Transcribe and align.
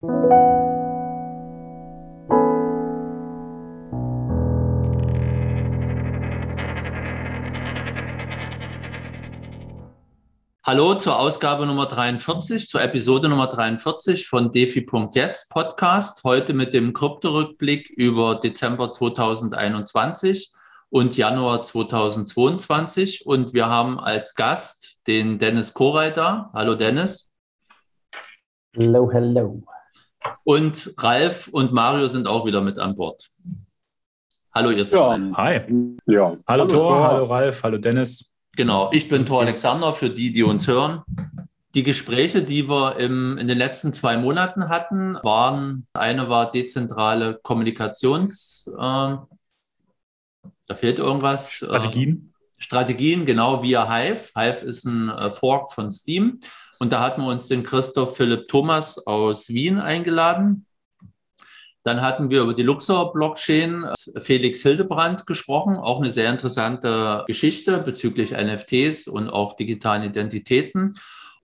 Hallo 0.00 0.14
zur 10.94 11.18
Ausgabe 11.18 11.66
Nummer 11.66 11.86
43, 11.86 12.68
zur 12.68 12.80
Episode 12.80 13.28
Nummer 13.28 13.48
43 13.48 14.28
von 14.28 14.52
Defi.jetzt 14.52 15.50
Podcast. 15.50 16.22
Heute 16.22 16.54
mit 16.54 16.74
dem 16.74 16.92
Kryptorückblick 16.92 17.90
über 17.90 18.36
Dezember 18.36 18.92
2021 18.92 20.52
und 20.90 21.16
Januar 21.16 21.64
2022. 21.64 23.26
Und 23.26 23.52
wir 23.52 23.66
haben 23.66 23.98
als 23.98 24.36
Gast 24.36 25.00
den 25.08 25.40
Dennis 25.40 25.74
Korey 25.74 26.12
da. 26.12 26.52
Hallo 26.54 26.76
Dennis. 26.76 27.34
Hello, 28.76 29.10
hello. 29.10 29.64
Und 30.44 30.94
Ralf 30.98 31.48
und 31.48 31.72
Mario 31.72 32.08
sind 32.08 32.26
auch 32.26 32.46
wieder 32.46 32.60
mit 32.60 32.78
an 32.78 32.96
Bord. 32.96 33.28
Hallo 34.54 34.70
ihr 34.70 34.88
zwei. 34.88 35.18
Ja. 35.18 35.36
Hi. 35.36 35.60
Ja. 36.06 36.22
Hallo, 36.24 36.38
hallo 36.46 36.66
Thor, 36.66 37.08
hallo 37.08 37.24
Ralf, 37.26 37.62
hallo 37.62 37.78
Dennis. 37.78 38.32
Genau, 38.56 38.90
ich 38.92 39.08
bin 39.08 39.24
Thor 39.24 39.42
Alexander 39.42 39.92
für 39.92 40.10
die, 40.10 40.32
die 40.32 40.42
uns 40.42 40.66
hören. 40.66 41.02
Die 41.74 41.82
Gespräche, 41.82 42.42
die 42.42 42.68
wir 42.68 42.96
im, 42.96 43.38
in 43.38 43.46
den 43.46 43.58
letzten 43.58 43.92
zwei 43.92 44.16
Monaten 44.16 44.68
hatten, 44.68 45.14
waren, 45.22 45.86
eine 45.92 46.28
war 46.28 46.50
dezentrale 46.50 47.38
Kommunikations, 47.42 48.68
äh, 48.76 49.16
da 50.68 50.74
fehlt 50.74 50.98
irgendwas. 50.98 51.52
Strategien. 51.52 52.32
Äh, 52.34 52.62
Strategien, 52.62 53.24
genau, 53.26 53.62
via 53.62 53.88
Hive. 53.88 54.30
Hive 54.34 54.64
ist 54.64 54.84
ein 54.84 55.08
äh, 55.08 55.30
Fork 55.30 55.72
von 55.72 55.90
Steam. 55.90 56.40
Und 56.78 56.92
da 56.92 57.00
hatten 57.00 57.22
wir 57.22 57.28
uns 57.28 57.48
den 57.48 57.62
Christoph 57.62 58.16
Philipp 58.16 58.48
Thomas 58.48 59.06
aus 59.06 59.48
Wien 59.48 59.78
eingeladen. 59.78 60.66
Dann 61.82 62.00
hatten 62.02 62.30
wir 62.30 62.42
über 62.42 62.54
die 62.54 62.62
Luxor-Blockchain 62.62 63.84
äh, 63.84 64.20
Felix 64.20 64.62
Hildebrand 64.62 65.26
gesprochen, 65.26 65.76
auch 65.76 66.00
eine 66.00 66.10
sehr 66.10 66.30
interessante 66.30 67.24
Geschichte 67.26 67.78
bezüglich 67.78 68.32
NFTs 68.32 69.08
und 69.08 69.30
auch 69.30 69.56
digitalen 69.56 70.02
Identitäten. 70.02 70.94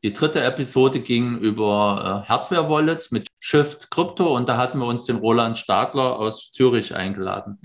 Die 0.03 0.13
dritte 0.13 0.43
Episode 0.43 1.01
ging 1.01 1.39
über 1.39 2.25
äh, 2.27 2.29
Hardware-Wallets 2.29 3.11
mit 3.11 3.27
Shift 3.41 3.91
Crypto 3.91 4.37
und 4.37 4.49
da 4.49 4.59
hatten 4.59 4.79
wir 4.79 4.87
uns 4.87 5.07
den 5.07 5.17
Roland 5.17 5.57
Stadler 5.57 6.19
aus 6.19 6.51
Zürich 6.51 6.95
eingeladen. 6.95 7.59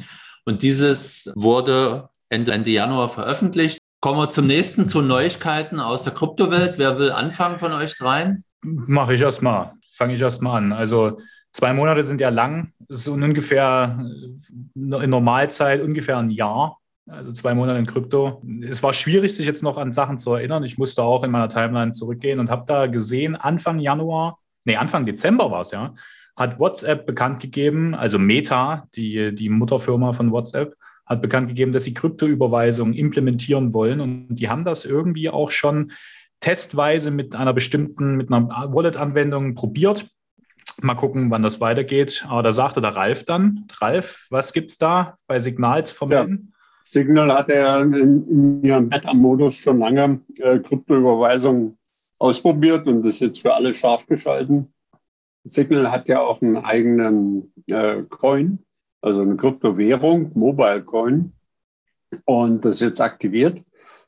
Und 0.45 0.61
dieses 0.61 1.31
wurde 1.35 2.09
Ende, 2.29 2.53
Ende 2.53 2.69
Januar 2.69 3.09
veröffentlicht. 3.09 3.79
Kommen 4.02 4.19
wir 4.19 4.30
zum 4.30 4.47
nächsten, 4.47 4.88
zu 4.88 5.02
Neuigkeiten 5.02 5.80
aus 5.80 6.03
der 6.03 6.14
Kryptowelt. 6.14 6.78
Wer 6.78 6.97
will 7.00 7.11
anfangen 7.11 7.59
von 7.59 7.73
euch 7.73 7.97
dreien? 7.97 8.44
Mache 8.61 9.16
ich 9.16 9.22
erstmal. 9.22 9.73
Fange 9.91 10.16
ich 10.16 10.22
erstmal 10.22 10.58
an. 10.58 10.72
Also 10.72 11.17
Zwei 11.52 11.73
Monate 11.73 12.03
sind 12.03 12.22
ja 12.22 12.30
lang. 12.30 12.73
Das 12.88 13.00
ist 13.00 13.08
ungefähr 13.08 14.00
äh, 14.00 15.03
in 15.03 15.09
Normalzeit 15.09 15.81
ungefähr 15.81 16.17
ein 16.17 16.30
Jahr. 16.30 16.78
Also 17.08 17.31
zwei 17.31 17.56
Monate 17.56 17.80
in 17.80 17.88
Krypto. 17.88 18.44
Es 18.61 18.83
war 18.83 18.94
schwierig, 18.94 19.33
sich 19.33 19.47
jetzt 19.47 19.64
noch 19.64 19.78
an 19.78 19.91
Sachen 19.91 20.19
zu 20.19 20.34
erinnern. 20.34 20.63
Ich 20.63 20.78
musste 20.78 21.02
auch 21.02 21.23
in 21.23 21.31
meiner 21.31 21.50
Timeline 21.50 21.91
zurückgehen 21.91 22.39
und 22.39 22.52
habe 22.52 22.66
da 22.67 22.86
gesehen, 22.86 23.36
Anfang 23.36 23.80
Januar, 23.80 24.38
nee, 24.63 24.75
Anfang 24.75 25.08
Dezember 25.08 25.50
war 25.50 25.61
es 25.61 25.72
ja, 25.72 25.95
hat 26.36 26.59
WhatsApp 26.59 27.08
bekannt 27.08 27.41
gegeben, 27.41 27.95
also 27.95 28.19
Meta, 28.19 28.88
die, 28.95 29.34
die 29.34 29.50
Mutterfirma 29.50 30.13
von 30.13 30.31
WhatsApp, 30.31 30.75
hat 31.09 31.21
bekannt 31.21 31.47
gegeben, 31.49 31.73
dass 31.73 31.83
sie 31.83 31.93
Kryptoüberweisungen 31.93 32.93
implementieren 32.93 33.73
wollen. 33.73 33.99
Und 33.99 34.35
die 34.35 34.47
haben 34.47 34.63
das 34.63 34.85
irgendwie 34.85 35.29
auch 35.29 35.49
schon 35.49 35.91
testweise 36.39 37.11
mit 37.11 37.35
einer 37.35 37.53
bestimmten, 37.53 38.16
mit 38.16 38.31
einer 38.31 38.47
Wallet-Anwendung 38.47 39.55
probiert. 39.55 40.07
Mal 40.81 40.93
gucken, 40.93 41.31
wann 41.31 41.43
das 41.43 41.59
weitergeht. 41.59 42.25
Aber 42.29 42.43
da 42.43 42.51
sagte 42.51 42.79
der 42.79 42.95
Ralf 42.95 43.25
dann, 43.25 43.66
Ralf, 43.81 44.27
was 44.29 44.53
gibt 44.53 44.69
es 44.69 44.77
da 44.77 45.16
bei 45.27 45.39
Signal 45.39 45.85
zu 45.85 45.95
vermelden? 45.95 46.51
Ja. 46.51 46.55
Signal 46.83 47.33
hat 47.33 47.49
ja 47.49 47.81
in, 47.81 47.94
in 47.94 48.63
ihrem 48.63 48.89
Beta-Modus 48.89 49.55
schon 49.55 49.79
lange 49.79 50.22
äh, 50.38 50.59
Kryptoüberweisungen 50.59 51.78
ausprobiert 52.17 52.88
und 52.88 53.03
das 53.03 53.16
ist 53.16 53.19
jetzt 53.22 53.41
für 53.41 53.53
alle 53.53 53.73
scharf 53.73 54.05
geschalten. 54.07 54.73
Signal 55.44 55.91
hat 55.91 56.07
ja 56.07 56.22
auch 56.22 56.41
einen 56.41 56.57
eigenen 56.57 57.53
äh, 57.67 58.03
Coin, 58.03 58.59
also 59.01 59.21
eine 59.21 59.37
Kryptowährung, 59.37 60.31
Mobile 60.35 60.83
Coin. 60.83 61.33
Und 62.25 62.65
das 62.65 62.75
ist 62.75 62.81
jetzt 62.81 63.01
aktiviert. 63.01 63.61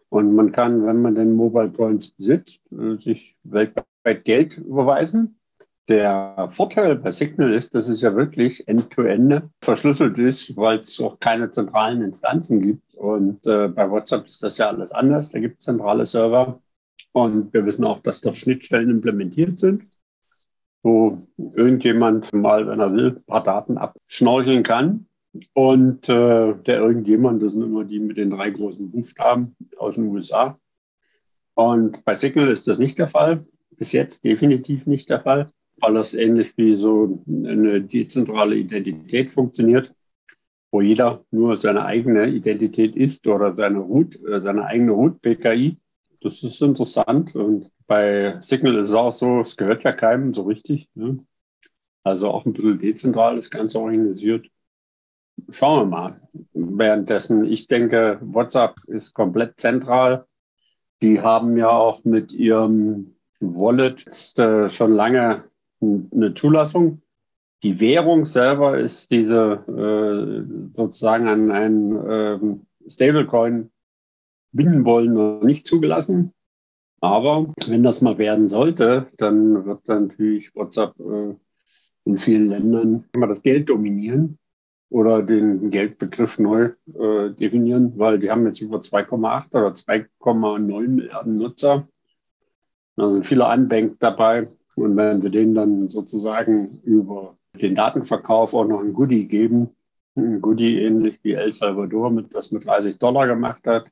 Und 0.10 0.36
man 0.36 0.52
kann, 0.52 0.86
wenn 0.86 1.02
man 1.02 1.16
den 1.16 1.36
Mobile 1.36 1.72
Coins 1.72 2.10
besitzt, 2.10 2.62
äh, 2.72 2.98
sich 2.98 3.38
weltweit 3.44 4.24
Geld 4.24 4.58
überweisen. 4.58 5.38
Der 5.88 6.50
Vorteil 6.52 6.96
bei 6.96 7.12
Signal 7.12 7.54
ist, 7.54 7.74
dass 7.74 7.90
es 7.90 8.02
ja 8.02 8.16
wirklich 8.16 8.68
end-to-end 8.68 9.32
-end 9.32 9.50
verschlüsselt 9.62 10.18
ist, 10.18 10.56
weil 10.56 10.80
es 10.80 11.00
auch 11.00 11.20
keine 11.20 11.50
zentralen 11.50 12.02
Instanzen 12.02 12.62
gibt. 12.62 12.96
Und 12.96 13.46
äh, 13.46 13.68
bei 13.68 13.90
WhatsApp 13.90 14.28
ist 14.28 14.44
das 14.44 14.58
ja 14.58 14.68
alles 14.68 14.92
anders. 14.92 15.32
Da 15.32 15.40
gibt 15.40 15.60
es 15.60 15.66
zentrale 15.66 16.06
Server. 16.06 16.62
Und 17.14 17.54
wir 17.54 17.66
wissen 17.66 17.86
auch, 17.86 18.00
dass 18.00 18.22
dort 18.22 18.36
Schnittstellen 18.36 18.90
implementiert 18.90 19.60
sind, 19.60 19.84
wo 20.84 21.20
irgendjemand 21.38 22.34
mal, 22.34 22.68
wenn 22.68 22.80
er 22.80 22.94
will, 22.94 23.16
ein 23.18 23.24
paar 23.24 23.44
Daten 23.44 23.78
abschnorcheln 23.78 24.64
kann. 24.64 25.06
Und 25.54 26.10
äh, 26.10 26.54
der 26.54 26.80
irgendjemand, 26.80 27.42
das 27.42 27.54
sind 27.54 27.64
immer 27.64 27.86
die 27.86 28.00
mit 28.00 28.18
den 28.18 28.32
drei 28.32 28.50
großen 28.50 28.92
Buchstaben 28.92 29.56
aus 29.78 29.96
den 29.96 30.08
USA. 30.08 30.60
Und 31.54 32.04
bei 32.04 32.16
Signal 32.16 32.50
ist 32.50 32.68
das 32.68 32.80
nicht 32.80 32.98
der 32.98 33.08
Fall. 33.08 33.46
Bis 33.78 33.92
jetzt 33.94 34.26
definitiv 34.26 34.86
nicht 34.86 35.10
der 35.10 35.22
Fall 35.22 35.48
weil 35.82 35.96
das 35.96 36.14
ähnlich 36.14 36.54
wie 36.58 36.76
so 36.76 37.24
eine 37.28 37.82
dezentrale 37.82 38.56
Identität 38.56 39.30
funktioniert, 39.30 39.94
wo 40.72 40.82
jeder 40.82 41.26
nur 41.32 41.56
seine 41.56 41.86
eigene 41.86 42.28
Identität 42.28 42.96
ist 42.96 43.28
oder 43.28 43.54
seine 43.54 43.80
Root, 43.80 44.16
äh, 44.24 44.40
seine 44.40 44.66
eigene 44.66 44.92
Root-PKI. 44.92 45.78
Das 46.22 46.44
ist 46.44 46.62
interessant. 46.62 47.36
Und 47.36 47.72
bei 47.92 48.38
Signal 48.40 48.78
ist 48.78 48.88
es 48.88 48.96
auch 48.96 49.12
so, 49.12 49.42
es 49.42 49.58
gehört 49.58 49.84
ja 49.84 49.92
keinem 49.92 50.34
so 50.34 50.44
richtig. 50.44 50.88
Ne? 50.96 51.26
Also 52.04 52.30
auch 52.30 52.46
ein 52.46 52.54
bisschen 52.54 52.80
dezentral 52.80 53.36
das 53.36 53.50
Ganze 53.50 53.80
organisiert. 53.80 54.48
Schauen 55.50 55.82
wir 55.82 55.98
mal. 55.98 56.22
Währenddessen, 56.54 57.44
ich 57.44 57.68
denke, 57.68 58.18
WhatsApp 58.22 58.78
ist 58.88 59.14
komplett 59.14 59.60
zentral. 59.60 60.26
Die 61.02 61.20
haben 61.20 61.58
ja 61.58 61.68
auch 61.68 62.06
mit 62.06 62.32
ihrem 62.32 63.16
Wallet 63.42 64.06
äh, 64.40 64.70
schon 64.70 64.94
lange 64.94 65.44
eine 65.82 66.34
Zulassung. 66.34 67.02
Die 67.62 67.82
Währung 67.82 68.26
selber 68.26 68.80
ist 68.80 69.12
diese 69.12 69.66
äh, 69.68 70.78
sozusagen 70.78 71.28
an 71.28 71.52
einen 71.52 72.10
ähm, 72.10 72.62
Stablecoin 72.88 73.70
binden 74.54 74.86
wollen 74.86 75.12
noch 75.12 75.42
nicht 75.44 75.68
zugelassen. 75.68 76.34
Aber 77.02 77.52
wenn 77.68 77.82
das 77.82 78.02
mal 78.02 78.20
werden 78.20 78.48
sollte, 78.48 79.08
dann 79.18 79.66
wird 79.66 79.90
dann 79.90 80.08
natürlich 80.08 80.56
WhatsApp 80.56 81.00
äh, 81.00 81.36
in 82.06 82.18
vielen 82.18 82.48
Ländern 82.48 83.06
immer 83.14 83.28
das 83.28 83.42
Geld 83.42 83.70
dominieren 83.70 84.38
oder 84.90 85.24
den 85.24 85.72
Geldbegriff 85.72 86.38
neu 86.38 86.72
äh, 86.94 87.32
definieren, 87.32 87.94
weil 87.98 88.20
die 88.20 88.30
haben 88.30 88.46
jetzt 88.46 88.62
über 88.62 88.78
2,8 88.78 89.50
oder 89.50 89.70
2,9 89.70 90.88
Milliarden 90.90 91.38
Nutzer. 91.38 91.88
Da 92.98 93.10
sind 93.10 93.26
viele 93.26 93.48
Unbanked 93.48 94.04
dabei. 94.04 94.50
Und 94.76 94.96
wenn 94.96 95.22
Sie 95.22 95.32
denen 95.32 95.56
dann 95.56 95.88
sozusagen 95.88 96.82
über 96.84 97.36
den 97.60 97.74
Datenverkauf 97.74 98.54
auch 98.54 98.66
noch 98.66 98.82
ein 98.82 98.94
Goodie 98.94 99.28
geben, 99.28 99.72
ein 100.16 100.40
Goodie 100.40 100.82
ähnlich 100.82 101.20
wie 101.24 101.34
El 101.34 101.52
Salvador, 101.52 102.12
mit, 102.12 102.36
das 102.36 102.52
mit 102.52 102.66
30 102.66 103.00
Dollar 103.00 103.28
gemacht 103.28 103.66
hat, 103.66 103.92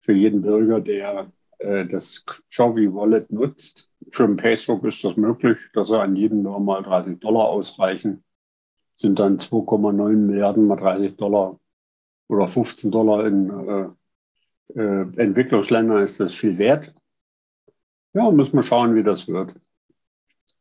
für 0.00 0.12
jeden 0.12 0.42
Bürger, 0.42 0.80
der 0.80 1.30
äh, 1.58 1.86
das 1.86 2.24
Jovi 2.50 2.92
Wallet 2.92 3.30
nutzt. 3.30 3.88
Für 4.10 4.26
den 4.26 4.38
Facebook 4.38 4.84
ist 4.84 5.02
das 5.04 5.16
möglich, 5.16 5.58
dass 5.72 5.90
er 5.90 6.02
an 6.02 6.16
jeden 6.16 6.42
nur 6.42 6.60
mal 6.60 6.82
30 6.82 7.20
Dollar 7.20 7.46
ausreichen. 7.46 8.24
Sind 8.94 9.18
dann 9.18 9.38
2,9 9.38 10.12
Milliarden 10.16 10.66
mal 10.66 10.76
30 10.76 11.16
Dollar 11.16 11.58
oder 12.28 12.48
15 12.48 12.90
Dollar 12.90 13.26
in 13.26 13.50
äh, 13.50 13.88
äh, 14.74 15.02
Entwicklungsländern 15.16 16.02
ist 16.02 16.20
das 16.20 16.34
viel 16.34 16.58
wert. 16.58 16.92
Ja, 18.12 18.30
müssen 18.30 18.54
wir 18.54 18.62
schauen, 18.62 18.94
wie 18.94 19.02
das 19.02 19.28
wird. 19.28 19.54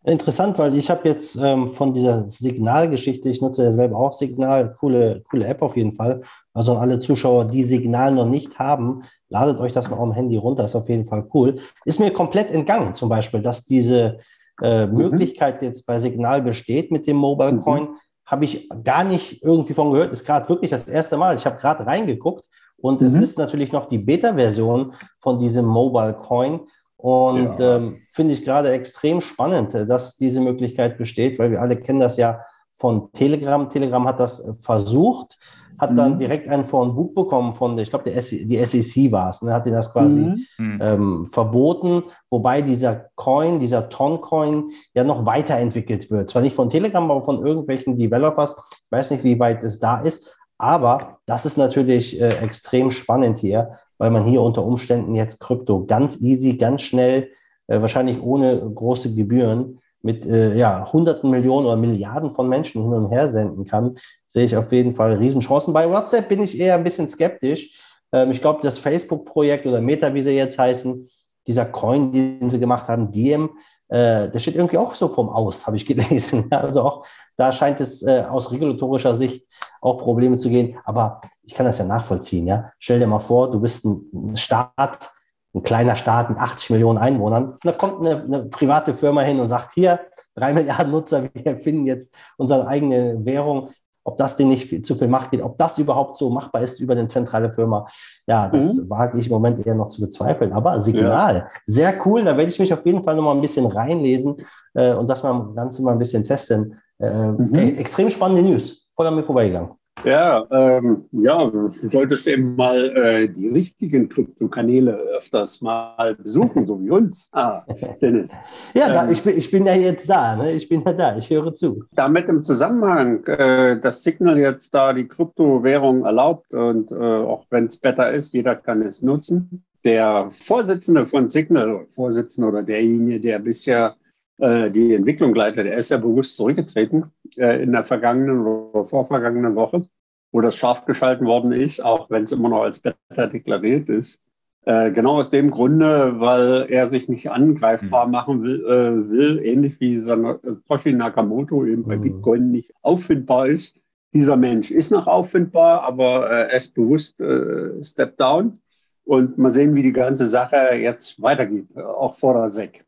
Interessant, 0.06 0.60
weil 0.60 0.78
ich 0.78 0.92
habe 0.92 1.10
jetzt 1.10 1.36
ähm, 1.36 1.68
von 1.68 1.92
dieser 1.92 2.26
Signalgeschichte, 2.26 3.28
ich 3.28 3.42
nutze 3.42 3.64
ja 3.64 3.72
selber 3.72 3.98
auch 3.98 4.14
Signal, 4.14 4.76
coole, 4.80 5.24
coole 5.28 5.48
App 5.48 5.64
auf 5.64 5.76
jeden 5.76 5.94
Fall. 5.94 6.22
Also 6.54 6.78
alle 6.78 7.00
Zuschauer, 7.00 7.46
die 7.46 7.64
Signal 7.64 8.14
noch 8.14 8.28
nicht 8.28 8.60
haben, 8.60 9.02
ladet 9.30 9.60
euch 9.60 9.74
das 9.74 9.90
mal 9.90 9.98
am 9.98 10.12
Handy 10.12 10.38
runter, 10.38 10.64
ist 10.64 10.76
auf 10.76 10.90
jeden 10.90 11.06
Fall 11.06 11.28
cool. 11.34 11.58
Ist 11.86 12.00
mir 12.00 12.12
komplett 12.12 12.52
entgangen, 12.52 12.94
zum 12.94 13.10
Beispiel, 13.10 13.42
dass 13.42 13.66
diese 13.66 14.20
äh, 14.62 14.86
mhm. 14.86 14.96
Möglichkeit 14.96 15.64
jetzt 15.64 15.88
bei 15.88 15.98
Signal 15.98 16.44
besteht 16.44 16.92
mit 16.92 17.08
dem 17.08 17.18
Mobile 17.18 17.54
mhm. 17.54 17.62
Coin. 17.62 17.84
Mhm. 17.84 17.96
Habe 18.28 18.46
ich 18.46 18.70
gar 18.84 19.04
nicht 19.04 19.44
irgendwie 19.44 19.74
von 19.74 19.92
gehört. 19.92 20.12
Ist 20.12 20.26
gerade 20.26 20.48
wirklich 20.50 20.70
das 20.70 20.88
erste 20.88 21.18
Mal. 21.18 21.36
Ich 21.36 21.48
habe 21.48 21.58
gerade 21.58 21.86
reingeguckt 21.86 22.46
und 22.78 23.02
mhm. 23.02 23.08
es 23.08 23.16
ist 23.16 23.40
natürlich 23.40 23.72
noch 23.72 23.88
die 23.88 23.98
Beta-Version 23.98 24.94
von 25.18 25.40
diesem 25.40 25.66
Mobile 25.66 26.14
Coin. 26.14 26.62
Und 27.06 27.60
Ja. 27.60 27.76
ähm, 27.76 27.98
finde 28.12 28.34
ich 28.34 28.44
gerade 28.44 28.72
extrem 28.72 29.22
spannend, 29.22 29.76
äh, 29.76 29.86
dass 29.86 30.18
diese 30.18 30.42
Möglichkeit 30.42 30.98
besteht, 30.98 31.38
weil 31.38 31.52
wir 31.52 31.62
alle 31.62 31.76
kennen 31.76 32.00
das 32.00 32.18
ja 32.18 32.40
von 32.74 33.12
Telegram. 33.14 33.70
Telegram 33.70 34.08
hat 34.08 34.20
das 34.20 34.40
äh, 34.40 34.54
versucht, 34.60 35.38
hat 35.78 35.96
dann 35.96 36.14
Mhm. 36.14 36.18
direkt 36.20 36.48
einen 36.50 36.66
von 36.66 36.96
Buch 36.96 37.14
bekommen 37.14 37.54
von, 37.54 37.76
der- 37.76 37.84
ich 37.84 37.92
glaube, 37.92 38.06
der 38.10 38.16
SE 38.24 38.38
die 38.48 38.58
SEC 38.58 39.12
war 39.12 39.30
es, 39.30 39.44
ne, 39.44 39.54
hat 39.54 39.68
ihnen 39.68 39.76
das 39.76 39.92
quasi 39.94 40.20
Mhm. 40.20 40.40
Hm. 40.58 40.80
ähm, 40.82 41.26
verboten, 41.28 42.02
wobei 42.32 42.64
dieser 42.64 43.10
Coin, 43.16 43.60
dieser 43.60 43.88
Ton-Coin 43.90 44.72
ja 44.96 45.04
noch 45.04 45.28
weiterentwickelt 45.28 46.10
wird. 46.10 46.32
Zwar 46.32 46.42
nicht 46.42 46.56
von 46.56 46.72
Telegram, 46.72 47.12
aber 47.12 47.24
von 47.24 47.46
irgendwelchen 47.46 47.98
Developers. 47.98 48.56
Ich 48.72 48.92
weiß 48.92 49.12
nicht, 49.12 49.24
wie 49.24 49.40
weit 49.40 49.64
es 49.64 49.78
da 49.80 49.98
ist, 50.00 50.36
aber 50.58 51.20
das 51.28 51.46
ist 51.46 51.58
natürlich 51.58 52.20
äh, 52.20 52.30
extrem 52.40 52.90
spannend 52.90 53.38
hier, 53.38 53.78
weil 53.98 54.12
man 54.12 54.26
hier 54.26 54.42
unter 54.42 54.64
Umständen 54.64 55.16
jetzt 55.16 55.40
Krypto 55.40 55.86
ganz 55.86 56.22
easy, 56.22 56.58
ganz 56.58 56.82
schnell, 56.82 57.30
äh, 57.68 57.82
wahrscheinlich 57.82 58.22
ohne 58.22 58.60
große 58.60 59.14
Gebühren 59.16 59.80
mit 60.02 60.26
äh, 60.26 60.56
ja, 60.56 60.92
hunderten 60.94 61.32
Millionen 61.32 61.66
oder 61.66 61.78
Milliarden 61.78 62.32
von 62.32 62.48
Menschen 62.48 62.84
hin 62.84 62.94
und 62.94 63.10
her 63.10 63.28
senden 63.28 63.66
kann, 63.66 63.96
sehe 64.28 64.46
ich 64.46 64.56
auf 64.56 64.72
jeden 64.72 64.94
Fall 64.94 65.14
Riesenchancen. 65.14 65.74
Bei 65.74 65.90
WhatsApp 65.90 66.30
bin 66.30 66.44
ich 66.44 66.60
eher 66.60 66.76
ein 66.76 66.84
bisschen 66.84 67.08
skeptisch. 67.08 67.82
Ähm, 68.12 68.30
ich 68.30 68.40
glaube, 68.40 68.60
das 68.62 68.78
Facebook-Projekt 68.78 69.66
oder 69.66 69.82
Meta, 69.82 70.14
wie 70.14 70.22
sie 70.22 70.32
jetzt 70.32 70.60
heißen, 70.60 71.10
dieser 71.48 71.66
Coin, 71.66 72.12
den 72.12 72.50
sie 72.50 72.60
gemacht 72.60 72.88
haben, 72.88 73.12
Diem, 73.12 73.50
äh, 73.88 74.30
der 74.30 74.40
steht 74.40 74.56
irgendwie 74.56 74.78
auch 74.78 74.96
so 74.96 75.08
vom 75.08 75.30
Aus, 75.30 75.68
habe 75.68 75.78
ich 75.78 75.86
gelesen. 75.88 76.52
Also 76.52 76.82
auch 76.82 77.06
da 77.36 77.52
scheint 77.52 77.80
es 77.80 78.04
äh, 78.04 78.24
aus 78.30 78.52
regulatorischer 78.52 79.16
Sicht 79.16 79.48
auch 79.82 80.00
Probleme 80.00 80.38
zu 80.38 80.50
gehen. 80.50 80.78
Aber 80.86 81.22
ich 81.44 81.54
kann 81.54 81.66
das 81.66 81.78
ja 81.78 81.86
nachvollziehen. 81.86 82.48
Ja? 82.48 82.72
Stell 82.80 83.00
dir 83.00 83.08
mal 83.08 83.20
vor, 83.20 83.52
du 83.52 83.60
bist 83.60 83.86
ein, 83.86 84.36
Staat, 84.36 85.12
ein 85.54 85.64
kleiner 85.64 85.96
Staat 85.96 86.30
mit 86.30 86.40
80 86.40 86.72
Millionen 86.72 86.98
Einwohnern. 86.98 87.58
Da 87.64 87.72
kommt 87.74 88.00
eine, 88.06 88.24
eine 88.24 88.46
private 88.46 88.94
Firma 88.94 89.22
hin 89.22 89.40
und 89.40 89.48
sagt, 89.48 89.74
hier, 89.74 90.00
drei 90.36 90.54
Milliarden 90.54 90.92
Nutzer, 90.92 91.24
wir 91.24 91.46
erfinden 91.46 91.86
jetzt 91.86 92.14
unsere 92.38 92.68
eigene 92.68 93.24
Währung. 93.24 93.70
Ob 94.08 94.18
das 94.18 94.38
denen 94.38 94.52
nicht 94.52 94.68
viel, 94.70 94.82
zu 94.84 94.94
viel 94.94 95.08
Macht 95.08 95.32
geht, 95.32 95.42
ob 95.42 95.58
das 95.58 95.80
überhaupt 95.80 96.16
so 96.16 96.30
machbar 96.30 96.62
ist 96.62 96.80
über 96.80 96.94
eine 96.94 97.08
zentrale 97.08 97.52
Firma, 97.52 97.88
ja, 98.28 98.48
das 98.50 98.76
Mhm. 98.76 98.90
wage 98.92 99.18
ich 99.18 99.26
im 99.28 99.34
Moment 99.34 99.66
eher 99.66 99.74
noch 99.74 99.88
zu 99.88 100.00
bezweifeln. 100.00 100.54
Aber 100.54 100.80
Signal, 100.82 101.50
sehr 101.66 101.94
cool. 102.06 102.24
Da 102.24 102.38
werde 102.38 102.52
ich 102.52 102.60
mich 102.60 102.72
auf 102.72 102.86
jeden 102.86 103.02
Fall 103.04 103.16
noch 103.16 103.24
mal 103.24 103.34
ein 103.34 103.42
bisschen 103.42 103.66
reinlesen 103.66 104.36
äh, 104.76 104.94
und 104.94 105.08
das 105.10 105.24
mal 105.24 105.52
Ganze 105.56 105.82
mal 105.84 105.94
ein 105.94 106.00
bisschen 106.00 106.24
testen. 106.24 106.80
Äh, 107.00 107.32
Mhm. 107.32 107.56
ey, 107.56 107.78
extrem 107.78 108.10
spannende 108.12 108.44
News. 108.44 108.88
Voll 108.96 109.08
an 109.08 109.16
mir 109.16 109.24
vorbeigegangen. 109.24 109.72
Ja, 110.04 110.46
ähm, 110.52 111.06
ja, 111.14 111.46
du 111.50 111.70
solltest 111.82 112.28
eben 112.28 112.56
mal 112.56 112.96
äh, 112.98 113.30
die 113.30 113.48
richtigen 113.50 114.10
Kryptokanäle 114.10 114.94
öfters 115.18 115.62
mal 115.62 116.16
besuchen, 116.16 116.66
so 116.66 116.80
wie 116.82 116.90
uns. 116.92 117.30
Ah, 117.32 117.64
Dennis. 118.02 118.36
Ja, 118.74 118.90
da, 118.90 119.06
Ähm. 119.06 119.12
ich, 119.12 119.24
bin, 119.24 119.38
ich 119.38 119.50
bin 119.50 119.66
ja 119.66 119.74
jetzt 119.74 120.10
da. 120.10 120.36
Ne? 120.36 120.52
Ich 120.52 120.68
bin 120.68 120.84
ja 120.86 120.94
da. 120.94 121.16
Ich 121.18 121.30
höre 121.30 121.56
zu. 121.56 121.84
Damit 121.94 122.28
im 122.28 122.44
Zusammenhang, 122.44 123.24
äh, 123.26 123.80
dass 123.80 124.04
Signal 124.04 124.38
jetzt 124.38 124.74
da 124.74 124.94
die 124.94 125.08
Kryptowährung 125.08 126.04
erlaubt 126.06 126.54
und 126.54 126.92
äh, 126.92 126.96
auch 126.96 127.46
wenn 127.50 127.66
es 127.68 127.78
besser 127.78 128.12
ist, 128.14 128.34
jeder 128.34 128.56
kann 128.56 128.82
es 128.82 129.02
nutzen. 129.02 129.64
Der 129.86 130.28
Vorsitzende 130.32 131.06
von 131.06 131.30
Signal, 131.30 131.86
Vorsitzende 131.96 132.50
oder 132.50 132.64
derjenige, 132.64 133.20
der 133.20 133.40
bisher 133.40 133.96
die 134.38 134.94
Entwicklung 134.94 135.34
leitet, 135.34 135.66
der 135.66 135.78
ist 135.78 135.90
ja 135.90 135.98
bewusst 135.98 136.36
zurückgetreten 136.36 137.06
äh, 137.38 137.64
in 137.64 137.72
der 137.72 137.84
vergangenen 137.86 138.42
oder 138.46 138.86
vorvergangenen 138.86 139.56
Woche, 139.56 139.84
wo 140.32 140.42
das 140.42 140.58
scharf 140.58 140.86
geschalten 140.86 141.26
worden 141.26 141.54
ist, 141.54 141.84
auch 141.84 142.10
wenn 142.10 142.24
es 142.24 142.32
immer 142.34 142.50
noch 142.50 142.64
als 142.64 142.80
besser 142.80 143.28
deklariert 143.28 143.88
ist. 143.88 144.22
Äh, 144.66 144.92
genau 144.92 145.18
aus 145.20 145.30
dem 145.30 145.52
Grunde, 145.52 146.20
weil 146.20 146.66
er 146.70 146.88
sich 146.88 147.08
nicht 147.08 147.30
angreifbar 147.30 148.08
machen 148.08 148.42
will, 148.44 148.66
äh, 148.66 149.10
will 149.10 149.40
ähnlich 149.46 149.80
wie 149.80 149.96
Satoshi 149.98 150.92
Nakamoto 150.92 151.66
eben 151.66 151.84
bei 151.84 151.96
Mhm. 151.98 152.02
Bitcoin 152.02 152.52
nicht 152.52 152.74
auffindbar 152.82 153.48
ist. 153.48 153.80
Dieser 154.14 154.38
Mensch 154.38 154.72
ist 154.72 154.92
noch 154.92 155.08
auffindbar, 155.08 155.84
aber 155.84 156.30
äh, 156.32 156.50
er 156.50 156.54
ist 156.56 156.74
bewusst 156.74 157.22
äh, 157.22 157.82
Step 157.84 158.18
Down. 158.18 158.60
Und 159.04 159.38
mal 159.38 159.52
sehen, 159.52 159.76
wie 159.76 159.84
die 159.84 159.94
ganze 159.94 160.26
Sache 160.26 160.74
jetzt 160.76 161.22
weitergeht, 161.22 161.76
äh, 161.76 161.82
auch 161.82 162.16
vor 162.16 162.34
der 162.34 162.50
SEC. 162.50 162.84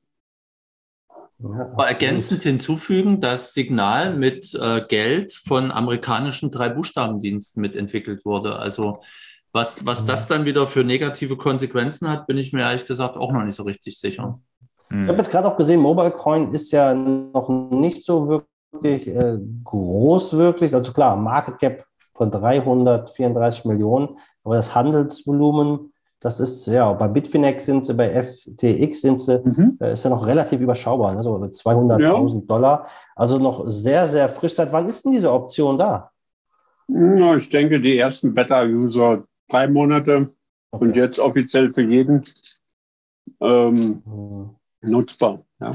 Ja, 1.39 1.69
Aber 1.73 1.87
ergänzend 1.87 2.43
hinzufügen, 2.43 3.21
dass 3.21 3.53
Signal 3.53 4.15
mit 4.15 4.53
äh, 4.55 4.81
Geld 4.87 5.33
von 5.33 5.71
amerikanischen 5.71 6.51
Drei-Buchstaben-Diensten 6.51 7.61
mitentwickelt 7.61 8.25
wurde. 8.25 8.55
Also 8.57 8.99
was, 9.53 9.85
was 9.85 10.03
Mhm. 10.03 10.07
das 10.07 10.27
dann 10.27 10.45
wieder 10.45 10.67
für 10.67 10.83
negative 10.83 11.37
Konsequenzen 11.37 12.09
hat, 12.09 12.27
bin 12.27 12.37
ich 12.37 12.53
mir 12.53 12.61
ehrlich 12.61 12.85
gesagt 12.85 13.17
auch 13.17 13.31
noch 13.31 13.43
nicht 13.43 13.55
so 13.55 13.63
richtig 13.63 13.99
sicher. 13.99 14.39
Ich 14.89 14.95
habe 15.09 15.17
jetzt 15.17 15.31
gerade 15.31 15.47
auch 15.47 15.57
gesehen, 15.57 15.81
Mobile 15.81 16.11
Coin 16.11 16.53
ist 16.53 16.71
ja 16.71 16.93
noch 16.93 17.49
nicht 17.49 18.05
so 18.05 18.43
wirklich 18.71 19.07
äh, 19.07 19.37
groß, 19.63 20.37
wirklich. 20.37 20.73
Also 20.73 20.93
klar, 20.93 21.17
Market 21.17 21.59
Cap 21.59 21.85
von 22.13 22.31
334 22.31 23.65
Millionen, 23.65 24.17
aber 24.43 24.55
das 24.55 24.73
Handelsvolumen, 24.73 25.91
das 26.19 26.39
ist 26.39 26.65
ja 26.67 26.91
bei 26.93 27.07
Bitfinex 27.07 27.65
sind 27.65 27.85
sie, 27.85 27.93
bei 27.93 28.09
FTX 28.23 29.01
sind 29.01 29.19
sie, 29.19 29.39
Mhm. 29.43 29.77
äh, 29.81 29.93
ist 29.93 30.03
ja 30.03 30.09
noch 30.09 30.25
relativ 30.25 30.59
überschaubar, 30.61 31.13
ne? 31.15 31.21
so 31.23 31.37
mit 31.37 31.53
200.000 31.53 32.47
Dollar. 32.47 32.87
Also 33.15 33.37
noch 33.37 33.65
sehr, 33.67 34.07
sehr 34.07 34.27
frisch. 34.29 34.53
Seit 34.53 34.71
wann 34.71 34.87
ist 34.87 35.05
denn 35.05 35.11
diese 35.11 35.31
Option 35.31 35.77
da? 35.77 36.11
Ja, 36.89 37.35
ich 37.35 37.49
denke, 37.49 37.79
die 37.81 37.97
ersten 37.97 38.33
Beta-User 38.33 39.23
drei 39.49 39.67
Monate 39.67 40.31
und 40.71 40.89
Okay. 40.89 40.99
jetzt 40.99 41.19
offiziell 41.19 41.71
für 41.73 41.81
jeden 41.83 42.23
ähm, 43.41 44.01
Hm. 44.05 44.55
nutzbar. 44.91 45.39
Ja. 45.59 45.71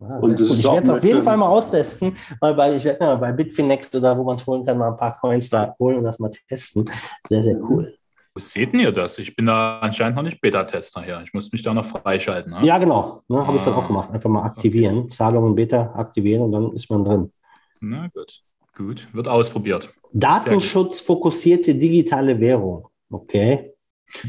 Ja, 0.00 0.16
Und 0.18 0.38
das 0.40 0.50
Ich 0.50 0.64
werde 0.64 0.82
es 0.84 0.90
auf 0.90 1.04
jeden 1.04 1.22
Fall 1.22 1.36
mal 1.36 1.48
austesten, 1.48 2.16
weil 2.40 2.54
bei, 2.54 2.74
ich 2.76 2.84
werde 2.84 3.02
mir 3.04 3.16
bei 3.16 3.32
Bitfinex 3.32 3.94
oder 3.94 4.18
wo 4.18 4.24
man 4.24 4.34
es 4.34 4.46
holen 4.46 4.64
kann, 4.66 4.76
mal 4.76 4.88
ein 4.90 4.96
paar 4.96 5.18
Coins 5.18 5.48
da 5.48 5.74
holen 5.78 5.98
und 5.98 6.04
das 6.04 6.18
mal 6.18 6.30
testen. 6.48 6.90
Sehr, 7.28 7.42
sehr 7.42 7.56
cool. 7.62 7.96
Wo 8.36 8.40
seht 8.40 8.72
denn 8.72 8.80
ihr 8.80 8.90
das? 8.90 9.18
Ich 9.18 9.36
bin 9.36 9.46
da 9.46 9.78
anscheinend 9.78 10.16
noch 10.16 10.24
nicht 10.24 10.40
Beta-Tester 10.40 11.02
hier. 11.02 11.22
Ich 11.24 11.32
muss 11.32 11.52
mich 11.52 11.62
da 11.62 11.72
noch 11.72 11.84
freischalten. 11.84 12.52
Ne? 12.52 12.66
Ja, 12.66 12.78
genau. 12.78 13.22
Ne, 13.28 13.46
Habe 13.46 13.56
ich 13.56 13.62
dann 13.62 13.74
Ah. 13.74 13.76
auch 13.78 13.86
gemacht. 13.86 14.10
Einfach 14.10 14.28
mal 14.28 14.42
aktivieren, 14.42 15.08
Zahlungen 15.08 15.54
Beta 15.54 15.92
aktivieren 15.94 16.42
und 16.42 16.50
dann 16.52 16.72
ist 16.72 16.90
man 16.90 17.04
drin. 17.04 17.32
Na 17.80 18.08
gut. 18.12 18.40
Gut, 18.76 19.06
wird 19.12 19.28
ausprobiert. 19.28 19.88
Datenschutzfokussierte 20.12 21.76
digitale 21.76 22.40
Währung. 22.40 22.88
Okay. 23.08 23.70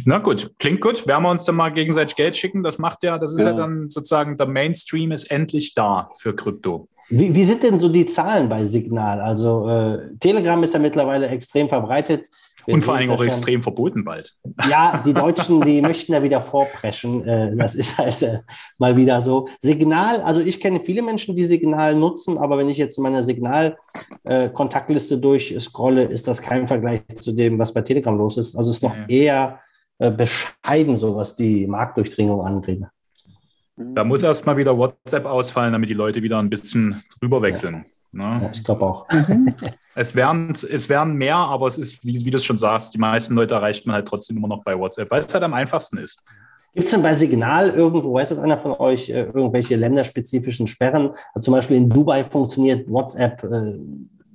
Na 0.06 0.20
gut, 0.20 0.52
klingt 0.60 0.82
gut. 0.82 1.08
Werden 1.08 1.24
wir 1.24 1.32
uns 1.32 1.46
dann 1.46 1.56
mal 1.56 1.70
gegenseitig 1.70 2.16
Geld 2.16 2.38
schicken? 2.38 2.62
Das 2.64 2.78
macht 2.78 3.04
ja, 3.04 3.18
das 3.18 3.34
ist 3.34 3.42
ja, 3.42 3.52
Ja. 3.52 3.58
dann 3.58 3.90
sozusagen, 3.90 4.38
der 4.38 4.48
Mainstream 4.48 5.12
ist 5.12 5.32
endlich 5.32 5.74
da 5.74 6.12
für 6.20 6.36
Krypto. 6.36 6.88
Wie, 7.10 7.34
wie 7.36 7.44
sind 7.44 7.62
denn 7.64 7.80
so 7.80 7.90
die 7.90 8.06
Zahlen 8.06 8.50
bei 8.50 8.66
Signal? 8.66 9.20
Also 9.20 9.68
äh, 9.68 10.16
Telegram 10.20 10.62
ist 10.64 10.74
ja 10.74 10.80
mittlerweile 10.80 11.28
extrem 11.28 11.68
verbreitet. 11.70 12.26
Wir 12.66 12.74
Und 12.76 12.84
vor 12.84 12.94
allen 12.96 13.02
Dingen 13.04 13.14
auch 13.14 13.18
schon. 13.20 13.28
extrem 13.28 13.62
verboten 13.64 14.04
bald. 14.04 14.34
Ja, 14.70 15.02
die 15.06 15.14
Deutschen, 15.14 15.62
die 15.62 15.82
möchten 15.82 16.14
da 16.14 16.24
wieder 16.24 16.42
vorpreschen. 16.42 17.24
Äh, 17.28 17.56
das 17.56 17.76
ist 17.76 17.98
halt 17.98 18.22
äh, 18.22 18.40
mal 18.78 18.98
wieder 18.98 19.22
so. 19.22 19.48
Signal, 19.60 20.22
also 20.22 20.42
ich 20.42 20.60
kenne 20.60 20.80
viele 20.80 21.02
Menschen, 21.02 21.36
die 21.36 21.46
Signal 21.46 21.96
nutzen, 21.96 22.38
aber 22.38 22.58
wenn 22.58 22.70
ich 22.70 22.78
jetzt 22.78 22.98
meine 23.00 23.24
Signal-Kontaktliste 24.26 25.18
durchscrolle, 25.20 26.04
ist 26.04 26.28
das 26.28 26.42
kein 26.42 26.68
Vergleich 26.68 27.02
zu 27.14 27.34
dem, 27.34 27.60
was 27.60 27.74
bei 27.74 27.82
Telegram 27.82 28.18
los 28.18 28.38
ist. 28.38 28.56
Also 28.56 28.70
es 28.70 28.78
ist 28.78 28.84
noch 28.84 28.96
Ja. 28.96 29.06
eher 29.08 29.60
äh, 29.98 30.12
bescheiden, 30.12 30.98
so 30.98 31.16
was 31.16 31.36
die 31.36 31.68
Marktdurchdringung 31.68 32.42
angeht. 32.42 32.82
Da 33.78 34.04
muss 34.04 34.24
erst 34.24 34.46
mal 34.46 34.58
wieder 34.58 34.78
WhatsApp 34.78 35.26
ausfallen, 35.26 35.74
damit 35.74 35.90
die 35.90 35.94
Leute 35.94 36.22
wieder 36.24 36.40
ein 36.40 36.50
bisschen 36.50 37.04
rüberwechseln. 37.22 37.74
Ja, 37.76 37.82
Ne? 38.16 38.50
ich 38.54 38.64
glaube 38.64 38.86
auch. 38.86 39.06
Es, 39.94 40.16
wären, 40.16 40.52
es 40.52 40.90
wären 40.90 41.14
mehr, 41.16 41.36
aber 41.36 41.68
es 41.68 41.78
ist, 41.78 42.06
wie, 42.06 42.24
wie 42.26 42.32
du 42.32 42.38
es 42.38 42.46
schon 42.46 42.58
sagst, 42.58 42.94
die 42.94 42.98
meisten 42.98 43.36
Leute 43.36 43.56
erreicht 43.56 43.86
man 43.86 43.96
halt 43.96 44.08
trotzdem 44.08 44.38
immer 44.38 44.48
noch 44.48 44.64
bei 44.64 44.78
WhatsApp, 44.78 45.12
weil 45.12 45.20
es 45.22 45.34
halt 45.34 45.44
am 45.44 45.54
einfachsten 45.54 45.98
ist. 45.98 46.24
Gibt 46.74 46.88
es 46.88 46.92
denn 46.92 47.02
bei 47.04 47.14
Signal 47.14 47.70
irgendwo, 47.70 48.14
weiß 48.14 48.30
das 48.30 48.40
einer 48.40 48.58
von 48.58 48.74
euch, 48.74 49.10
äh, 49.10 49.24
irgendwelche 49.24 49.76
länderspezifischen 49.78 50.68
Sperren? 50.68 51.12
Also 51.34 51.46
zum 51.46 51.54
Beispiel 51.54 51.78
in 51.78 51.90
Dubai 51.90 52.24
funktioniert 52.26 52.90
WhatsApp 52.90 53.44
äh, 53.44 53.80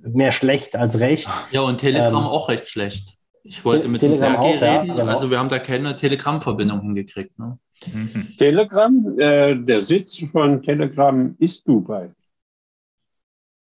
mehr 0.09 0.33
schlecht 0.33 0.75
als 0.77 1.01
recht. 1.01 1.29
Ja, 1.51 1.61
und 1.61 1.79
Telegram 1.79 2.15
Ähm, 2.23 2.29
auch 2.29 2.49
recht 2.49 2.69
schlecht. 2.69 3.19
Ich 3.43 3.65
wollte 3.65 3.83
Te- 3.83 3.89
mit 3.89 4.03
dem 4.03 4.13
Telegram 4.13 4.33
Sergei 4.33 4.57
auch, 4.57 4.61
ja, 4.63 4.81
reden, 4.81 4.97
genau. 4.97 5.13
also 5.13 5.31
wir 5.31 5.39
haben 5.39 5.49
da 5.49 5.59
keine 5.59 5.97
Telegram-Verbindung 5.97 6.81
hingekriegt. 6.81 7.39
Ne? 7.39 7.59
Mhm. 7.93 8.37
Telegram, 8.39 9.19
äh, 9.19 9.57
der 9.57 9.81
Sitz 9.83 10.19
von 10.33 10.63
Telegram 10.63 11.35
ist 11.39 11.67
Dubai. 11.67 12.11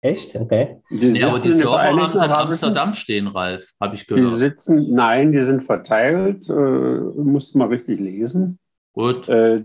Echt? 0.02 0.34
Okay. 0.36 0.76
Die 0.90 1.12
Nee, 1.12 1.22
aber 1.22 1.38
die 1.38 1.48
sitzen 1.48 1.52
in 1.52 1.52
den 1.52 1.56
Server 1.58 1.78
haben 1.78 1.94
Vereinigten 1.94 2.18
sie 2.18 2.24
in 2.24 2.30
Arabischen- 2.30 2.64
Amsterdam 2.66 2.92
stehen, 2.92 3.26
Ralf, 3.28 3.72
habe 3.80 3.94
ich 3.94 4.06
Die 4.06 4.14
gehört. 4.14 4.32
sitzen, 4.34 4.92
nein, 4.92 5.32
die 5.32 5.40
sind 5.42 5.62
verteilt, 5.62 6.48
äh, 6.48 6.52
musst 6.52 7.54
du 7.54 7.58
mal 7.58 7.68
richtig 7.68 8.00
lesen. 8.00 8.58
Gut. 8.92 9.28
Äh, 9.28 9.62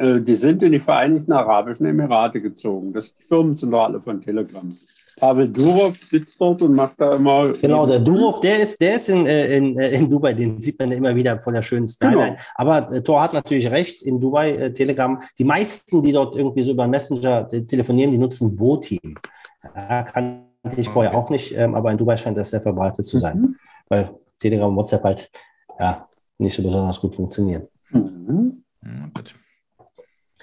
Äh, 0.00 0.20
die 0.20 0.36
sind 0.36 0.62
in 0.62 0.70
die 0.70 0.78
Vereinigten 0.78 1.32
Arabischen 1.32 1.84
Emirate 1.84 2.40
gezogen. 2.40 2.92
Das 2.92 3.06
ist 3.06 3.16
die 3.18 3.24
Firmenzentrale 3.24 3.98
von 4.00 4.20
Telegram. 4.22 4.72
Pavel 5.18 5.48
Durov 5.48 5.96
sitzt 6.08 6.36
dort 6.38 6.62
und 6.62 6.76
macht 6.76 7.00
da 7.00 7.16
immer. 7.16 7.48
Genau, 7.60 7.84
der 7.84 7.98
Durov, 7.98 8.38
der 8.38 8.60
ist, 8.60 8.80
der 8.80 8.94
ist 8.94 9.08
in, 9.08 9.26
äh, 9.26 9.56
in, 9.56 9.76
äh, 9.76 9.90
in 9.90 10.08
Dubai, 10.08 10.34
den 10.34 10.60
sieht 10.60 10.78
man 10.78 10.92
immer 10.92 11.16
wieder 11.16 11.40
von 11.40 11.52
der 11.52 11.62
schönen 11.62 11.88
Skyline. 11.88 12.14
Genau. 12.14 12.36
Aber 12.54 12.92
äh, 12.92 13.02
Thor 13.02 13.20
hat 13.20 13.32
natürlich 13.32 13.68
recht, 13.72 14.00
in 14.02 14.20
Dubai, 14.20 14.52
äh, 14.52 14.72
Telegram, 14.72 15.20
die 15.36 15.42
meisten, 15.42 16.00
die 16.04 16.12
dort 16.12 16.36
irgendwie 16.36 16.62
so 16.62 16.70
über 16.70 16.86
Messenger 16.86 17.48
telefonieren, 17.48 18.12
die 18.12 18.18
nutzen 18.18 18.54
Bo-Team. 18.54 19.16
Ja, 19.62 20.02
kannte 20.02 20.46
ich 20.76 20.88
vorher 20.88 21.14
auch 21.14 21.30
nicht, 21.30 21.56
ähm, 21.56 21.74
aber 21.74 21.90
in 21.90 21.98
Dubai 21.98 22.16
scheint 22.16 22.36
das 22.36 22.50
sehr 22.50 22.60
verbreitet 22.60 23.06
zu 23.06 23.18
sein, 23.18 23.40
mhm. 23.40 23.56
weil 23.88 24.14
Telegram 24.38 24.70
und 24.70 24.76
WhatsApp 24.76 25.04
halt 25.04 25.30
ja, 25.78 26.08
nicht 26.38 26.54
so 26.54 26.62
besonders 26.62 27.00
gut 27.00 27.14
funktionieren. 27.14 27.68
Mhm. 27.90 28.62
Ja, 28.84 29.10
gut. 29.14 29.34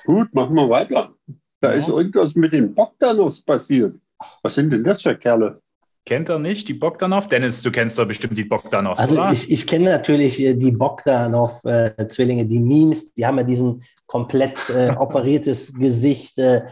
gut, 0.05 0.33
machen 0.33 0.55
wir 0.55 0.69
weiter. 0.69 1.13
Da 1.61 1.69
ja. 1.69 1.75
ist 1.75 1.87
irgendwas 1.87 2.35
mit 2.35 2.53
den 2.53 2.73
Bogdanovs 2.73 3.41
passiert. 3.41 3.99
Was 4.43 4.55
sind 4.55 4.71
denn 4.71 4.83
das 4.83 5.01
für 5.01 5.15
Kerle? 5.15 5.59
Kennt 6.05 6.29
er 6.29 6.37
nicht, 6.37 6.67
die 6.67 6.75
Bogdanov? 6.75 7.27
Dennis, 7.27 7.63
du 7.63 7.71
kennst 7.71 7.97
doch 7.97 8.05
bestimmt 8.05 8.37
die 8.37 8.43
Bogdanovs, 8.43 8.99
Also 8.99 9.15
oder? 9.15 9.31
ich, 9.31 9.51
ich 9.51 9.65
kenne 9.65 9.85
natürlich 9.85 10.39
äh, 10.39 10.53
die 10.53 10.71
Bogdanov-Zwillinge, 10.71 12.43
äh, 12.43 12.45
die 12.45 12.59
Memes, 12.59 13.11
die 13.15 13.25
haben 13.25 13.39
ja 13.39 13.43
diesen 13.43 13.83
komplett 14.07 14.55
äh, 14.69 14.91
operiertes 14.97 15.73
Gesicht. 15.73 16.37
Äh, 16.37 16.63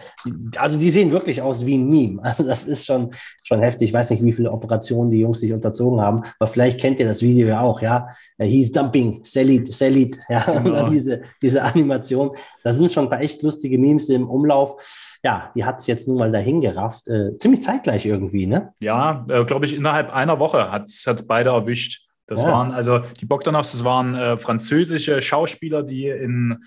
also 0.57 0.77
die 0.77 0.89
sehen 0.89 1.11
wirklich 1.11 1.41
aus 1.41 1.65
wie 1.65 1.77
ein 1.77 1.89
Meme. 1.89 2.21
Also 2.33 2.43
das 2.43 2.65
ist 2.65 2.85
schon, 2.85 3.11
schon 3.43 3.61
heftig. 3.61 3.89
Ich 3.89 3.93
weiß 3.93 4.09
nicht, 4.09 4.23
wie 4.23 4.33
viele 4.33 4.51
Operationen 4.51 5.11
die 5.11 5.19
Jungs 5.19 5.39
sich 5.39 5.53
unterzogen 5.53 6.01
haben, 6.01 6.23
aber 6.39 6.47
vielleicht 6.47 6.79
kennt 6.79 6.99
ihr 6.99 7.07
das 7.07 7.21
Video 7.21 7.47
ja 7.47 7.61
auch, 7.61 7.81
ja. 7.81 8.07
Äh, 8.37 8.47
he's 8.47 8.71
dumping, 8.71 9.21
Salit, 9.23 9.71
Salit, 9.73 10.19
ja. 10.29 10.43
Genau. 10.53 10.67
Und 10.67 10.73
dann 10.73 10.91
diese, 10.91 11.21
diese 11.41 11.63
Animation. 11.63 12.31
Da 12.63 12.71
sind 12.71 12.91
schon 12.91 13.05
ein 13.05 13.09
paar 13.09 13.21
echt 13.21 13.41
lustige 13.43 13.77
Memes 13.77 14.09
im 14.09 14.29
Umlauf 14.29 14.77
ja, 15.25 15.51
die 15.55 15.63
hat 15.63 15.79
es 15.79 15.87
jetzt 15.87 16.07
nun 16.07 16.17
mal 16.17 16.31
dahin 16.31 16.59
gerafft. 16.59 17.07
Äh, 17.07 17.37
ziemlich 17.37 17.61
zeitgleich 17.61 18.05
irgendwie, 18.05 18.45
ne? 18.45 18.73
Ja, 18.81 19.25
äh, 19.29 19.45
glaube 19.45 19.65
ich, 19.65 19.73
innerhalb 19.73 20.13
einer 20.13 20.37
Woche 20.37 20.69
hat 20.69 20.89
es 20.89 21.27
beide 21.27 21.51
erwischt. 21.51 22.01
Das 22.27 22.41
ja. 22.41 22.51
waren 22.51 22.71
also 22.71 22.99
die 23.19 23.25
Bogdanovs, 23.25 23.71
das 23.71 23.83
waren 23.83 24.15
äh, 24.15 24.37
französische 24.37 25.21
Schauspieler, 25.21 25.83
die 25.83 26.07
in 26.07 26.63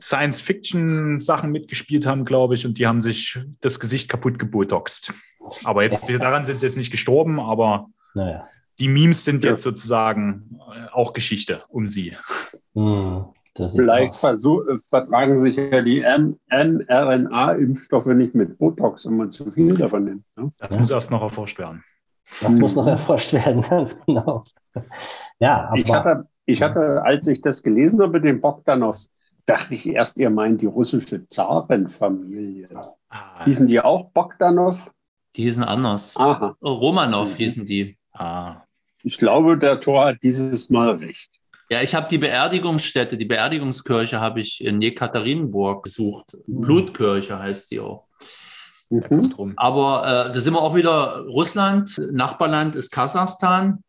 Science-Fiction-Sachen 0.00 1.50
mitgespielt 1.50 2.06
haben, 2.06 2.24
glaube 2.24 2.54
ich, 2.54 2.66
und 2.66 2.78
die 2.78 2.86
haben 2.86 3.00
sich 3.00 3.38
das 3.60 3.80
Gesicht 3.80 4.08
kaputt 4.08 4.38
gebotoxt. 4.38 5.12
Aber 5.64 5.82
jetzt 5.82 6.08
daran 6.08 6.44
sind 6.44 6.60
sie 6.60 6.66
jetzt 6.66 6.76
nicht 6.76 6.90
gestorben, 6.90 7.40
aber 7.40 7.88
naja. 8.14 8.46
die 8.78 8.88
Memes 8.88 9.24
sind 9.24 9.44
ja. 9.44 9.52
jetzt 9.52 9.62
sozusagen 9.62 10.60
äh, 10.74 10.88
auch 10.92 11.12
Geschichte 11.12 11.62
um 11.68 11.86
sie. 11.86 12.16
Hm. 12.74 13.26
Vielleicht 13.54 14.14
versuch, 14.14 14.66
äh, 14.68 14.78
vertragen 14.88 15.38
sich 15.38 15.56
ja 15.56 15.82
die 15.82 16.02
mRNA-Impfstoffe 16.02 18.06
nicht 18.06 18.34
mit 18.34 18.58
Botox, 18.58 19.06
wenn 19.06 19.16
man 19.16 19.30
zu 19.30 19.50
viel 19.50 19.74
davon 19.74 20.04
nimmt. 20.04 20.24
Ne? 20.36 20.52
Das 20.58 20.74
ja. 20.74 20.80
muss 20.80 20.90
erst 20.90 21.10
noch 21.10 21.22
erforscht 21.22 21.58
werden. 21.58 21.82
Das 22.40 22.52
mhm. 22.52 22.60
muss 22.60 22.76
noch 22.76 22.86
erforscht 22.86 23.32
werden, 23.32 23.62
ganz 23.68 24.04
genau. 24.04 24.44
Ja, 25.40 25.68
aber 25.68 25.78
ich 25.78 25.90
hatte, 25.90 26.28
ich 26.44 26.62
hatte, 26.62 27.02
als 27.02 27.26
ich 27.26 27.40
das 27.40 27.62
gelesen 27.62 28.02
habe, 28.02 28.20
den 28.20 28.40
Bogdanovs, 28.40 29.10
dachte 29.48 29.74
ich 29.74 29.86
erst, 29.86 30.18
ihr 30.18 30.30
meint 30.30 30.60
die 30.60 30.66
russische 30.66 31.26
Zarenfamilie. 31.26 32.68
Ah. 33.08 33.44
Hießen 33.44 33.66
die 33.66 33.80
auch 33.80 34.10
Bogdanov? 34.10 34.90
Die 35.36 35.42
hießen 35.44 35.64
anders. 35.64 36.16
Aha. 36.16 36.56
Romanov 36.62 37.32
mhm. 37.32 37.36
hießen 37.36 37.64
die. 37.64 37.96
Ah. 38.12 38.62
Ich 39.02 39.16
glaube, 39.16 39.56
der 39.56 39.80
Tor 39.80 40.06
hat 40.06 40.18
dieses 40.22 40.68
Mal 40.68 40.90
recht. 40.92 41.30
Ja, 41.70 41.82
ich 41.82 41.94
habe 41.94 42.08
die 42.08 42.18
Beerdigungsstätte, 42.18 43.16
die 43.16 43.26
Beerdigungskirche 43.26 44.20
habe 44.20 44.40
ich 44.40 44.64
in 44.64 44.80
Jekaterinburg 44.80 45.82
besucht. 45.82 46.36
Mhm. 46.46 46.60
Blutkirche 46.60 47.38
heißt 47.38 47.70
die 47.70 47.80
auch. 47.80 48.06
Mhm. 48.90 49.52
Aber 49.56 50.28
äh, 50.28 50.32
da 50.32 50.40
sind 50.40 50.54
wir 50.54 50.62
auch 50.62 50.74
wieder 50.74 51.24
Russland, 51.26 51.94
Nachbarland 52.10 52.74
ist 52.74 52.90
Kasachstan. 52.90 53.82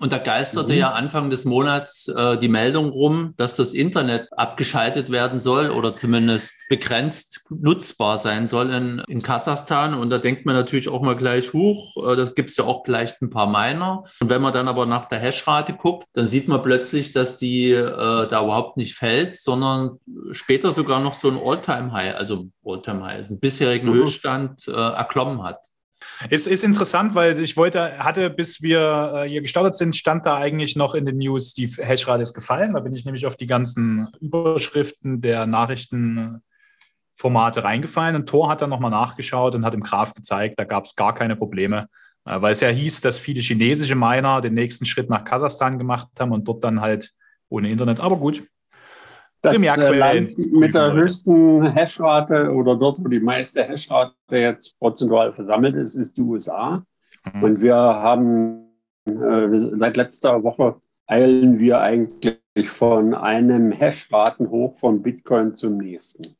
Und 0.00 0.12
da 0.12 0.18
geisterte 0.18 0.74
mhm. 0.74 0.78
ja 0.78 0.92
Anfang 0.92 1.30
des 1.30 1.46
Monats 1.46 2.08
äh, 2.08 2.36
die 2.36 2.48
Meldung 2.48 2.90
rum, 2.90 3.32
dass 3.38 3.56
das 3.56 3.72
Internet 3.72 4.28
abgeschaltet 4.36 5.10
werden 5.10 5.40
soll 5.40 5.70
oder 5.70 5.96
zumindest 5.96 6.68
begrenzt 6.68 7.46
nutzbar 7.48 8.18
sein 8.18 8.48
soll 8.48 8.70
in, 8.70 9.02
in 9.08 9.22
Kasachstan. 9.22 9.94
Und 9.94 10.10
da 10.10 10.18
denkt 10.18 10.44
man 10.44 10.54
natürlich 10.54 10.90
auch 10.90 11.00
mal 11.00 11.16
gleich, 11.16 11.54
hoch, 11.54 11.96
äh, 12.06 12.16
das 12.16 12.34
gibt 12.34 12.50
es 12.50 12.58
ja 12.58 12.64
auch 12.64 12.84
vielleicht 12.84 13.22
ein 13.22 13.30
paar 13.30 13.46
Miner. 13.46 14.04
Und 14.20 14.28
wenn 14.28 14.42
man 14.42 14.52
dann 14.52 14.68
aber 14.68 14.84
nach 14.84 15.06
der 15.06 15.20
Hashrate 15.20 15.72
guckt, 15.72 16.06
dann 16.12 16.26
sieht 16.26 16.48
man 16.48 16.60
plötzlich, 16.60 17.12
dass 17.12 17.38
die 17.38 17.70
äh, 17.70 18.28
da 18.28 18.44
überhaupt 18.44 18.76
nicht 18.76 18.94
fällt, 18.94 19.36
sondern 19.36 19.98
später 20.32 20.72
sogar 20.72 21.00
noch 21.00 21.14
so 21.14 21.28
ein 21.30 21.38
Alltime-High, 21.42 22.14
also 22.14 22.48
Alltime-High, 22.64 23.16
also 23.16 23.30
einen 23.30 23.40
bisherigen 23.40 23.88
mhm. 23.88 23.94
Höchststand 23.94 24.68
äh, 24.68 24.72
erklommen 24.72 25.42
hat. 25.42 25.58
Es 26.30 26.46
ist 26.46 26.64
interessant, 26.64 27.14
weil 27.14 27.40
ich 27.40 27.56
wollte, 27.56 27.98
hatte, 27.98 28.30
bis 28.30 28.60
wir 28.60 29.12
äh, 29.14 29.28
hier 29.28 29.40
gestartet 29.40 29.76
sind, 29.76 29.94
stand 29.94 30.26
da 30.26 30.36
eigentlich 30.36 30.74
noch 30.74 30.94
in 30.94 31.06
den 31.06 31.18
News, 31.18 31.54
die 31.54 31.68
Hashrate 31.68 32.22
ist 32.22 32.34
gefallen. 32.34 32.74
Da 32.74 32.80
bin 32.80 32.92
ich 32.92 33.04
nämlich 33.04 33.26
auf 33.26 33.36
die 33.36 33.46
ganzen 33.46 34.08
Überschriften 34.20 35.20
der 35.20 35.46
Nachrichtenformate 35.46 37.62
reingefallen. 37.62 38.16
Und 38.16 38.28
Tor 38.28 38.50
hat 38.50 38.62
dann 38.62 38.70
nochmal 38.70 38.90
nachgeschaut 38.90 39.54
und 39.54 39.64
hat 39.64 39.74
im 39.74 39.82
Graph 39.82 40.14
gezeigt, 40.14 40.58
da 40.58 40.64
gab 40.64 40.86
es 40.86 40.96
gar 40.96 41.14
keine 41.14 41.36
Probleme, 41.36 41.88
äh, 42.24 42.40
weil 42.40 42.52
es 42.52 42.60
ja 42.60 42.68
hieß, 42.68 43.00
dass 43.00 43.18
viele 43.18 43.40
chinesische 43.40 43.94
Miner 43.94 44.40
den 44.40 44.54
nächsten 44.54 44.86
Schritt 44.86 45.08
nach 45.08 45.24
Kasachstan 45.24 45.78
gemacht 45.78 46.08
haben 46.18 46.32
und 46.32 46.48
dort 46.48 46.64
dann 46.64 46.80
halt 46.80 47.12
ohne 47.48 47.70
Internet. 47.70 48.00
Aber 48.00 48.16
gut, 48.16 48.42
das 49.42 49.56
äh, 49.56 49.94
Land 49.94 50.36
mit 50.38 50.74
der 50.74 50.92
höchsten 50.92 51.62
Hashrate 51.62 52.50
oder 52.52 52.76
dort, 52.76 52.98
wo 52.98 53.08
die 53.08 53.20
meiste 53.20 53.62
Hashrate 53.62 54.14
jetzt 54.30 54.78
prozentual 54.78 55.32
versammelt 55.32 55.76
ist, 55.76 55.94
ist 55.94 56.16
die 56.16 56.22
USA. 56.22 56.82
Mhm. 57.32 57.42
Und 57.42 57.60
wir 57.60 57.74
haben 57.74 58.68
äh, 59.06 59.76
seit 59.76 59.96
letzter 59.96 60.42
Woche 60.42 60.76
eilen 61.06 61.58
wir 61.58 61.80
eigentlich 61.80 62.38
von 62.66 63.14
einem 63.14 63.72
Hashratenhoch 63.72 64.76
von 64.78 65.02
Bitcoin 65.02 65.54
zum 65.54 65.78
nächsten. 65.78 66.36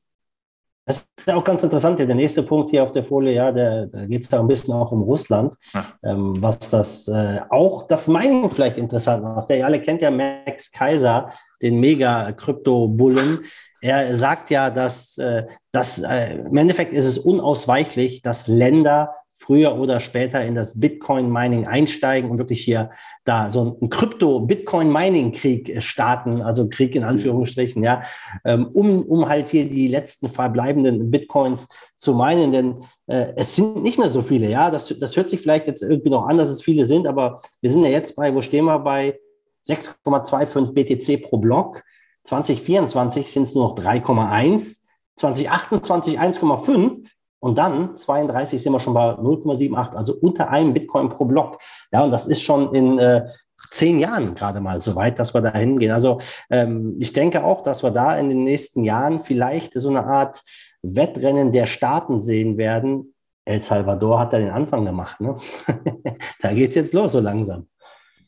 Das 0.85 1.07
ist 1.19 1.31
auch 1.31 1.45
ganz 1.45 1.63
interessant. 1.63 1.99
Der 1.99 2.15
nächste 2.15 2.43
Punkt 2.43 2.71
hier 2.71 2.83
auf 2.83 2.93
der 2.93 3.05
Folie, 3.05 3.35
ja, 3.35 3.53
da 3.53 3.85
geht 4.07 4.23
es 4.23 4.31
da 4.31 4.41
ein 4.41 4.47
bisschen 4.47 4.73
auch 4.73 4.91
um 4.91 5.03
Russland, 5.03 5.55
ähm, 6.03 6.35
was 6.41 6.71
das 6.71 7.09
äh, 7.09 7.41
auch 7.51 7.87
das 7.87 8.09
Mining 8.09 8.51
vielleicht 8.51 8.79
interessant 8.79 9.23
macht. 9.23 9.51
Ihr 9.51 9.67
alle 9.67 9.83
kennt 9.83 10.01
ja 10.01 10.11
Max 10.11 10.73
Kaiser, 10.73 11.31
den 11.63 11.81
Mega-Krypto-Bullen. 11.81 13.41
Er 13.81 14.15
sagt 14.17 14.51
ja, 14.51 14.71
dass, 14.71 15.19
äh, 15.19 15.47
dass 15.73 16.03
äh, 16.03 16.37
im 16.39 16.57
Endeffekt 16.57 16.93
ist 16.93 17.07
es 17.07 17.19
unausweichlich, 17.19 18.23
dass 18.23 18.49
Länder 18.49 19.15
früher 19.41 19.79
oder 19.79 20.01
später 20.01 20.45
in 20.45 20.57
das 20.57 20.81
Bitcoin-Mining 20.81 21.65
einsteigen 21.65 22.29
und 22.29 22.39
wirklich 22.39 22.61
hier 22.65 22.91
da 23.25 23.51
so 23.51 23.79
einen 23.81 23.89
Krypto-Bitcoin-Mining-Krieg 23.89 25.81
starten, 25.81 26.43
also 26.43 26.69
Krieg 26.69 26.97
in 26.97 27.05
Anführungsstrichen, 27.05 27.85
ja, 27.85 28.03
ähm, 28.45 28.67
um, 28.67 29.05
um 29.05 29.29
halt 29.29 29.47
hier 29.47 29.69
die 29.69 29.87
letzten 29.87 30.29
verbleibenden 30.29 31.13
Bitcoins 31.13 31.69
zu 31.97 32.15
meinen, 32.15 32.51
denn 32.51 32.85
äh, 33.07 33.33
es 33.37 33.55
sind 33.55 33.85
nicht 33.85 33.97
mehr 33.97 34.11
so 34.11 34.23
viele, 34.23 34.51
ja, 34.51 34.73
das, 34.73 34.93
das 34.99 35.17
hört 35.17 35.31
sich 35.31 35.41
vielleicht 35.41 35.69
jetzt 35.69 35.83
irgendwie 35.83 36.11
noch 36.11 36.27
an, 36.27 36.37
dass 36.37 36.49
es 36.49 36.61
viele 36.61 36.85
sind, 36.85 37.07
aber 37.07 37.41
wir 37.61 37.71
sind 37.71 37.85
ja 37.85 37.91
jetzt 37.91 38.17
bei, 38.17 38.35
wo 38.35 38.43
stehen 38.43 38.65
wir 38.65 38.81
bei 38.81 39.21
6,25 39.69 40.73
BTC 40.73 41.29
pro 41.29 41.39
Block, 41.39 41.83
2024 42.25 43.33
sind 43.33 43.45
es 43.45 43.55
nur 43.55 43.69
noch 43.69 43.77
3,1, 43.77 44.81
2028 45.17 46.21
1,5 46.21 47.05
und 47.41 47.59
dann 47.59 47.97
32 47.97 48.61
sind 48.61 48.73
wir 48.73 48.81
schon 48.81 48.95
bei 48.95 49.11
0,78, 49.13 49.95
also 49.95 50.15
unter 50.15 50.51
einem 50.51 50.75
Bitcoin 50.75 51.09
pro 51.09 51.25
Block. 51.25 51.59
Ja, 51.93 52.05
und 52.05 52.11
das 52.11 52.27
ist 52.27 52.43
schon 52.43 52.75
in 52.75 52.99
äh, 52.99 53.27
zehn 53.71 53.99
Jahren 53.99 54.35
gerade 54.35 54.61
mal 54.61 54.81
so 54.83 54.97
weit, 54.97 55.19
dass 55.19 55.35
wir 55.35 55.41
da 55.41 55.53
hingehen. 55.53 55.93
Also 55.93 56.19
ähm, 56.51 56.97
ich 56.99 57.13
denke 57.13 57.45
auch, 57.45 57.63
dass 57.63 57.83
wir 57.83 57.91
da 57.91 58.19
in 58.19 58.29
den 58.29 58.45
nächsten 58.45 58.85
Jahren 58.85 59.21
vielleicht 59.21 59.75
so 59.75 59.89
eine 59.89 60.05
Art 60.05 60.43
Wettrennen 60.83 61.53
der 61.53 61.67
Staaten 61.67 62.21
sehen 62.21 62.57
werden. 62.57 63.15
El 63.45 63.61
Salvador 63.61 64.21
hat 64.21 64.33
da 64.33 64.39
den 64.39 64.51
Anfang 64.51 64.85
gemacht. 64.85 65.21
Ne? 65.21 65.37
da 66.41 66.53
geht 66.53 66.71
es 66.71 66.77
jetzt 66.77 66.95
los 66.95 67.13
so 67.13 67.21
langsam. 67.21 67.67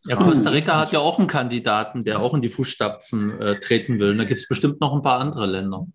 Ja, 0.04 0.16
Costa 0.16 0.50
Rica 0.50 0.78
hat 0.78 0.92
ja 0.92 1.00
auch 1.00 1.18
einen 1.18 1.28
Kandidaten, 1.28 2.04
der 2.04 2.20
auch 2.20 2.34
in 2.34 2.40
die 2.40 2.48
Fußstapfen 2.48 3.40
äh, 3.40 3.60
treten 3.60 3.98
will. 3.98 4.12
Und 4.12 4.18
da 4.18 4.24
gibt 4.24 4.40
es 4.40 4.48
bestimmt 4.48 4.80
noch 4.80 4.94
ein 4.94 5.02
paar 5.02 5.20
andere 5.20 5.46
Länder. 5.46 5.86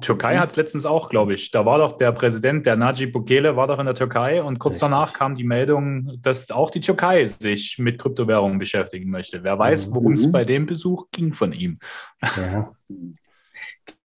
Türkei 0.00 0.38
hat 0.38 0.50
es 0.50 0.56
letztens 0.56 0.86
auch, 0.86 1.08
glaube 1.08 1.34
ich. 1.34 1.50
Da 1.50 1.66
war 1.66 1.78
doch 1.78 1.98
der 1.98 2.12
Präsident, 2.12 2.66
der 2.66 2.76
Najib 2.76 3.12
Bukele, 3.12 3.56
war 3.56 3.66
doch 3.66 3.78
in 3.78 3.86
der 3.86 3.94
Türkei 3.94 4.42
und 4.42 4.58
kurz 4.58 4.76
Richtig. 4.76 4.88
danach 4.88 5.12
kam 5.12 5.34
die 5.34 5.44
Meldung, 5.44 6.18
dass 6.22 6.50
auch 6.50 6.70
die 6.70 6.80
Türkei 6.80 7.26
sich 7.26 7.78
mit 7.78 7.98
Kryptowährungen 7.98 8.58
beschäftigen 8.58 9.10
möchte. 9.10 9.42
Wer 9.44 9.58
weiß, 9.58 9.92
worum 9.92 10.14
es 10.14 10.26
mhm. 10.26 10.32
bei 10.32 10.44
dem 10.44 10.66
Besuch 10.66 11.10
ging 11.10 11.34
von 11.34 11.52
ihm. 11.52 11.78
Ja. 12.22 12.72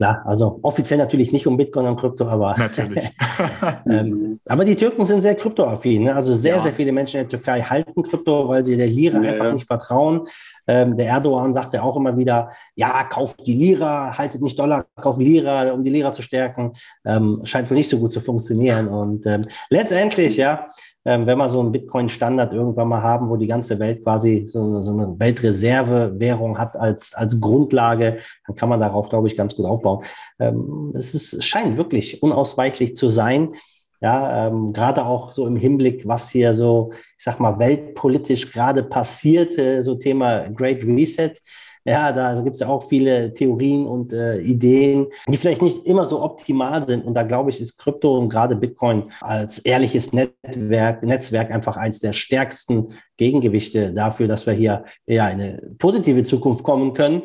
Ja, 0.02 0.20
also 0.24 0.58
offiziell 0.62 0.98
natürlich 0.98 1.30
nicht 1.30 1.46
um 1.46 1.56
Bitcoin 1.56 1.86
und 1.86 1.96
Krypto, 1.96 2.26
aber. 2.26 2.56
Natürlich. 2.58 3.08
ähm, 3.88 4.40
aber 4.46 4.64
die 4.64 4.74
Türken 4.74 5.04
sind 5.04 5.20
sehr 5.20 5.36
kryptoaffin. 5.36 6.02
Ne? 6.04 6.14
Also 6.14 6.34
sehr, 6.34 6.56
Ja. 6.56 6.62
sehr 6.62 6.72
viele 6.72 6.90
Menschen 6.90 7.20
in 7.20 7.28
der 7.28 7.38
Türkei 7.38 7.62
halten 7.62 8.02
Krypto, 8.02 8.48
weil 8.48 8.66
sie 8.66 8.76
der 8.76 8.88
Lira 8.88 9.22
Ja, 9.22 9.30
einfach 9.30 9.44
ja. 9.44 9.52
nicht 9.52 9.66
vertrauen. 9.66 10.26
Ähm, 10.66 10.96
der 10.96 11.06
Erdogan 11.06 11.52
sagt 11.52 11.72
ja 11.72 11.82
auch 11.82 11.96
immer 11.96 12.16
wieder, 12.16 12.50
ja, 12.74 13.04
kauft 13.04 13.46
die 13.46 13.54
Lira, 13.54 14.18
haltet 14.18 14.42
nicht 14.42 14.58
Dollar, 14.58 14.86
kauft 15.00 15.20
Lira, 15.20 15.70
um 15.70 15.84
die 15.84 15.90
Lira 15.90 16.12
zu 16.12 16.22
stärken. 16.22 16.72
Ähm, 17.04 17.40
scheint 17.44 17.70
wohl 17.70 17.76
nicht 17.76 17.88
so 17.88 17.98
gut 17.98 18.10
zu 18.12 18.20
funktionieren. 18.20 18.88
Und 18.88 19.24
ähm, 19.26 19.46
letztendlich, 19.70 20.36
ja, 20.36 20.66
ähm, 21.04 21.26
wenn 21.26 21.38
wir 21.38 21.48
so 21.48 21.60
einen 21.60 21.72
Bitcoin-Standard 21.72 22.52
irgendwann 22.52 22.88
mal 22.88 23.02
haben, 23.02 23.28
wo 23.28 23.36
die 23.36 23.46
ganze 23.46 23.78
Welt 23.78 24.04
quasi 24.04 24.46
so, 24.46 24.80
so 24.80 24.92
eine 24.92 25.18
Weltreserve-Währung 25.18 26.58
hat 26.58 26.76
als, 26.76 27.14
als 27.14 27.40
Grundlage, 27.40 28.18
dann 28.46 28.56
kann 28.56 28.68
man 28.68 28.80
darauf, 28.80 29.08
glaube 29.08 29.26
ich, 29.26 29.36
ganz 29.36 29.56
gut 29.56 29.66
aufbauen. 29.66 30.04
Ähm, 30.38 30.92
es 30.94 31.14
ist, 31.14 31.44
scheint 31.44 31.76
wirklich 31.76 32.22
unausweichlich 32.22 32.94
zu 32.94 33.08
sein. 33.08 33.54
Ja, 34.00 34.48
ähm, 34.48 34.72
gerade 34.72 35.04
auch 35.04 35.30
so 35.30 35.46
im 35.46 35.54
Hinblick, 35.54 36.08
was 36.08 36.28
hier 36.30 36.54
so, 36.54 36.92
ich 37.16 37.24
sag 37.24 37.38
mal, 37.38 37.60
weltpolitisch 37.60 38.50
gerade 38.50 38.82
passiert, 38.82 39.56
äh, 39.58 39.82
so 39.82 39.94
Thema 39.94 40.48
Great 40.50 40.84
Reset. 40.84 41.34
Ja, 41.84 42.12
da 42.12 42.40
gibt 42.40 42.54
es 42.54 42.60
ja 42.60 42.68
auch 42.68 42.84
viele 42.84 43.34
Theorien 43.34 43.86
und 43.86 44.12
äh, 44.12 44.38
Ideen, 44.38 45.08
die 45.26 45.36
vielleicht 45.36 45.62
nicht 45.62 45.84
immer 45.84 46.04
so 46.04 46.22
optimal 46.22 46.86
sind. 46.86 47.04
Und 47.04 47.14
da 47.14 47.24
glaube 47.24 47.50
ich, 47.50 47.60
ist 47.60 47.76
Krypto 47.76 48.18
und 48.18 48.28
gerade 48.28 48.54
Bitcoin 48.54 49.10
als 49.20 49.58
ehrliches 49.58 50.12
Netzwerk, 50.12 51.02
Netzwerk 51.02 51.50
einfach 51.50 51.76
eins 51.76 51.98
der 51.98 52.12
stärksten 52.12 52.94
Gegengewichte 53.16 53.92
dafür, 53.92 54.28
dass 54.28 54.46
wir 54.46 54.54
hier 54.54 54.84
ja 55.06 55.28
in 55.28 55.40
eine 55.40 55.74
positive 55.78 56.22
Zukunft 56.22 56.62
kommen 56.62 56.94
können, 56.94 57.22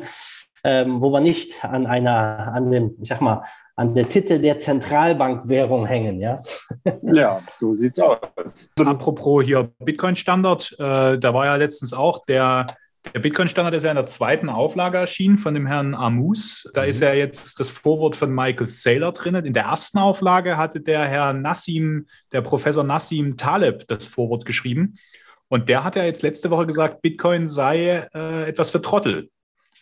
ähm, 0.64 1.00
wo 1.00 1.12
wir 1.12 1.20
nicht 1.20 1.64
an 1.64 1.86
einer, 1.86 2.52
an 2.52 2.70
dem, 2.70 2.96
ich 3.00 3.08
sag 3.08 3.20
mal, 3.20 3.44
an 3.76 3.94
der 3.94 4.08
Titel 4.08 4.40
der 4.40 4.58
Zentralbankwährung 4.58 5.86
hängen, 5.86 6.20
ja. 6.20 6.40
Ja, 7.02 7.40
so 7.60 7.72
sieht's 7.74 8.00
aus. 8.00 8.18
Und 8.76 8.88
apropos 8.88 9.44
hier 9.44 9.70
Bitcoin-Standard, 9.78 10.72
äh, 10.80 11.18
da 11.18 11.32
war 11.32 11.46
ja 11.46 11.54
letztens 11.54 11.92
auch 11.92 12.24
der, 12.26 12.66
der 13.14 13.20
Bitcoin-Standard 13.20 13.74
ist 13.74 13.84
ja 13.84 13.90
in 13.90 13.96
der 13.96 14.06
zweiten 14.06 14.48
Auflage 14.48 14.98
erschienen 14.98 15.38
von 15.38 15.54
dem 15.54 15.66
Herrn 15.66 15.94
Amus. 15.94 16.68
Da 16.74 16.84
ist 16.84 17.00
ja 17.00 17.12
jetzt 17.14 17.58
das 17.60 17.70
Vorwort 17.70 18.16
von 18.16 18.34
Michael 18.34 18.66
Saylor 18.66 19.12
drin. 19.12 19.34
In 19.34 19.52
der 19.52 19.64
ersten 19.64 19.98
Auflage 19.98 20.56
hatte 20.56 20.80
der 20.80 21.04
Herr 21.04 21.32
Nassim, 21.32 22.06
der 22.32 22.42
Professor 22.42 22.84
Nassim 22.84 23.36
Taleb, 23.36 23.86
das 23.88 24.06
Vorwort 24.06 24.44
geschrieben. 24.44 24.98
Und 25.48 25.68
der 25.68 25.84
hat 25.84 25.96
ja 25.96 26.04
jetzt 26.04 26.22
letzte 26.22 26.50
Woche 26.50 26.66
gesagt, 26.66 27.00
Bitcoin 27.02 27.48
sei 27.48 28.08
äh, 28.14 28.48
etwas 28.48 28.70
für 28.70 28.82
Trottel 28.82 29.30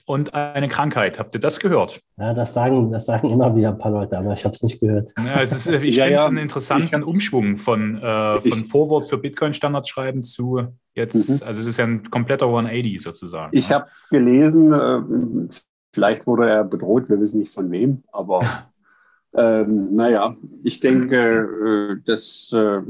und 0.06 0.34
eine 0.34 0.68
Krankheit. 0.68 1.18
Habt 1.18 1.34
ihr 1.34 1.40
das 1.40 1.58
gehört? 1.58 2.00
Ja, 2.16 2.32
das 2.32 2.54
sagen, 2.54 2.92
das 2.92 3.06
sagen 3.06 3.28
immer 3.28 3.54
wieder 3.56 3.70
ein 3.70 3.78
paar 3.78 3.90
Leute, 3.90 4.16
aber 4.16 4.32
ich 4.32 4.44
habe 4.44 4.54
es 4.54 4.62
nicht 4.62 4.80
gehört. 4.80 5.12
Ja, 5.18 5.42
es 5.42 5.52
ist, 5.52 5.66
ich 5.82 5.96
Ja, 5.96 6.04
finde 6.04 6.14
es 6.16 6.22
ja. 6.22 6.28
einen 6.28 6.38
interessanten 6.38 7.02
Umschwung 7.02 7.58
von, 7.58 7.98
äh, 7.98 8.40
von 8.40 8.64
Vorwort 8.64 9.06
für 9.06 9.18
Bitcoin-Standard 9.18 9.86
schreiben 9.88 10.22
zu 10.22 10.68
jetzt, 10.94 11.42
also 11.42 11.60
es 11.60 11.66
ist 11.66 11.76
ja 11.76 11.84
ein 11.84 12.04
kompletter 12.04 12.46
180 12.46 13.02
sozusagen. 13.02 13.54
Ich 13.56 13.70
habe 13.70 13.86
es 13.88 14.08
gelesen, 14.08 14.72
äh, 14.72 15.48
vielleicht 15.92 16.26
wurde 16.26 16.48
er 16.48 16.64
bedroht, 16.64 17.08
wir 17.08 17.20
wissen 17.20 17.40
nicht 17.40 17.52
von 17.52 17.70
wem, 17.72 18.04
aber 18.12 18.42
ähm, 19.36 19.92
naja, 19.92 20.36
ich 20.62 20.78
denke, 20.78 21.98
äh, 21.98 22.02
das 22.06 22.48
äh, 22.52 22.80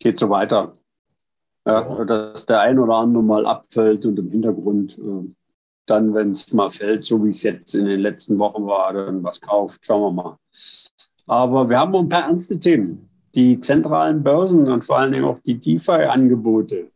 geht 0.00 0.18
so 0.18 0.28
weiter. 0.28 0.72
Ja, 1.64 2.04
dass 2.04 2.46
der 2.46 2.60
ein 2.60 2.78
oder 2.78 2.94
andere 2.94 3.24
mal 3.24 3.44
abfällt 3.44 4.06
und 4.06 4.16
im 4.20 4.30
Hintergrund 4.30 4.96
äh, 4.98 5.34
dann, 5.86 6.14
wenn 6.14 6.32
es 6.32 6.52
mal 6.52 6.70
fällt, 6.70 7.04
so 7.04 7.24
wie 7.24 7.30
es 7.30 7.42
jetzt 7.42 7.74
in 7.74 7.86
den 7.86 8.00
letzten 8.00 8.38
Wochen 8.38 8.66
war, 8.66 8.92
dann 8.92 9.22
was 9.22 9.40
kauft, 9.40 9.84
schauen 9.84 10.02
wir 10.02 10.22
mal. 10.22 10.38
Aber 11.26 11.68
wir 11.68 11.78
haben 11.78 11.94
ein 11.94 12.08
paar 12.08 12.24
ernste 12.24 12.58
Themen. 12.58 13.08
Die 13.34 13.60
zentralen 13.60 14.22
Börsen 14.22 14.70
und 14.70 14.84
vor 14.84 14.98
allen 14.98 15.12
Dingen 15.12 15.24
auch 15.24 15.40
die 15.40 15.58
DeFi-Angebote. 15.58 16.90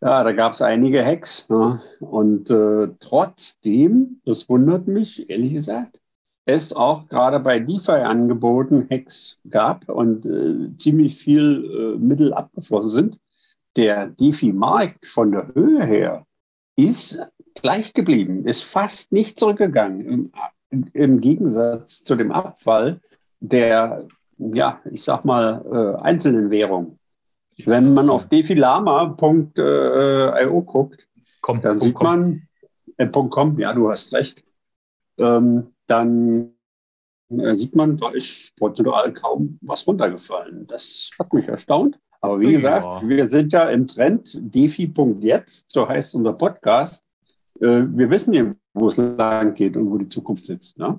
Ja, 0.00 0.24
da 0.24 0.32
gab 0.32 0.52
es 0.52 0.62
einige 0.62 1.04
Hacks. 1.04 1.48
Ne? 1.48 1.80
Und 2.00 2.50
äh, 2.50 2.88
trotzdem, 3.00 4.20
das 4.24 4.48
wundert 4.48 4.88
mich, 4.88 5.30
ehrlich 5.30 5.54
gesagt, 5.54 6.00
es 6.46 6.72
auch 6.72 7.08
gerade 7.08 7.40
bei 7.40 7.58
DeFi-Angeboten 7.60 8.88
Hacks 8.90 9.38
gab 9.48 9.88
und 9.88 10.26
äh, 10.26 10.76
ziemlich 10.76 11.16
viel 11.16 11.94
äh, 11.96 11.98
Mittel 11.98 12.34
abgeflossen 12.34 12.90
sind. 12.90 13.20
Der 13.76 14.08
DeFi-Markt 14.08 15.06
von 15.06 15.32
der 15.32 15.54
Höhe 15.54 15.84
her 15.84 16.26
ist 16.76 17.18
gleich 17.54 17.92
geblieben, 17.92 18.46
ist 18.46 18.64
fast 18.64 19.12
nicht 19.12 19.38
zurückgegangen. 19.38 20.32
Im, 20.70 20.86
im 20.92 21.20
Gegensatz 21.20 22.02
zu 22.02 22.16
dem 22.16 22.32
Abfall 22.32 23.00
der, 23.40 24.06
ja, 24.38 24.80
ich 24.90 25.02
sag 25.02 25.24
mal, 25.24 25.64
äh, 25.70 26.02
einzelnen 26.02 26.50
Währungen. 26.50 26.98
Wenn 27.64 27.94
man 27.94 28.10
auf 28.10 28.28
defilama.io 28.28 29.14
guckt, 30.62 31.08
Komm, 31.40 31.60
dann 31.60 31.78
komm, 31.78 31.86
sieht 31.86 31.94
komm. 31.94 32.06
man, 32.06 32.48
äh, 32.96 33.06
.com, 33.06 33.58
ja, 33.58 33.72
du 33.74 33.90
hast 33.90 34.12
recht, 34.12 34.42
ähm, 35.18 35.74
dann 35.86 36.54
äh, 37.28 37.54
sieht 37.54 37.76
man, 37.76 37.98
da 37.98 38.10
ist 38.10 38.56
prozentual 38.56 39.12
kaum 39.12 39.58
was 39.60 39.86
runtergefallen. 39.86 40.66
Das 40.66 41.10
hat 41.18 41.32
mich 41.32 41.46
erstaunt. 41.46 41.98
Aber 42.24 42.40
wie 42.40 42.46
Ja. 42.46 42.52
gesagt, 42.52 43.08
wir 43.08 43.26
sind 43.26 43.52
ja 43.52 43.68
im 43.68 43.86
Trend 43.86 44.30
defi.jetzt, 44.40 45.70
so 45.70 45.86
heißt 45.88 46.14
unser 46.14 46.32
Podcast. 46.32 47.04
Äh, 47.60 47.82
wir 47.86 48.08
wissen 48.10 48.32
ja, 48.34 48.54
wo 48.72 48.88
es 48.88 48.96
lang 48.96 49.54
geht 49.54 49.76
und 49.76 49.90
wo 49.90 49.98
die 49.98 50.08
Zukunft 50.08 50.46
sitzt. 50.46 50.78
Ne? 50.78 50.98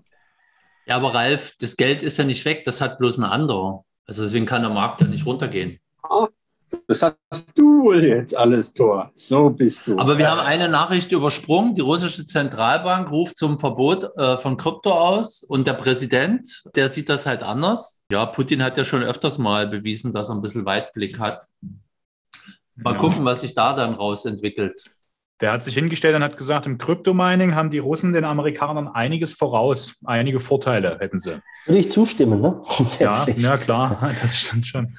Ja, 0.85 0.97
aber 0.97 1.13
Ralf, 1.15 1.55
das 1.59 1.77
Geld 1.77 2.03
ist 2.03 2.17
ja 2.17 2.25
nicht 2.25 2.45
weg, 2.45 2.63
das 2.65 2.79
hat 2.79 2.99
bloß 2.99 3.17
ein 3.17 3.23
anderer. 3.23 3.83
Also 4.05 4.21
deswegen 4.23 4.45
kann 4.45 4.61
der 4.61 4.69
Markt 4.71 5.01
ja 5.01 5.07
nicht 5.07 5.25
runtergehen. 5.25 5.79
Das 6.87 7.01
hast 7.01 7.51
du 7.55 7.83
wohl 7.83 8.03
jetzt 8.03 8.35
alles, 8.35 8.73
Tor. 8.73 9.11
So 9.15 9.49
bist 9.49 9.85
du. 9.87 9.97
Aber 9.97 10.17
wir 10.17 10.29
haben 10.29 10.39
eine 10.39 10.69
Nachricht 10.69 11.11
übersprungen. 11.11 11.75
Die 11.75 11.81
russische 11.81 12.25
Zentralbank 12.25 13.09
ruft 13.11 13.37
zum 13.37 13.59
Verbot 13.59 14.09
äh, 14.17 14.37
von 14.37 14.57
Krypto 14.57 14.91
aus 14.91 15.43
und 15.43 15.67
der 15.67 15.73
Präsident, 15.73 16.63
der 16.75 16.89
sieht 16.89 17.09
das 17.09 17.25
halt 17.25 17.43
anders. 17.43 18.03
Ja, 18.11 18.25
Putin 18.25 18.63
hat 18.63 18.77
ja 18.77 18.83
schon 18.83 19.03
öfters 19.03 19.37
mal 19.37 19.67
bewiesen, 19.67 20.11
dass 20.11 20.29
er 20.29 20.35
ein 20.35 20.41
bisschen 20.41 20.65
Weitblick 20.65 21.19
hat. 21.19 21.41
Mal 22.75 22.93
Ja. 22.93 22.99
gucken, 22.99 23.23
was 23.25 23.41
sich 23.41 23.53
da 23.53 23.73
dann 23.73 23.93
rausentwickelt. 23.95 24.83
Der 25.41 25.51
hat 25.51 25.63
sich 25.63 25.73
hingestellt 25.73 26.15
und 26.15 26.23
hat 26.23 26.37
gesagt, 26.37 26.65
im 26.65 26.77
Kryptomining 26.77 27.55
haben 27.55 27.69
die 27.69 27.79
Russen 27.79 28.13
den 28.13 28.23
Amerikanern 28.23 28.87
einiges 28.87 29.33
voraus, 29.33 29.95
einige 30.05 30.39
Vorteile 30.39 30.97
hätten 30.99 31.19
sie. 31.19 31.41
Würde 31.65 31.79
ich 31.79 31.91
zustimmen, 31.91 32.39
ne? 32.39 32.61
Ja, 32.99 33.25
ja 33.35 33.57
klar, 33.57 34.13
das 34.21 34.37
stimmt 34.37 34.65
schon. 34.65 34.97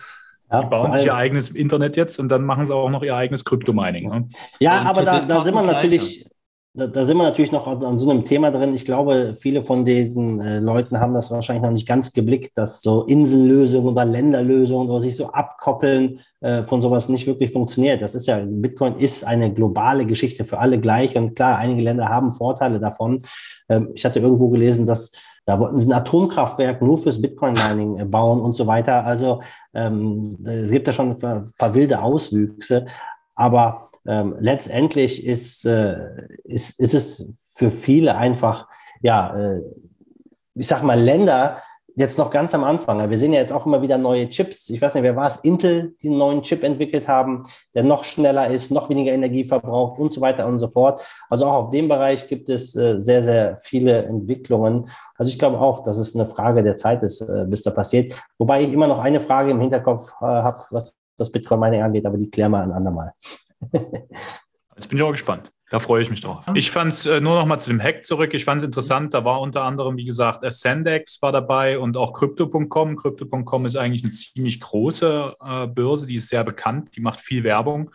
Ja, 0.51 0.63
Die 0.63 0.69
bauen 0.69 0.93
sich 0.93 1.07
ihr 1.07 1.15
eigenes 1.15 1.51
Internet 1.51 1.97
jetzt 1.97 2.19
und 2.19 2.29
dann 2.29 2.45
machen 2.45 2.67
sie 2.67 2.75
auch 2.75 2.91
noch 2.91 3.03
ihr 3.03 3.17
eigenes 3.17 3.45
Kryptomining. 3.45 4.09
Ne? 4.09 4.29
Ja, 4.61 4.81
Und 4.81 4.87
aber 4.87 5.03
da, 5.03 5.21
da 5.21 5.43
sind 5.43 5.55
wir 5.55 5.63
natürlich, 5.63 6.27
da, 6.73 6.87
da 6.87 7.05
sind 7.05 7.17
wir 7.17 7.25
natürlich 7.25 7.51
noch 7.51 7.67
an, 7.67 7.83
an 7.83 7.99
so 7.99 8.09
einem 8.11 8.25
Thema 8.25 8.53
drin. 8.53 8.75
Ich 8.75 8.85
glaube, 8.85 9.35
viele 9.39 9.65
von 9.65 9.85
diesen 9.85 10.41
äh, 10.41 10.61
Leuten 10.61 11.01
haben 11.01 11.15
das 11.15 11.31
wahrscheinlich 11.33 11.65
noch 11.65 11.73
nicht 11.73 11.89
ganz 11.89 12.13
geblickt, 12.13 12.53
dass 12.57 12.81
so 12.81 13.05
Insellösungen 13.05 13.89
oder 13.89 14.05
Länderlösungen 14.05 14.89
oder 14.89 15.01
sich 15.01 15.17
so 15.17 15.29
abkoppeln 15.31 16.21
äh, 16.41 16.63
von 16.65 16.81
sowas 16.81 17.09
nicht 17.09 17.27
wirklich 17.27 17.51
funktioniert. 17.51 18.01
Das 18.01 18.15
ist 18.15 18.27
ja, 18.27 18.41
Bitcoin 18.47 18.99
ist 18.99 19.25
eine 19.27 19.53
globale 19.53 20.07
Geschichte 20.07 20.45
für 20.45 20.59
alle 20.59 20.79
gleich 20.79 21.17
und 21.17 21.35
klar, 21.35 21.59
einige 21.59 21.83
Länder 21.83 22.09
haben 22.09 22.31
Vorteile 22.31 22.79
davon. 22.79 23.21
Ähm, 23.69 23.91
ich 23.95 24.05
hatte 24.05 24.21
irgendwo 24.21 24.49
gelesen, 24.49 24.87
dass 24.87 25.11
da 25.47 25.61
wollten 25.61 25.81
sie 25.81 25.89
ein 25.89 25.99
Atomkraftwerk 25.99 26.83
nur 26.83 26.99
fürs 26.99 27.23
Bitcoin-Mining 27.23 28.01
äh, 28.01 28.05
bauen 28.05 28.41
und 28.41 28.55
so 28.55 28.67
weiter. 28.67 29.05
Also 29.05 29.41
ähm, 29.73 30.39
es 30.45 30.71
gibt 30.71 30.89
da 30.89 30.93
schon 30.93 31.17
ein 31.23 31.53
paar 31.57 31.75
wilde 31.75 32.03
Auswüchse, 32.03 32.87
aber 33.35 33.91
ähm, 34.07 34.37
letztendlich 34.39 35.27
ist, 35.27 35.65
äh, 35.65 36.27
ist, 36.45 36.81
ist 36.81 36.95
es 36.95 37.33
für 37.55 37.71
viele 37.71 38.17
einfach, 38.17 38.69
ja, 39.01 39.37
äh, 39.37 39.63
ich 40.55 40.67
sag 40.67 40.83
mal, 40.83 41.01
Länder 41.01 41.63
jetzt 41.97 42.19
noch 42.19 42.31
ganz 42.31 42.55
am 42.55 42.63
Anfang. 42.63 43.11
Wir 43.11 43.19
sehen 43.19 43.33
ja 43.33 43.41
jetzt 43.41 43.53
auch 43.53 43.65
immer 43.65 43.81
wieder 43.81 43.97
neue 43.97 44.29
Chips. 44.29 44.69
Ich 44.69 44.81
weiß 44.81 44.95
nicht, 44.95 45.03
wer 45.03 45.17
war 45.17 45.27
es? 45.27 45.39
Intel, 45.39 45.95
die 46.03 46.09
einen 46.09 46.19
neuen 46.19 46.43
Chip 46.43 46.63
entwickelt 46.63 47.09
haben, 47.09 47.45
der 47.75 47.85
noch 47.85 48.05
schneller 48.05 48.49
ist, 48.51 48.71
noch 48.71 48.91
weniger 48.91 49.13
Energie 49.13 49.45
verbraucht 49.45 49.99
und 49.99 50.13
so 50.13 50.21
weiter 50.21 50.47
und 50.47 50.59
so 50.59 50.69
fort. 50.69 51.03
Also 51.31 51.47
auch 51.47 51.55
auf 51.55 51.71
dem 51.71 51.89
Bereich 51.89 52.29
gibt 52.29 52.51
es 52.51 52.77
äh, 52.77 53.01
sehr, 53.01 53.23
sehr 53.23 53.57
viele 53.57 54.05
Entwicklungen. 54.05 54.91
Also 55.17 55.31
ich 55.31 55.39
glaube 55.39 55.59
auch, 55.59 55.85
dass 55.85 55.97
es 55.97 56.15
eine 56.15 56.27
Frage 56.27 56.63
der 56.63 56.77
Zeit 56.77 57.03
ist, 57.03 57.23
äh, 57.23 57.47
bis 57.49 57.63
da 57.63 57.71
passiert. 57.71 58.15
Wobei 58.39 58.63
ich 58.63 58.73
immer 58.73 58.87
noch 58.87 58.99
eine 58.99 59.21
Frage 59.21 59.51
im 59.51 59.61
Hinterkopf 59.61 60.13
äh, 60.21 60.27
habe, 60.27 60.65
was 60.71 60.95
das 61.17 61.33
Bitcoin-Mining 61.33 61.83
angeht, 61.83 62.05
aber 62.05 62.19
die 62.19 62.31
klären 62.31 62.53
wir 62.53 62.61
ein 62.61 62.73
andermal. 62.73 63.13
Jetzt 63.73 64.89
bin 64.91 64.99
ich 64.99 65.03
auch 65.03 65.13
gespannt. 65.13 65.51
Da 65.71 65.81
freue 65.81 66.01
ich 66.03 66.11
mich 66.11 66.21
drauf. 66.21 66.45
Ich 66.55 66.71
fand 66.71 66.93
es 66.93 67.07
äh, 67.07 67.21
nur 67.21 67.35
noch 67.35 67.47
mal 67.47 67.59
zu 67.59 67.71
dem 67.71 67.83
Hack 67.83 68.05
zurück. 68.05 68.35
Ich 68.35 68.45
fand 68.45 68.63
es 68.63 68.67
interessant. 68.67 69.13
Da 69.15 69.25
war 69.25 69.41
unter 69.41 69.63
anderem, 69.65 69.97
wie 69.97 70.05
gesagt, 70.05 70.45
Ascendex 70.45 71.21
war 71.23 71.33
dabei 71.33 71.79
und 71.79 71.97
auch 71.97 72.13
Crypto.com. 72.13 72.97
Crypto.com 72.97 73.67
ist 73.67 73.77
eigentlich 73.77 74.05
eine 74.05 74.13
ziemlich 74.13 74.61
große 74.61 75.35
äh, 75.45 75.67
Börse, 75.67 76.07
die 76.07 76.17
ist 76.17 76.29
sehr 76.29 76.45
bekannt, 76.45 76.95
die 76.95 77.01
macht 77.01 77.21
viel 77.21 77.43
Werbung. 77.43 77.91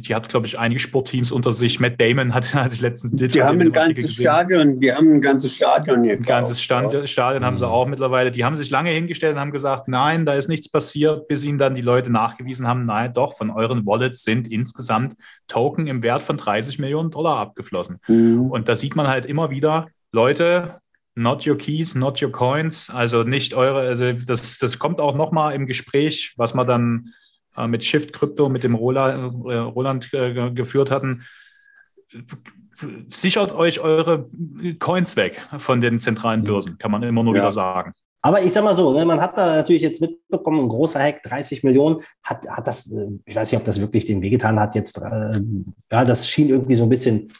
Die 0.00 0.14
hat, 0.14 0.28
glaube 0.28 0.46
ich, 0.46 0.58
einige 0.58 0.80
Sportteams 0.80 1.32
unter 1.32 1.52
sich. 1.52 1.80
Matt 1.80 2.00
Damon 2.00 2.34
hat, 2.34 2.54
hat 2.54 2.72
sich 2.72 2.80
letztens 2.80 3.14
Die 3.14 3.42
haben 3.42 3.60
ein 3.60 3.72
ganzes 3.72 4.14
Stadion, 4.14 4.80
die 4.80 4.92
haben 4.92 5.14
ein 5.14 5.20
ganzes 5.20 5.54
Stadion 5.54 6.04
hier. 6.04 6.14
Ein 6.14 6.22
ganzes 6.22 6.62
Stand, 6.62 6.92
ja. 6.92 7.06
Stadion 7.06 7.44
haben 7.44 7.56
sie 7.56 7.66
mhm. 7.66 7.72
auch 7.72 7.86
mittlerweile. 7.86 8.30
Die 8.30 8.44
haben 8.44 8.56
sich 8.56 8.70
lange 8.70 8.90
hingestellt 8.90 9.34
und 9.34 9.40
haben 9.40 9.52
gesagt, 9.52 9.88
nein, 9.88 10.26
da 10.26 10.34
ist 10.34 10.48
nichts 10.48 10.68
passiert, 10.68 11.28
bis 11.28 11.44
ihnen 11.44 11.58
dann 11.58 11.74
die 11.74 11.82
Leute 11.82 12.10
nachgewiesen 12.10 12.66
haben, 12.66 12.84
nein, 12.84 13.12
doch, 13.12 13.34
von 13.34 13.50
euren 13.50 13.86
Wallets 13.86 14.22
sind 14.22 14.48
insgesamt 14.48 15.16
Token 15.48 15.86
im 15.86 16.02
Wert 16.02 16.24
von 16.24 16.36
30 16.36 16.78
Millionen 16.78 17.10
Dollar 17.10 17.38
abgeflossen. 17.38 17.98
Mhm. 18.06 18.50
Und 18.50 18.68
da 18.68 18.76
sieht 18.76 18.96
man 18.96 19.08
halt 19.08 19.26
immer 19.26 19.50
wieder, 19.50 19.88
Leute, 20.12 20.80
not 21.16 21.46
your 21.46 21.56
keys, 21.56 21.94
not 21.94 22.22
your 22.22 22.30
coins, 22.30 22.90
also 22.90 23.22
nicht 23.22 23.54
eure, 23.54 23.80
also 23.80 24.12
das, 24.12 24.58
das 24.58 24.78
kommt 24.78 25.00
auch 25.00 25.16
nochmal 25.16 25.54
im 25.54 25.66
Gespräch, 25.66 26.34
was 26.36 26.54
wir 26.54 26.64
dann 26.64 27.14
äh, 27.56 27.66
mit 27.66 27.84
Shift 27.84 28.12
Crypto, 28.12 28.48
mit 28.48 28.62
dem 28.62 28.74
Roland, 28.74 29.46
äh, 29.46 29.56
Roland 29.56 30.12
äh, 30.12 30.50
geführt 30.50 30.90
hatten. 30.90 31.22
Sichert 33.10 33.52
euch 33.52 33.80
eure 33.80 34.28
Coins 34.78 35.16
weg 35.16 35.46
von 35.58 35.80
den 35.80 35.98
zentralen 35.98 36.44
Börsen, 36.44 36.78
kann 36.78 36.90
man 36.90 37.02
immer 37.02 37.22
nur 37.22 37.34
ja. 37.34 37.42
wieder 37.42 37.52
sagen. 37.52 37.92
Aber 38.22 38.42
ich 38.42 38.52
sag 38.52 38.64
mal 38.64 38.74
so, 38.74 38.92
ne, 38.92 39.04
man 39.04 39.20
hat 39.20 39.38
da 39.38 39.56
natürlich 39.56 39.82
jetzt 39.82 40.00
mitbekommen, 40.00 40.64
ein 40.64 40.68
großer 40.68 41.00
Hack, 41.00 41.22
30 41.22 41.62
Millionen, 41.62 42.00
hat, 42.22 42.48
hat 42.48 42.66
das, 42.66 42.90
ich 43.24 43.36
weiß 43.36 43.52
nicht, 43.52 43.60
ob 43.60 43.64
das 43.64 43.80
wirklich 43.80 44.04
dem 44.04 44.20
wehgetan 44.20 44.58
hat 44.58 44.74
jetzt, 44.74 45.00
ja, 45.00 46.04
das 46.04 46.28
schien 46.28 46.48
irgendwie 46.48 46.74
so 46.74 46.82
ein 46.82 46.88
bisschen 46.88 47.32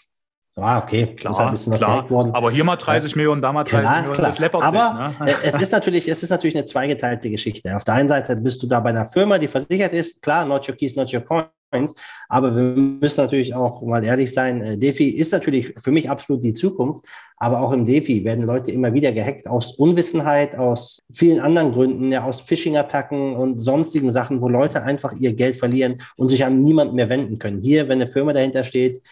Ah, 0.59 0.79
okay, 0.79 1.15
klar, 1.15 1.33
ist 1.33 1.39
ein 1.39 1.51
bisschen 1.51 1.75
klar. 1.75 2.09
worden. 2.09 2.35
Aber 2.35 2.51
hier 2.51 2.65
mal 2.65 2.77
30 2.77 3.11
ja. 3.11 3.17
Millionen, 3.17 3.43
da 3.43 3.53
mal 3.53 3.65
30 3.65 3.81
klar, 3.81 4.01
Millionen, 4.01 4.23
das 4.23 4.39
läppert 4.39 4.63
Aber 4.63 5.09
sich. 5.11 5.21
Ne? 5.21 5.35
es, 5.43 5.61
ist 5.61 5.73
natürlich, 5.73 6.09
es 6.09 6.23
ist 6.23 6.31
natürlich 6.31 6.57
eine 6.57 6.65
zweigeteilte 6.65 7.29
Geschichte. 7.29 7.77
Auf 7.77 7.85
der 7.85 7.95
einen 7.95 8.09
Seite 8.09 8.37
bist 8.37 8.63
du 8.63 8.67
da 8.67 8.81
bei 8.81 8.89
einer 8.89 9.05
Firma, 9.05 9.39
die 9.39 9.49
versichert 9.49 9.93
ist, 9.93 10.23
klar, 10.23 10.47
not 10.47 10.67
your 10.67 10.75
keys, 10.75 10.97
not 10.97 11.13
your 11.13 11.21
coins. 11.21 11.95
Aber 12.31 12.57
wir 12.57 12.63
müssen 12.63 13.21
natürlich 13.21 13.55
auch 13.55 13.83
mal 13.83 14.03
ehrlich 14.03 14.33
sein, 14.33 14.63
äh, 14.63 14.79
DeFi 14.79 15.11
ist 15.11 15.33
natürlich 15.33 15.75
für 15.79 15.91
mich 15.91 16.09
absolut 16.09 16.43
die 16.43 16.55
Zukunft. 16.55 17.05
Aber 17.37 17.61
auch 17.61 17.73
im 17.73 17.85
DeFi 17.85 18.25
werden 18.25 18.47
Leute 18.47 18.71
immer 18.71 18.95
wieder 18.95 19.13
gehackt 19.13 19.47
aus 19.47 19.73
Unwissenheit, 19.73 20.57
aus 20.57 21.01
vielen 21.13 21.39
anderen 21.39 21.73
Gründen, 21.73 22.11
ja, 22.11 22.25
aus 22.25 22.41
Phishing-Attacken 22.41 23.37
und 23.37 23.61
sonstigen 23.61 24.11
Sachen, 24.11 24.41
wo 24.41 24.49
Leute 24.49 24.83
einfach 24.83 25.13
ihr 25.13 25.35
Geld 25.35 25.59
verlieren 25.59 25.99
und 26.17 26.31
sich 26.31 26.47
an 26.47 26.63
niemanden 26.63 26.95
mehr 26.95 27.11
wenden 27.11 27.39
können. 27.39 27.61
Hier, 27.61 27.91
wenn 27.91 28.01
eine 28.01 28.11
Firma 28.11 28.33
dahinter 28.33 28.65
steht, 28.65 29.03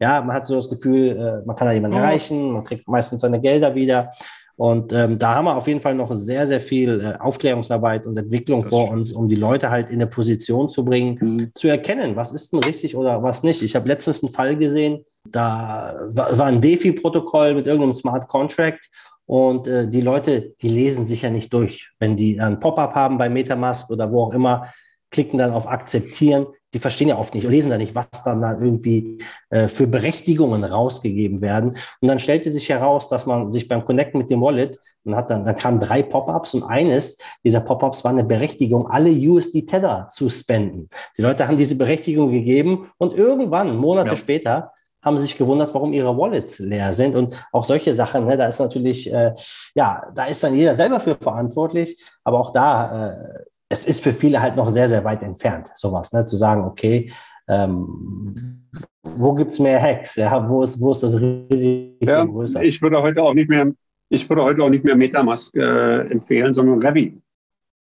ja, 0.00 0.20
man 0.22 0.34
hat 0.34 0.46
so 0.46 0.54
das 0.54 0.68
Gefühl, 0.68 1.16
äh, 1.16 1.46
man 1.46 1.56
kann 1.56 1.66
da 1.66 1.72
jemanden 1.72 1.96
mhm. 1.96 2.02
erreichen, 2.02 2.52
man 2.52 2.64
kriegt 2.64 2.86
meistens 2.88 3.20
seine 3.20 3.40
Gelder 3.40 3.74
wieder. 3.74 4.12
Und 4.56 4.92
ähm, 4.92 5.20
da 5.20 5.36
haben 5.36 5.44
wir 5.44 5.56
auf 5.56 5.68
jeden 5.68 5.80
Fall 5.80 5.94
noch 5.94 6.12
sehr, 6.14 6.44
sehr 6.48 6.60
viel 6.60 7.00
äh, 7.00 7.18
Aufklärungsarbeit 7.20 8.06
und 8.06 8.16
Entwicklung 8.16 8.62
das 8.62 8.70
vor 8.70 8.86
stimmt. 8.86 8.98
uns, 8.98 9.12
um 9.12 9.28
die 9.28 9.36
Leute 9.36 9.70
halt 9.70 9.88
in 9.88 9.96
eine 9.96 10.08
Position 10.08 10.68
zu 10.68 10.84
bringen, 10.84 11.18
mhm. 11.20 11.50
zu 11.54 11.68
erkennen, 11.68 12.16
was 12.16 12.32
ist 12.32 12.52
denn 12.52 12.64
richtig 12.64 12.96
oder 12.96 13.22
was 13.22 13.44
nicht. 13.44 13.62
Ich 13.62 13.76
habe 13.76 13.86
letztens 13.86 14.22
einen 14.22 14.32
Fall 14.32 14.56
gesehen, 14.56 15.04
da 15.24 15.94
war, 16.12 16.36
war 16.36 16.46
ein 16.46 16.60
DeFi-Protokoll 16.60 17.54
mit 17.54 17.66
irgendeinem 17.66 17.92
Smart 17.92 18.26
Contract 18.26 18.90
und 19.26 19.68
äh, 19.68 19.86
die 19.86 20.00
Leute, 20.00 20.54
die 20.60 20.70
lesen 20.70 21.04
sich 21.04 21.22
ja 21.22 21.30
nicht 21.30 21.52
durch. 21.52 21.90
Wenn 22.00 22.16
die 22.16 22.40
ein 22.40 22.58
Pop-up 22.58 22.96
haben 22.96 23.16
bei 23.16 23.28
Metamask 23.28 23.88
oder 23.90 24.10
wo 24.10 24.24
auch 24.24 24.32
immer, 24.32 24.72
klicken 25.12 25.38
dann 25.38 25.52
auf 25.52 25.68
Akzeptieren 25.68 26.46
die 26.74 26.78
verstehen 26.78 27.08
ja 27.08 27.18
oft 27.18 27.34
nicht, 27.34 27.48
lesen 27.48 27.70
da 27.70 27.78
nicht, 27.78 27.94
was 27.94 28.06
dann 28.24 28.42
da 28.42 28.52
irgendwie 28.52 29.18
äh, 29.50 29.68
für 29.68 29.86
Berechtigungen 29.86 30.64
rausgegeben 30.64 31.40
werden. 31.40 31.70
Und 32.00 32.08
dann 32.08 32.18
stellte 32.18 32.52
sich 32.52 32.68
heraus, 32.68 33.08
dass 33.08 33.26
man 33.26 33.50
sich 33.50 33.68
beim 33.68 33.84
Connecten 33.84 34.18
mit 34.18 34.30
dem 34.30 34.40
Wallet, 34.40 34.78
und 35.04 35.16
hat 35.16 35.30
dann, 35.30 35.44
dann 35.44 35.56
kamen 35.56 35.80
drei 35.80 36.02
Pop-ups 36.02 36.54
und 36.54 36.62
eines 36.64 37.16
dieser 37.42 37.60
Pop-ups 37.60 38.04
war 38.04 38.10
eine 38.10 38.24
Berechtigung, 38.24 38.86
alle 38.88 39.10
USD 39.10 39.64
Tether 39.64 40.08
zu 40.10 40.28
spenden. 40.28 40.88
Die 41.16 41.22
Leute 41.22 41.48
haben 41.48 41.56
diese 41.56 41.76
Berechtigung 41.76 42.30
gegeben 42.30 42.90
und 42.98 43.14
irgendwann, 43.14 43.76
Monate 43.76 44.10
ja. 44.10 44.16
später, 44.16 44.72
haben 45.00 45.16
sie 45.16 45.24
sich 45.24 45.38
gewundert, 45.38 45.72
warum 45.74 45.92
ihre 45.92 46.16
Wallets 46.16 46.58
leer 46.58 46.92
sind. 46.92 47.14
Und 47.14 47.34
auch 47.52 47.64
solche 47.64 47.94
Sachen, 47.94 48.24
ne, 48.26 48.36
da 48.36 48.48
ist 48.48 48.58
natürlich, 48.58 49.10
äh, 49.12 49.34
ja, 49.74 50.10
da 50.14 50.24
ist 50.24 50.42
dann 50.42 50.54
jeder 50.54 50.74
selber 50.74 51.00
für 51.00 51.14
verantwortlich. 51.14 52.02
Aber 52.24 52.40
auch 52.40 52.52
da 52.52 53.12
äh, 53.12 53.44
es 53.68 53.86
ist 53.86 54.02
für 54.02 54.12
viele 54.12 54.40
halt 54.40 54.56
noch 54.56 54.68
sehr, 54.68 54.88
sehr 54.88 55.04
weit 55.04 55.22
entfernt, 55.22 55.68
sowas, 55.74 56.12
ne? 56.12 56.24
zu 56.24 56.36
sagen, 56.36 56.64
okay, 56.64 57.12
ähm, 57.48 58.68
wo 59.02 59.34
gibt 59.34 59.52
es 59.52 59.58
mehr 59.58 59.80
Hacks? 59.80 60.16
Ja? 60.16 60.48
Wo, 60.48 60.62
ist, 60.62 60.80
wo 60.80 60.90
ist 60.90 61.02
das 61.02 61.20
Risiko 61.20 62.04
ja, 62.04 62.24
größer? 62.24 62.62
Ich 62.62 62.80
würde 62.82 63.02
heute 63.02 63.22
auch 63.22 63.34
nicht 63.34 63.48
mehr, 63.48 63.70
ich 64.08 64.28
würde 64.28 64.42
heute 64.42 64.62
auch 64.62 64.70
nicht 64.70 64.84
mehr 64.84 64.96
Metamask 64.96 65.54
äh, 65.54 66.00
empfehlen, 66.10 66.54
sondern 66.54 66.82
Revi. 66.82 67.20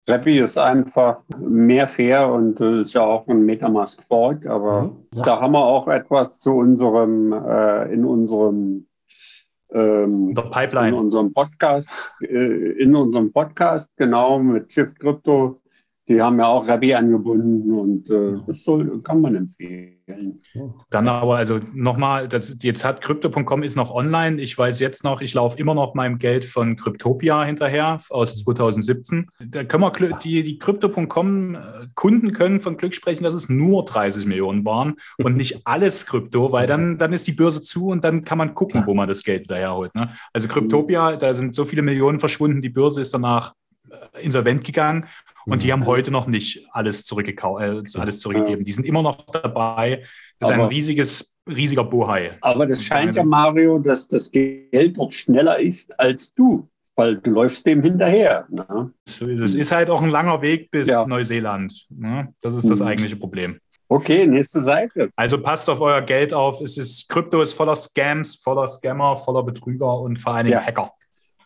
Revi 0.08 0.40
ist 0.40 0.58
einfach 0.58 1.20
mehr 1.38 1.88
fair 1.88 2.30
und 2.30 2.60
äh, 2.60 2.82
ist 2.82 2.94
ja 2.94 3.02
auch 3.02 3.26
ein 3.28 3.46
Metamask 3.46 4.04
Fork, 4.08 4.46
aber 4.46 4.84
mhm. 4.84 5.24
da 5.24 5.40
haben 5.40 5.54
wir 5.54 5.64
auch 5.64 5.88
etwas 5.88 6.40
zu 6.40 6.52
unserem, 6.52 7.32
äh, 7.32 7.94
in 7.94 8.04
unserem 8.04 8.88
ähm, 9.72 10.34
Pipeline. 10.52 10.90
in 10.90 10.94
unserem 10.96 11.34
Podcast, 11.34 11.90
äh, 12.22 12.26
in 12.26 12.96
unserem 12.96 13.32
Podcast, 13.32 13.90
genau, 13.96 14.40
mit 14.40 14.72
Shift 14.74 15.00
Crypto 15.00 15.62
die 16.08 16.22
haben 16.22 16.38
ja 16.38 16.48
auch 16.48 16.68
Rabbi 16.68 16.94
angebunden 16.94 17.72
und 17.72 18.10
äh, 18.10 18.42
das 18.46 18.64
soll, 18.64 19.02
kann 19.04 19.22
man 19.22 19.36
empfehlen. 19.36 19.94
Dann 20.90 21.08
aber, 21.08 21.38
also 21.38 21.60
nochmal, 21.74 22.28
jetzt 22.60 22.84
hat 22.84 23.00
Crypto.com 23.00 23.64
ist 23.64 23.78
noch 23.78 23.90
online. 23.90 24.42
Ich 24.42 24.58
weiß 24.58 24.82
jetzt 24.82 25.06
noch, 25.06 25.22
ich 25.22 25.34
laufe 25.34 25.58
immer 25.58 25.74
noch 25.74 25.94
meinem 25.94 26.20
Geld 26.20 26.44
von 26.44 26.76
Cryptopia 26.76 27.46
hinterher 27.46 28.00
aus 28.10 28.36
2017. 28.44 29.28
Da 29.48 29.64
können 29.64 29.84
wir, 29.84 30.18
die, 30.18 30.44
die 30.44 30.60
Crypto.com 30.60 31.58
Kunden 31.96 32.34
können 32.34 32.60
von 32.60 32.76
Glück 32.76 32.94
sprechen, 32.94 33.24
dass 33.24 33.34
es 33.34 33.48
nur 33.48 33.86
30 33.86 34.26
Millionen 34.26 34.66
waren 34.66 34.96
und 35.18 35.38
nicht 35.38 35.66
alles 35.66 36.06
Krypto, 36.06 36.52
weil 36.52 36.68
dann, 36.68 36.98
dann 36.98 37.14
ist 37.14 37.28
die 37.28 37.32
Börse 37.32 37.62
zu 37.62 37.88
und 37.88 38.04
dann 38.04 38.26
kann 38.26 38.38
man 38.38 38.56
gucken, 38.56 38.84
wo 38.86 38.94
man 38.94 39.08
das 39.08 39.24
Geld 39.24 39.50
daherholt. 39.50 39.96
Ne? 39.96 40.10
Also 40.34 40.50
Cryptopia, 40.50 41.16
da 41.16 41.34
sind 41.34 41.56
so 41.56 41.64
viele 41.64 41.82
Millionen 41.82 42.20
verschwunden, 42.20 42.62
die 42.62 42.70
Börse 42.70 43.00
ist 43.00 43.14
danach 43.14 43.54
äh, 43.90 44.26
insolvent 44.26 44.66
gegangen 44.66 45.06
und 45.46 45.64
die 45.64 45.72
haben 45.72 45.86
heute 45.86 46.12
noch 46.12 46.28
nicht 46.28 46.66
alles, 46.72 47.06
zurückgekau 47.06 47.60
äh, 47.60 47.84
alles 47.98 48.20
zurückgegeben. 48.20 48.66
Die 48.66 48.72
sind 48.72 48.86
immer 48.86 49.02
noch 49.02 49.26
dabei. 49.26 50.04
Das 50.40 50.50
ist 50.50 50.56
aber, 50.56 50.64
ein 50.64 50.70
riesiges, 50.70 51.38
riesiger 51.48 51.84
Bohai. 51.84 52.38
Aber 52.42 52.66
das 52.66 52.84
scheint 52.84 53.16
ja, 53.16 53.24
Mario, 53.24 53.80
dass 53.80 54.08
das 54.08 54.32
Geld 54.32 54.98
dort 54.98 55.14
schneller 55.14 55.60
ist 55.60 55.98
als 56.00 56.34
du, 56.34 56.68
weil 56.96 57.18
du 57.18 57.32
läufst 57.32 57.66
dem 57.66 57.82
hinterher. 57.82 58.46
Ne? 58.50 58.92
So 59.06 59.28
ist 59.28 59.42
es. 59.42 59.54
ist 59.54 59.72
halt 59.72 59.90
auch 59.90 60.02
ein 60.02 60.10
langer 60.10 60.42
Weg 60.42 60.72
bis 60.72 60.90
ja. 60.90 61.06
Neuseeland. 61.06 61.88
Ne? 61.90 62.34
Das 62.42 62.56
ist 62.56 62.70
das 62.70 62.80
mhm. 62.80 62.88
eigentliche 62.88 63.16
Problem. 63.16 63.60
Okay, 63.90 64.26
nächste 64.26 64.62
Seite. 64.62 65.10
Also 65.16 65.42
passt 65.42 65.70
auf 65.70 65.80
euer 65.80 66.02
Geld 66.02 66.34
auf. 66.34 66.62
Es 66.62 66.78
ist, 66.78 67.08
Krypto 67.10 67.42
ist 67.42 67.54
voller 67.54 67.76
Scams, 67.76 68.36
voller 68.38 68.68
Scammer, 68.68 69.16
voller 69.16 69.44
Betrüger 69.44 70.00
und 70.00 70.18
vor 70.18 70.34
allen 70.34 70.46
Dingen 70.46 70.60
ja. 70.60 70.66
Hacker 70.66 70.94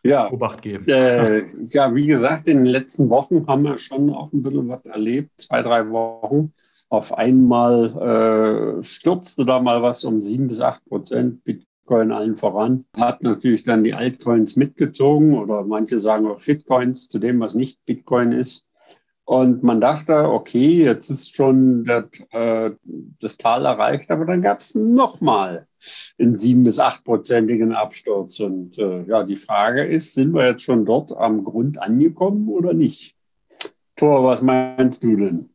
ja, 0.08 0.32
Obacht 0.32 0.62
geben. 0.62 0.86
Äh, 0.88 1.44
ja, 1.68 1.94
wie 1.94 2.08
gesagt, 2.08 2.48
in 2.48 2.58
den 2.58 2.66
letzten 2.66 3.10
Wochen 3.10 3.46
haben 3.48 3.64
wir 3.64 3.78
schon 3.78 4.10
auch 4.10 4.32
ein 4.32 4.44
bisschen 4.44 4.68
was 4.70 4.86
erlebt, 4.86 5.32
zwei, 5.38 5.62
drei 5.62 5.90
Wochen. 5.90 6.54
Auf 6.90 7.14
einmal 7.14 8.78
äh, 8.80 8.84
stürzte 8.84 9.46
da 9.46 9.60
mal 9.60 9.82
was 9.82 10.04
um 10.04 10.22
sieben 10.22 10.48
bis 10.48 10.62
acht 10.62 10.86
Prozent, 10.86 11.44
Bitcoin 11.44 12.12
allen 12.12 12.38
voran. 12.38 12.86
Hat 12.96 13.24
natürlich 13.24 13.66
dann 13.66 13.84
die 13.84 13.94
Altcoins 13.94 14.56
mitgezogen 14.56 15.38
oder 15.38 15.64
manche 15.64 15.98
sagen 15.98 16.28
auch 16.28 16.40
Shitcoins 16.40 17.10
zu 17.10 17.20
dem, 17.20 17.40
was 17.40 17.56
nicht 17.56 17.84
Bitcoin 17.86 18.32
ist. 18.32 18.67
Und 19.28 19.62
man 19.62 19.82
dachte, 19.82 20.14
okay, 20.30 20.86
jetzt 20.86 21.10
ist 21.10 21.36
schon 21.36 21.84
der, 21.84 22.08
äh, 22.32 22.72
das 23.20 23.36
Tal 23.36 23.66
erreicht, 23.66 24.10
aber 24.10 24.24
dann 24.24 24.42
gab 24.42 24.62
es 24.62 24.74
nochmal 24.74 25.68
einen 26.18 26.38
sieben- 26.38 26.64
bis 26.64 26.80
achtprozentigen 26.80 27.74
Absturz. 27.74 28.40
Und 28.40 28.78
äh, 28.78 29.04
ja, 29.04 29.24
die 29.24 29.36
Frage 29.36 29.86
ist, 29.86 30.14
sind 30.14 30.34
wir 30.34 30.48
jetzt 30.48 30.64
schon 30.64 30.86
dort 30.86 31.12
am 31.12 31.44
Grund 31.44 31.78
angekommen 31.78 32.48
oder 32.48 32.74
nicht? 32.74 33.16
Thor, 33.98 34.24
was 34.24 34.42
meinst 34.42 35.04
du 35.04 35.18
denn? 35.18 35.50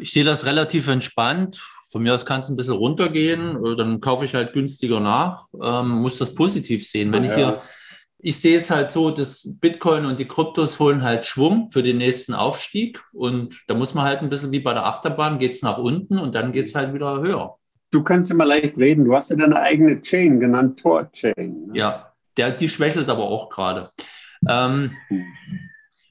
Ich 0.00 0.12
sehe 0.12 0.24
das 0.24 0.46
relativ 0.46 0.88
entspannt. 0.88 1.62
Von 1.90 2.02
mir 2.02 2.14
aus 2.14 2.24
kann 2.24 2.40
es 2.40 2.48
ein 2.48 2.56
bisschen 2.56 2.76
runtergehen, 2.76 3.76
dann 3.76 4.00
kaufe 4.00 4.24
ich 4.24 4.34
halt 4.34 4.54
günstiger 4.54 5.00
nach. 5.00 5.44
Ähm, 5.62 5.88
muss 5.88 6.16
das 6.16 6.34
positiv 6.34 6.88
sehen. 6.88 7.12
Wenn 7.12 7.24
ja. 7.24 7.30
ich 7.30 7.36
hier 7.36 7.60
ich 8.20 8.40
sehe 8.40 8.58
es 8.58 8.70
halt 8.70 8.90
so, 8.90 9.10
dass 9.10 9.58
Bitcoin 9.60 10.04
und 10.04 10.18
die 10.18 10.26
Kryptos 10.26 10.78
holen 10.80 11.02
halt 11.02 11.24
Schwung 11.24 11.70
für 11.70 11.82
den 11.82 11.98
nächsten 11.98 12.34
Aufstieg. 12.34 13.00
Und 13.12 13.54
da 13.68 13.74
muss 13.74 13.94
man 13.94 14.04
halt 14.04 14.20
ein 14.22 14.28
bisschen 14.28 14.50
wie 14.50 14.60
bei 14.60 14.74
der 14.74 14.86
Achterbahn, 14.86 15.38
geht 15.38 15.52
es 15.52 15.62
nach 15.62 15.78
unten 15.78 16.18
und 16.18 16.34
dann 16.34 16.52
geht 16.52 16.66
es 16.66 16.74
halt 16.74 16.92
wieder 16.94 17.20
höher. 17.20 17.56
Du 17.90 18.02
kannst 18.02 18.30
immer 18.30 18.44
leicht 18.44 18.76
reden. 18.76 19.04
Du 19.04 19.14
hast 19.14 19.30
ja 19.30 19.36
deine 19.36 19.60
eigene 19.60 20.00
Chain 20.00 20.40
genannt, 20.40 20.80
Tor-Chain. 20.80 21.68
Ne? 21.68 21.72
Ja, 21.74 22.12
der, 22.36 22.50
die 22.50 22.68
schwächelt 22.68 23.08
aber 23.08 23.24
auch 23.24 23.48
gerade. 23.48 23.90
Ähm, 24.46 24.90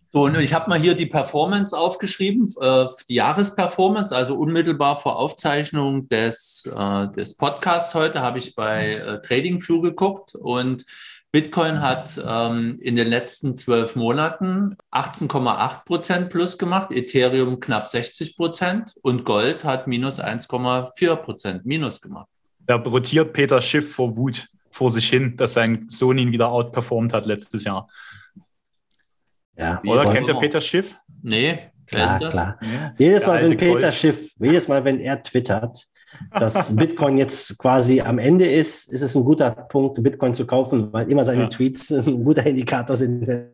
so, 0.09 0.23
und 0.23 0.39
ich 0.39 0.53
habe 0.53 0.69
mal 0.69 0.79
hier 0.79 0.95
die 0.95 1.05
Performance 1.05 1.77
aufgeschrieben, 1.77 2.47
äh, 2.61 2.85
die 3.09 3.15
Jahresperformance, 3.15 4.15
also 4.15 4.35
unmittelbar 4.37 4.95
vor 4.95 5.17
Aufzeichnung 5.17 6.07
des, 6.07 6.69
äh, 6.73 7.09
des 7.09 7.35
Podcasts 7.35 7.93
heute 7.93 8.21
habe 8.21 8.39
ich 8.39 8.55
bei 8.55 8.93
äh, 8.93 9.21
TradingView 9.21 9.81
geguckt 9.81 10.33
und 10.33 10.85
Bitcoin 11.31 11.81
hat 11.81 12.19
ähm, 12.25 12.79
in 12.81 12.95
den 12.95 13.07
letzten 13.07 13.57
zwölf 13.57 13.95
Monaten 13.95 14.77
18,8 14.91 15.85
Prozent 15.85 16.29
plus 16.29 16.57
gemacht, 16.57 16.91
Ethereum 16.91 17.59
knapp 17.59 17.89
60 17.89 18.37
Prozent 18.37 18.93
und 19.01 19.25
Gold 19.25 19.63
hat 19.63 19.87
minus 19.87 20.19
1,4 20.19 21.15
Prozent 21.17 21.65
minus 21.65 22.01
gemacht. 22.01 22.27
Da 22.59 22.75
rotiert 22.75 23.33
Peter 23.33 23.61
Schiff 23.61 23.93
vor 23.93 24.15
Wut 24.17 24.47
vor 24.71 24.91
sich 24.91 25.09
hin, 25.09 25.35
dass 25.35 25.53
sein 25.53 25.87
Sohn 25.89 26.17
ihn 26.17 26.31
wieder 26.31 26.51
outperformt 26.51 27.11
hat 27.11 27.25
letztes 27.25 27.63
Jahr. 27.63 27.89
Ja, 29.57 29.81
Oder 29.85 30.09
kennt 30.09 30.27
ihr 30.27 30.35
Peter 30.35 30.61
Schiff? 30.61 30.95
Nee, 31.23 31.71
wer 31.89 32.05
klar, 32.05 32.13
ist 32.13 32.23
das? 32.23 32.33
klar. 32.33 32.59
Ja. 32.61 32.93
Jedes 32.97 33.25
Mal, 33.25 33.43
wenn 33.43 33.57
Peter 33.57 33.79
Gold. 33.79 33.93
Schiff, 33.93 34.31
jedes 34.39 34.67
Mal, 34.67 34.85
wenn 34.85 34.99
er 34.99 35.21
twittert, 35.21 35.87
dass 36.32 36.75
Bitcoin 36.75 37.17
jetzt 37.17 37.58
quasi 37.58 38.01
am 38.01 38.19
Ende 38.19 38.45
ist, 38.45 38.91
ist 38.91 39.01
es 39.01 39.15
ein 39.15 39.23
guter 39.23 39.51
Punkt, 39.51 40.01
Bitcoin 40.01 40.34
zu 40.34 40.45
kaufen, 40.45 40.91
weil 40.91 41.12
immer 41.12 41.23
seine 41.25 41.43
Ja. 41.43 41.49
Tweets 41.49 41.91
ein 42.08 42.23
guter 42.23 42.45
Indikator 42.45 42.95
sind, 42.95 43.27
wenn 43.27 43.51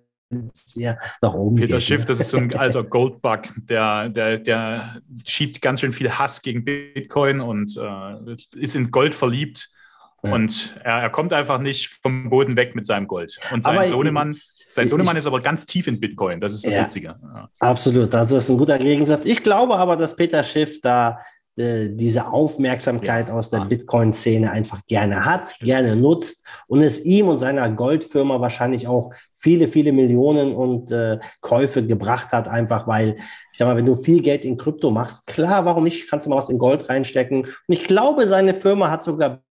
es 0.52 0.72
hier 0.74 0.98
nach 1.22 1.34
oben 1.34 1.56
Peter 1.58 1.76
geht. 1.76 1.84
Schiff, 1.84 2.06
das 2.06 2.20
ist 2.20 2.30
so 2.30 2.38
ein 2.38 2.54
alter 2.56 2.84
Goldbug, 2.84 3.42
der, 3.70 4.10
der, 4.10 4.38
der 4.40 4.98
schiebt 5.26 5.62
ganz 5.62 5.80
schön 5.82 5.94
viel 5.94 6.12
Hass 6.12 6.42
gegen 6.42 6.66
Bitcoin 6.66 7.40
und 7.40 7.78
äh, 7.78 8.36
ist 8.56 8.76
in 8.76 8.92
Gold 8.92 9.14
verliebt. 9.16 9.70
Ja. 10.24 10.34
Und 10.34 10.76
er, 10.84 11.02
er 11.02 11.10
kommt 11.10 11.34
einfach 11.34 11.60
nicht 11.60 11.90
vom 12.02 12.30
Boden 12.30 12.56
weg 12.56 12.76
mit 12.76 12.88
seinem 12.88 13.08
Gold. 13.08 13.38
Und 13.52 13.64
sein 13.64 13.78
Aber 13.78 13.86
Sohnemann, 13.86 14.38
sein 14.70 14.88
Sohnemann 14.88 15.18
ist 15.18 15.28
aber 15.28 15.42
ganz 15.42 15.66
tief 15.66 15.86
in 15.88 16.00
Bitcoin. 16.00 16.40
Das 16.40 16.54
ist 16.54 16.66
das 16.66 16.74
Ja. 16.74 16.84
Witzige. 16.86 17.08
Ja. 17.22 17.50
Absolut, 17.60 18.14
das 18.14 18.32
ist 18.32 18.50
ein 18.50 18.58
guter 18.58 18.80
Gegensatz. 18.80 19.26
Ich 19.26 19.44
glaube 19.44 19.76
aber, 19.76 19.98
dass 19.98 20.16
Peter 20.16 20.42
Schiff 20.42 20.80
da 20.82 21.20
äh, 21.56 21.90
diese 21.90 22.28
Aufmerksamkeit 22.28 23.30
aus 23.30 23.50
der 23.50 23.66
Bitcoin-Szene 23.66 24.50
einfach 24.50 24.82
gerne 24.88 25.24
hat, 25.24 25.60
gerne 25.60 25.96
nutzt 25.96 26.48
und 26.68 26.82
es 26.82 27.06
ihm 27.06 27.28
und 27.28 27.38
seiner 27.38 27.70
Goldfirma 27.70 28.42
wahrscheinlich 28.42 28.88
auch 28.88 29.14
viele, 29.36 29.68
viele 29.68 29.92
Millionen 29.92 30.56
und 30.56 30.92
äh, 30.92 31.20
Käufe 31.42 31.86
gebracht 31.86 32.32
hat, 32.32 32.48
einfach 32.48 32.88
weil, 32.88 33.18
ich 33.52 33.58
sag 33.58 33.68
mal, 33.68 33.76
wenn 33.76 33.86
du 33.86 33.96
viel 33.96 34.22
Geld 34.22 34.46
in 34.46 34.58
Krypto 34.58 34.90
machst, 34.90 35.28
klar, 35.28 35.66
warum 35.66 35.84
nicht, 35.84 36.10
kannst 36.10 36.26
du 36.26 36.30
mal 36.30 36.38
was 36.38 36.50
in 36.50 36.58
Gold 36.58 36.90
reinstecken. 36.90 37.42
Und 37.42 37.52
ich 37.68 37.84
glaube, 37.84 38.26
seine 38.26 38.54
Firma 38.54 38.90
hat 38.90 39.04
sogar 39.04 39.44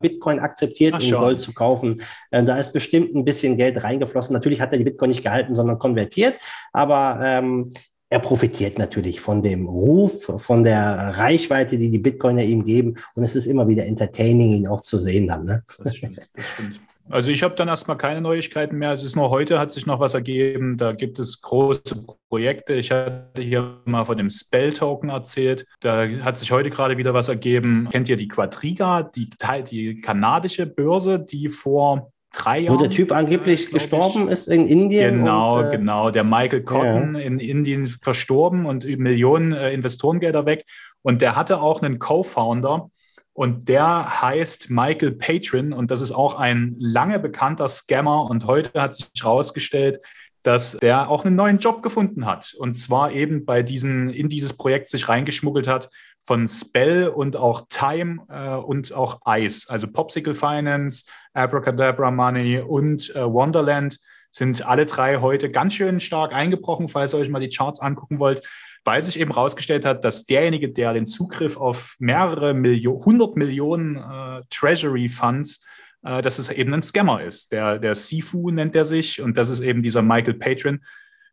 Bitcoin 0.00 0.38
akzeptiert, 0.38 0.94
Ach, 0.94 1.02
um 1.02 1.08
schon. 1.08 1.20
Gold 1.20 1.40
zu 1.40 1.54
kaufen. 1.54 2.00
Äh, 2.30 2.44
da 2.44 2.58
ist 2.58 2.72
bestimmt 2.72 3.14
ein 3.14 3.24
bisschen 3.24 3.56
Geld 3.56 3.82
reingeflossen. 3.82 4.34
Natürlich 4.34 4.60
hat 4.60 4.72
er 4.72 4.78
die 4.78 4.84
Bitcoin 4.84 5.10
nicht 5.10 5.22
gehalten, 5.22 5.54
sondern 5.54 5.78
konvertiert, 5.78 6.34
aber 6.72 7.18
ähm, 7.22 7.72
er 8.10 8.20
profitiert 8.20 8.78
natürlich 8.78 9.20
von 9.20 9.42
dem 9.42 9.66
Ruf, 9.66 10.30
von 10.38 10.64
der 10.64 11.18
Reichweite, 11.18 11.76
die 11.78 11.90
die 11.90 11.98
Bitcoiner 11.98 12.42
ihm 12.42 12.64
geben. 12.64 12.96
Und 13.14 13.22
es 13.22 13.36
ist 13.36 13.46
immer 13.46 13.68
wieder 13.68 13.84
entertaining, 13.84 14.52
ihn 14.52 14.66
auch 14.66 14.80
zu 14.80 14.98
sehen 14.98 15.28
dann. 15.28 15.44
Ne? 15.44 15.62
Das 15.82 15.96
stimmt, 15.96 16.18
das 16.34 16.46
stimmt. 16.54 16.80
Also 17.10 17.30
ich 17.30 17.42
habe 17.42 17.54
dann 17.54 17.68
erstmal 17.68 17.96
keine 17.96 18.20
Neuigkeiten 18.20 18.76
mehr. 18.76 18.92
Es 18.92 19.02
ist 19.02 19.16
nur 19.16 19.30
heute 19.30 19.58
hat 19.58 19.72
sich 19.72 19.86
noch 19.86 19.98
was 19.98 20.12
ergeben. 20.12 20.76
Da 20.76 20.92
gibt 20.92 21.18
es 21.18 21.40
große 21.40 22.04
Projekte. 22.28 22.74
Ich 22.74 22.90
hatte 22.90 23.40
hier 23.40 23.80
mal 23.86 24.04
von 24.04 24.18
dem 24.18 24.28
Spell-Token 24.28 25.08
erzählt. 25.08 25.64
Da 25.80 26.06
hat 26.06 26.36
sich 26.36 26.52
heute 26.52 26.68
gerade 26.68 26.98
wieder 26.98 27.14
was 27.14 27.28
ergeben. 27.28 27.88
Kennt 27.90 28.10
ihr 28.10 28.18
die 28.18 28.28
Quadriga, 28.28 29.02
die, 29.02 29.30
die 29.70 30.00
kanadische 30.00 30.66
Börse, 30.66 31.18
die 31.18 31.48
vor 31.48 32.12
drei 32.32 32.62
Wo 32.62 32.66
Jahren... 32.66 32.78
der 32.78 32.90
Typ 32.90 33.12
angeblich 33.12 33.70
gestorben 33.70 34.28
ist 34.28 34.48
in 34.48 34.68
Indien. 34.68 35.18
Genau, 35.18 35.58
und, 35.58 35.64
äh, 35.66 35.76
genau. 35.76 36.10
Der 36.10 36.24
Michael 36.24 36.62
Cotton 36.62 37.14
in 37.14 37.38
Indien 37.38 37.86
verstorben 37.86 38.66
und 38.66 38.84
Millionen 38.84 39.52
äh, 39.52 39.72
Investorengelder 39.72 40.46
weg. 40.46 40.64
Und 41.02 41.22
der 41.22 41.36
hatte 41.36 41.60
auch 41.60 41.82
einen 41.82 41.98
Co-Founder 41.98 42.90
und 43.32 43.68
der 43.68 44.20
heißt 44.20 44.68
Michael 44.68 45.12
Patron 45.12 45.72
und 45.72 45.90
das 45.90 46.00
ist 46.00 46.12
auch 46.12 46.38
ein 46.38 46.74
lange 46.78 47.18
bekannter 47.18 47.68
Scammer. 47.68 48.28
Und 48.28 48.46
heute 48.46 48.80
hat 48.80 48.94
sich 48.94 49.10
herausgestellt, 49.20 50.00
dass 50.42 50.78
der 50.78 51.08
auch 51.08 51.24
einen 51.24 51.36
neuen 51.36 51.58
Job 51.58 51.82
gefunden 51.82 52.26
hat. 52.26 52.54
Und 52.58 52.76
zwar 52.76 53.12
eben 53.12 53.44
bei 53.44 53.62
diesen, 53.62 54.10
in 54.10 54.28
dieses 54.28 54.56
Projekt 54.56 54.88
sich 54.88 55.08
reingeschmuggelt 55.08 55.68
hat 55.68 55.88
von 56.28 56.46
Spell 56.46 57.08
und 57.08 57.36
auch 57.36 57.68
Time 57.70 58.18
äh, 58.28 58.56
und 58.56 58.92
auch 58.92 59.22
Ice, 59.26 59.66
also 59.70 59.90
Popsicle 59.90 60.34
Finance, 60.34 61.06
Abracadabra 61.32 62.10
Money 62.10 62.58
und 62.58 63.08
äh, 63.16 63.24
Wonderland 63.24 63.98
sind 64.30 64.66
alle 64.66 64.84
drei 64.84 65.16
heute 65.16 65.48
ganz 65.48 65.72
schön 65.72 66.00
stark 66.00 66.34
eingebrochen, 66.34 66.88
falls 66.88 67.14
ihr 67.14 67.20
euch 67.20 67.30
mal 67.30 67.40
die 67.40 67.48
Charts 67.48 67.80
angucken 67.80 68.18
wollt, 68.18 68.46
weil 68.84 69.02
sich 69.02 69.18
eben 69.18 69.32
herausgestellt 69.32 69.86
hat, 69.86 70.04
dass 70.04 70.26
derjenige, 70.26 70.68
der 70.68 70.92
den 70.92 71.06
Zugriff 71.06 71.56
auf 71.56 71.96
mehrere 71.98 72.52
Millionen, 72.52 72.98
100 72.98 73.36
Millionen 73.36 73.96
äh, 73.96 74.42
Treasury 74.50 75.08
Funds, 75.08 75.64
äh, 76.02 76.20
dass 76.20 76.38
es 76.38 76.50
eben 76.50 76.74
ein 76.74 76.82
Scammer 76.82 77.22
ist. 77.22 77.52
Der, 77.52 77.78
der 77.78 77.94
Sifu 77.94 78.50
nennt 78.50 78.76
er 78.76 78.84
sich 78.84 79.22
und 79.22 79.38
das 79.38 79.48
ist 79.48 79.60
eben 79.60 79.82
dieser 79.82 80.02
Michael 80.02 80.34
Patron. 80.34 80.84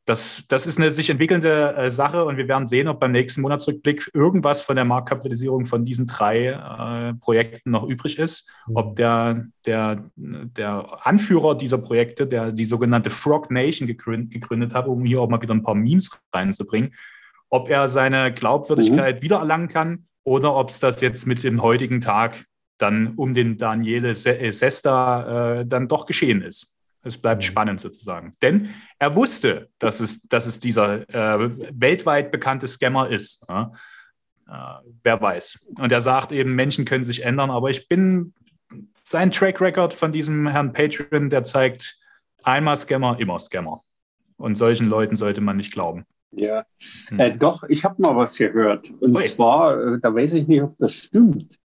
Das, 0.08 0.46
das 0.50 0.68
ist 0.68 0.78
eine 0.80 0.92
sich 0.92 1.10
entwickelnde 1.10 1.76
äh, 1.76 1.90
Sache 1.90 2.26
und 2.26 2.38
wir 2.38 2.48
werden 2.48 2.68
sehen, 2.68 2.88
ob 2.88 3.00
beim 3.00 3.12
nächsten 3.12 3.42
Monatsrückblick 3.42 4.12
irgendwas 4.14 4.62
von 4.62 4.76
der 4.76 4.86
Marktkapitalisierung 4.86 5.66
von 5.66 5.84
diesen 5.84 6.06
drei 6.06 6.50
äh, 6.50 7.16
Projekten 7.16 7.72
noch 7.72 7.88
übrig 7.88 8.20
ist. 8.20 8.48
Ob 8.76 8.96
der, 8.98 9.48
der, 9.66 10.12
der 10.16 11.00
Anführer 11.08 11.58
dieser 11.58 11.80
Projekte, 11.80 12.28
der 12.28 12.52
die 12.52 12.66
sogenannte 12.66 13.10
Frog 13.10 13.50
Nation 13.50 13.88
gegründet, 13.88 14.32
gegründet 14.32 14.76
hat, 14.76 14.88
um 14.88 15.06
hier 15.06 15.22
auch 15.22 15.30
mal 15.30 15.42
wieder 15.42 15.56
ein 15.56 15.64
paar 15.64 15.74
Memes 15.74 16.12
reinzubringen, 16.32 16.94
ob 17.50 17.68
er 17.70 17.90
seine 17.90 18.32
Glaubwürdigkeit 18.32 19.24
wiedererlangen 19.24 19.70
kann 19.70 20.06
oder 20.24 20.56
ob 20.56 20.70
es 20.70 20.80
das 20.80 21.02
jetzt 21.02 21.26
mit 21.26 21.44
dem 21.44 21.64
heutigen 21.64 22.02
Tag 22.02 22.46
dann 22.78 23.14
um 23.16 23.34
den 23.34 23.58
Daniele 23.58 24.14
Se- 24.14 24.52
Sesta 24.52 25.62
äh, 25.62 25.66
dann 25.66 25.88
doch 25.88 26.06
geschehen 26.06 26.44
ist. 26.44 26.76
Es 27.06 27.18
bleibt 27.18 27.44
Mhm. 27.44 27.48
spannend 27.48 27.82
sozusagen. 27.82 28.34
Denn 28.42 28.70
er 29.00 29.16
wusste, 29.16 29.70
dass 29.80 30.00
es, 30.00 30.24
dass 30.24 30.48
es 30.48 30.60
dieser 30.60 31.08
äh, 31.10 31.50
weltweit 31.80 32.32
bekannte 32.32 32.68
Scammer 32.68 33.10
ist. 33.10 33.46
Ja? 33.48 33.72
Äh, 34.48 34.88
wer 35.04 35.22
weiß. 35.22 35.68
Und 35.78 35.92
er 35.92 36.02
sagt 36.02 36.32
eben, 36.32 36.56
Menschen 36.56 36.84
können 36.86 37.04
sich 37.06 37.24
ändern, 37.24 37.52
aber 37.52 37.70
ich 37.70 37.88
bin, 37.88 38.34
sein 39.04 39.32
Track 39.32 39.62
Record 39.62 39.94
von 39.94 40.12
diesem 40.12 40.48
Herrn 40.48 40.74
Patreon, 40.74 41.30
der 41.30 41.44
zeigt 41.44 42.00
einmal 42.44 42.76
Scammer, 42.76 43.18
immer 43.20 43.40
Scammer. 43.40 43.82
Und 44.38 44.56
solchen 44.56 44.88
Leuten 44.90 45.16
sollte 45.16 45.42
man 45.42 45.58
nicht 45.58 45.72
glauben. 45.72 46.06
Ja, 46.32 46.66
Hm. 47.10 47.20
äh, 47.20 47.38
doch, 47.38 47.64
ich 47.70 47.86
habe 47.86 48.02
mal 48.02 48.16
was 48.18 48.36
gehört. 48.36 48.90
Und 49.00 49.16
Ui. 49.16 49.24
zwar, 49.24 49.80
äh, 49.96 50.00
da 50.02 50.14
weiß 50.14 50.34
ich 50.34 50.48
nicht, 50.48 50.62
ob 50.64 50.78
das 50.80 50.94
stimmt. 50.94 51.58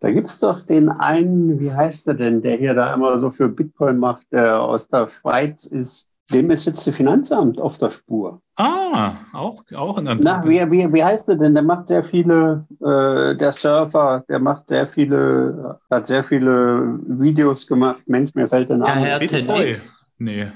Da 0.00 0.10
gibt 0.12 0.28
es 0.28 0.38
doch 0.38 0.60
den 0.64 0.88
einen, 0.88 1.58
wie 1.58 1.72
heißt 1.72 2.06
der 2.06 2.14
denn, 2.14 2.40
der 2.42 2.56
hier 2.56 2.74
da 2.74 2.94
immer 2.94 3.18
so 3.18 3.30
für 3.30 3.48
Bitcoin 3.48 3.98
macht, 3.98 4.26
der 4.32 4.60
aus 4.60 4.88
der 4.88 5.08
Schweiz 5.08 5.64
ist. 5.64 6.08
Dem 6.32 6.50
ist 6.50 6.66
jetzt 6.66 6.86
das 6.86 6.94
Finanzamt 6.94 7.58
auf 7.58 7.78
der 7.78 7.88
Spur. 7.88 8.42
Ah, 8.56 9.12
auch, 9.32 9.64
auch 9.74 9.96
in 9.98 10.06
einem. 10.06 10.20
Na, 10.22 10.44
wie, 10.44 10.60
wie, 10.70 10.92
wie 10.92 11.02
heißt 11.02 11.26
der 11.28 11.36
denn? 11.36 11.54
Der 11.54 11.62
macht 11.62 11.88
sehr 11.88 12.04
viele, 12.04 12.66
äh, 12.80 13.34
der 13.34 13.50
Surfer, 13.50 14.24
der 14.28 14.38
macht 14.38 14.68
sehr 14.68 14.86
viele, 14.86 15.80
hat 15.90 16.06
sehr 16.06 16.22
viele 16.22 16.98
Videos 17.06 17.66
gemacht. 17.66 18.02
Mensch, 18.06 18.34
mir 18.34 18.46
fällt 18.46 18.68
der 18.68 18.76
Ja, 18.76 18.94
Name. 18.94 19.06
Herr 19.06 19.18
nicht. 19.18 19.30
Bitboy. 19.32 19.72
10x. 19.72 20.04
Nee. 20.18 20.52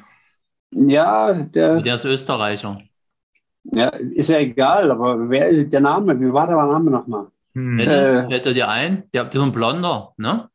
Ja, 0.74 1.32
der, 1.32 1.80
Der 1.80 1.94
ist 1.94 2.04
Österreicher. 2.04 2.80
ja, 3.64 3.88
ist 3.88 4.28
ja 4.28 4.38
egal, 4.38 4.90
aber 4.90 5.28
wer, 5.30 5.64
der 5.64 5.80
Name, 5.80 6.18
wie 6.20 6.32
war 6.32 6.46
der 6.46 6.56
Name 6.56 6.90
nochmal? 6.90 7.28
Hm. 7.54 7.78
Dennis, 7.78 7.96
Äh. 7.96 8.28
fällt 8.28 8.46
er 8.46 8.54
dir 8.54 8.68
ein? 8.68 9.04
Der, 9.14 9.24
der 9.24 9.40
ist 9.40 9.46
ein 9.46 9.52
Blonder, 9.52 10.12
ne? 10.16 10.48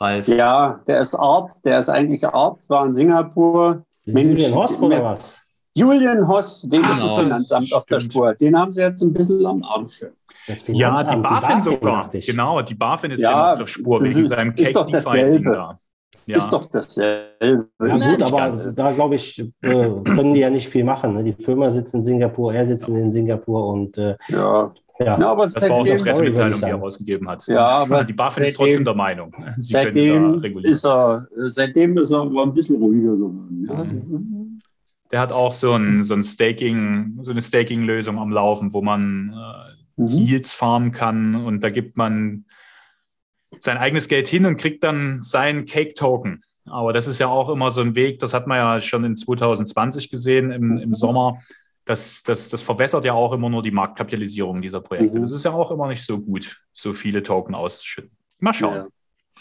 Ralf. 0.00 0.28
Ja, 0.28 0.80
der 0.86 1.00
ist 1.00 1.14
Arzt, 1.14 1.64
der 1.64 1.78
ist 1.78 1.88
eigentlich 1.88 2.24
Arzt, 2.24 2.70
war 2.70 2.86
in 2.86 2.94
Singapur. 2.94 3.84
Mensch, 4.06 4.40
Julian 4.40 4.54
Horst 4.54 4.80
oder 4.80 5.02
was? 5.04 5.40
Julian 5.74 6.26
Hoss, 6.26 6.62
dem 6.62 6.82
ist 6.82 6.88
Genau. 6.94 7.08
das 7.08 7.18
Finanzamt 7.18 7.72
auf 7.74 7.84
der. 7.86 8.00
Spur. 8.00 8.34
Den 8.34 8.58
haben 8.58 8.72
sie 8.72 8.82
jetzt 8.82 9.00
ein 9.02 9.12
bisschen 9.12 9.44
am 9.46 9.62
Arsch. 9.62 10.04
Das 10.46 10.64
Ja, 10.66 11.02
die 11.04 11.16
BaFin 11.20 11.60
sogar. 11.60 12.12
ich. 12.14 12.26
Genau, 12.26 12.62
die 12.62 12.74
BaFin 12.74 13.10
ist 13.12 13.22
Ja, 13.22 13.52
auf 13.52 13.58
der 13.58 13.66
Spur 13.66 14.02
wegen 14.02 14.20
ist- 14.20 14.28
seinem 14.28 14.54
ist 14.54 14.74
doch 14.74 14.86
Cake 14.86 14.92
dasselbe. 14.96 15.50
Da. 15.52 15.78
Ja. 16.26 16.36
Ist 16.38 16.50
doch 16.50 16.66
dasselbe. 16.70 17.68
Ja, 17.80 17.96
Ist 17.96 18.08
gut, 18.08 18.22
aber 18.22 18.36
ganz- 18.38 18.74
da 18.74 18.92
glaube 18.92 19.14
ich, 19.16 19.38
äh, 19.62 19.90
können 20.04 20.32
die 20.34 20.40
ja 20.40 20.50
nicht 20.50 20.68
viel 20.68 20.84
machen. 20.84 21.14
Ne? 21.14 21.24
Die 21.24 21.32
Firma 21.32 21.70
sitzt 21.70 21.94
in 21.94 22.02
Singapur, 22.02 22.52
er 22.54 22.66
sitzt 22.66 22.88
in 22.88 23.12
Singapur 23.12 23.66
und 23.68 23.96
äh, 23.98 24.16
Ja, 24.28 24.72
ja. 24.98 25.16
Na, 25.18 25.30
aber 25.30 25.44
Das 25.44 25.68
war 25.68 25.70
auch 25.76 25.86
eine 25.86 25.96
Pressemitteilung, 25.96 26.58
die 26.58 26.64
er 26.64 26.70
sagen. 26.70 26.82
rausgegeben 26.82 27.28
hat. 27.28 27.46
Ja, 27.46 27.66
aber 27.66 28.04
die 28.04 28.12
BaFin 28.12 28.44
ist 28.44 28.56
trotzdem 28.56 28.84
der 28.84 28.94
Meinung, 28.94 29.34
sie 29.58 29.74
können 29.74 30.34
da 30.34 30.40
regulieren. 30.40 30.70
ist 30.72 30.84
er, 30.84 31.28
seitdem 31.46 31.96
ist 31.98 32.10
er 32.10 32.22
ein 32.22 32.54
bisschen 32.54 32.76
ruhiger 32.76 33.12
geworden. 33.12 33.66
Ja. 33.68 33.84
Mhm. 33.84 34.58
Der 35.10 35.20
hat 35.20 35.32
auch 35.32 35.52
so, 35.52 35.72
ein, 35.72 36.02
so, 36.02 36.14
ein 36.14 36.22
Staking, 36.22 37.18
so 37.22 37.30
eine 37.30 37.40
Staking-Lösung 37.40 38.18
am 38.18 38.30
Laufen, 38.30 38.72
wo 38.74 38.82
man 38.82 39.32
äh, 39.34 39.68
Mhm. 39.98 40.06
Yields 40.08 40.54
farmen 40.54 40.92
kann 40.92 41.34
und 41.34 41.60
da 41.60 41.70
gibt 41.70 41.96
man 41.96 42.44
sein 43.58 43.78
eigenes 43.78 44.08
Geld 44.08 44.28
hin 44.28 44.46
und 44.46 44.56
kriegt 44.56 44.84
dann 44.84 45.22
seinen 45.22 45.64
Cake-Token. 45.66 46.42
Aber 46.66 46.92
das 46.92 47.06
ist 47.08 47.18
ja 47.18 47.26
auch 47.28 47.48
immer 47.48 47.70
so 47.70 47.80
ein 47.80 47.94
Weg, 47.94 48.20
das 48.20 48.32
hat 48.32 48.46
man 48.46 48.58
ja 48.58 48.80
schon 48.80 49.02
in 49.04 49.16
2020 49.16 50.10
gesehen 50.10 50.52
im, 50.52 50.78
im 50.78 50.94
Sommer. 50.94 51.38
Das, 51.88 52.22
das, 52.22 52.50
das 52.50 52.60
verwässert 52.60 53.06
ja 53.06 53.14
auch 53.14 53.32
immer 53.32 53.48
nur 53.48 53.62
die 53.62 53.70
Marktkapitalisierung 53.70 54.60
dieser 54.60 54.82
Projekte. 54.82 55.18
Mhm. 55.18 55.22
Das 55.22 55.32
ist 55.32 55.46
ja 55.46 55.52
auch 55.52 55.70
immer 55.70 55.88
nicht 55.88 56.04
so 56.04 56.18
gut, 56.18 56.60
so 56.74 56.92
viele 56.92 57.22
Token 57.22 57.54
auszuschütten. 57.54 58.10
Mal 58.40 58.52
schauen. 58.52 58.74
Ja. 58.74 58.88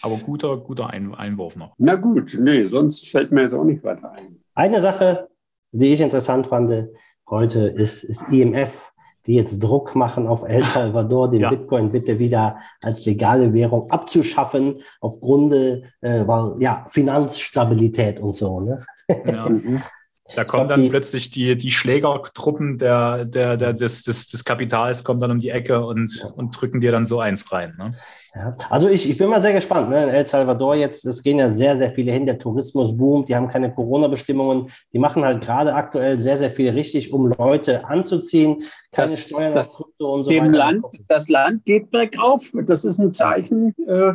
Aber 0.02 0.16
guter, 0.16 0.56
guter 0.56 0.90
Ein 0.90 1.14
Einwurf 1.14 1.58
noch. 1.58 1.74
Na 1.78 1.96
gut, 1.96 2.38
nee, 2.40 2.66
sonst 2.68 3.10
fällt 3.10 3.34
mir 3.34 3.42
jetzt 3.42 3.54
auch 3.54 3.66
nicht 3.66 3.84
weiter 3.84 4.14
ein. 4.14 4.40
Eine 4.56 4.80
Sache, 4.82 5.28
die 5.74 5.88
ich 5.88 6.00
interessant 6.00 6.48
fand 6.48 6.88
heute, 7.30 7.68
ist, 7.68 8.04
ist 8.06 8.32
IMF, 8.32 8.94
die 9.26 9.36
jetzt 9.36 9.60
Druck 9.60 9.94
machen 9.94 10.26
auf 10.26 10.48
El 10.48 10.64
Salvador, 10.64 11.30
den 11.30 11.42
Ja. 11.42 11.50
Bitcoin 11.50 11.92
bitte 11.92 12.18
wieder 12.18 12.60
als 12.82 13.06
legale 13.06 13.54
Währung 13.54 13.92
abzuschaffen, 13.92 14.80
aufgrund 15.02 15.54
äh, 15.54 15.82
weil, 16.02 16.54
ja, 16.60 16.86
Finanzstabilität 16.92 18.22
und 18.22 18.34
so. 18.34 18.62
Ne? 18.62 18.86
Ja. 19.26 19.50
Da 20.36 20.44
kommen 20.44 20.68
glaub, 20.68 20.70
dann 20.70 20.84
die- 20.84 20.90
plötzlich 20.90 21.32
die, 21.32 21.58
die 21.58 21.72
Schlägertruppen 21.72 22.78
der, 22.78 23.26
der, 23.26 23.58
der, 23.58 23.74
des, 23.74 24.04
des, 24.04 24.28
des 24.28 24.44
Kapitals 24.44 25.04
kommen 25.04 25.20
dann 25.20 25.32
um 25.32 25.40
die 25.40 25.50
Ecke 25.50 25.86
und, 25.86 26.10
und 26.36 26.60
drücken 26.60 26.82
dir 26.82 26.92
dann 26.92 27.06
so 27.06 27.20
eins 27.20 27.52
rein. 27.52 27.74
Ne? 27.78 27.92
Ja, 28.36 28.56
also 28.70 28.88
ich, 28.90 29.10
ich 29.10 29.18
bin 29.18 29.30
mal 29.30 29.42
sehr 29.42 29.54
gespannt. 29.54 29.90
Ne? 29.90 30.04
In 30.04 30.10
El 30.10 30.26
Salvador 30.26 30.76
jetzt, 30.76 31.06
es 31.06 31.24
gehen 31.24 31.40
ja 31.40 31.50
sehr, 31.50 31.78
sehr 31.78 31.92
viele 31.92 32.12
hin, 32.12 32.26
der 32.26 32.38
Tourismus 32.38 32.96
boomt, 32.96 33.30
die 33.30 33.36
haben 33.36 33.48
keine 33.48 33.74
Corona-Bestimmungen, 33.74 34.70
die 34.94 35.00
machen 35.00 35.24
halt 35.24 35.42
gerade 35.44 35.74
aktuell 35.74 36.20
sehr, 36.20 36.38
sehr 36.38 36.52
viel 36.52 36.70
richtig, 36.72 37.14
um 37.14 37.32
Leute 37.38 37.88
anzuziehen, 37.88 38.64
keine 38.92 39.12
Das- 39.12 39.20
Steuern 39.22 39.54
das- 39.54 39.70
auf 39.70 39.78
Krypto 39.78 40.14
und 40.14 40.24
so 40.26 40.30
Dem 40.30 40.46
weiter. 40.48 40.58
Land, 40.58 40.86
das 41.08 41.30
Land 41.30 41.66
geht 41.66 41.90
bergauf. 41.90 42.52
Das 42.66 42.84
ist 42.86 43.00
ein 43.00 43.14
Zeichen. 43.14 43.74
Äh, 43.88 44.12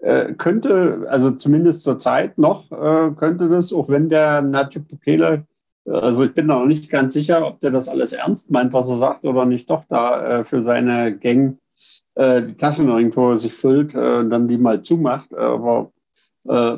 äh, 0.00 0.34
könnte, 0.34 1.06
also 1.08 1.30
zumindest 1.30 1.82
zur 1.82 1.96
Zeit 1.96 2.36
noch, 2.36 2.70
äh, 2.70 3.10
könnte 3.16 3.48
das, 3.48 3.72
auch 3.72 3.88
wenn 3.88 4.10
der 4.10 4.42
Nayib 4.42 4.86
Bukele, 4.88 5.46
also 5.86 6.24
ich 6.24 6.32
bin 6.32 6.46
noch 6.46 6.64
nicht 6.64 6.90
ganz 6.90 7.12
sicher, 7.12 7.46
ob 7.46 7.60
der 7.60 7.70
das 7.70 7.88
alles 7.88 8.12
ernst 8.12 8.50
meint, 8.50 8.72
was 8.72 8.88
er 8.88 8.96
sagt, 8.96 9.24
oder 9.24 9.44
nicht 9.44 9.68
doch 9.70 9.84
da 9.88 10.40
äh, 10.40 10.44
für 10.44 10.62
seine 10.62 11.16
Gang 11.16 11.58
äh, 12.14 12.42
die 12.42 12.54
Taschen 12.54 12.88
irgendwo 12.88 13.34
sich 13.34 13.52
füllt 13.52 13.94
äh, 13.94 14.18
und 14.18 14.30
dann 14.30 14.48
die 14.48 14.56
mal 14.58 14.82
zumacht. 14.82 15.34
Aber 15.34 15.92
äh, 16.48 16.76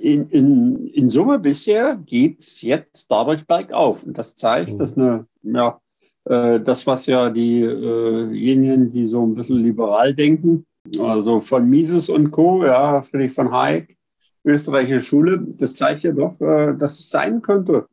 in, 0.00 0.28
in, 0.30 0.76
in 0.88 1.08
Summe 1.08 1.38
bisher 1.38 1.96
geht's 2.04 2.62
jetzt 2.62 3.10
dadurch 3.10 3.46
bergauf. 3.46 4.04
Und 4.04 4.18
das 4.18 4.36
zeigt, 4.36 4.72
Mhm. 4.72 4.78
dass 4.78 4.96
eine, 4.96 5.26
ja, 5.42 5.80
äh, 6.24 6.60
das, 6.60 6.86
was 6.86 7.06
ja 7.06 7.30
diejenigen, 7.30 8.90
die 8.90 9.06
so 9.06 9.24
ein 9.24 9.34
bisschen 9.34 9.62
liberal 9.62 10.14
denken, 10.14 10.66
also 11.00 11.40
von 11.40 11.68
Mises 11.68 12.08
und 12.08 12.30
Co., 12.30 12.64
ja, 12.64 13.02
Friedrich 13.02 13.32
von 13.32 13.50
Hayek, 13.50 13.96
österreichische 14.44 15.00
Schule, 15.00 15.44
das 15.58 15.74
zeigt 15.74 16.02
ja 16.04 16.12
doch, 16.12 16.40
äh, 16.40 16.74
dass 16.78 16.98
es 17.00 17.10
sein 17.10 17.42
könnte, 17.42 17.86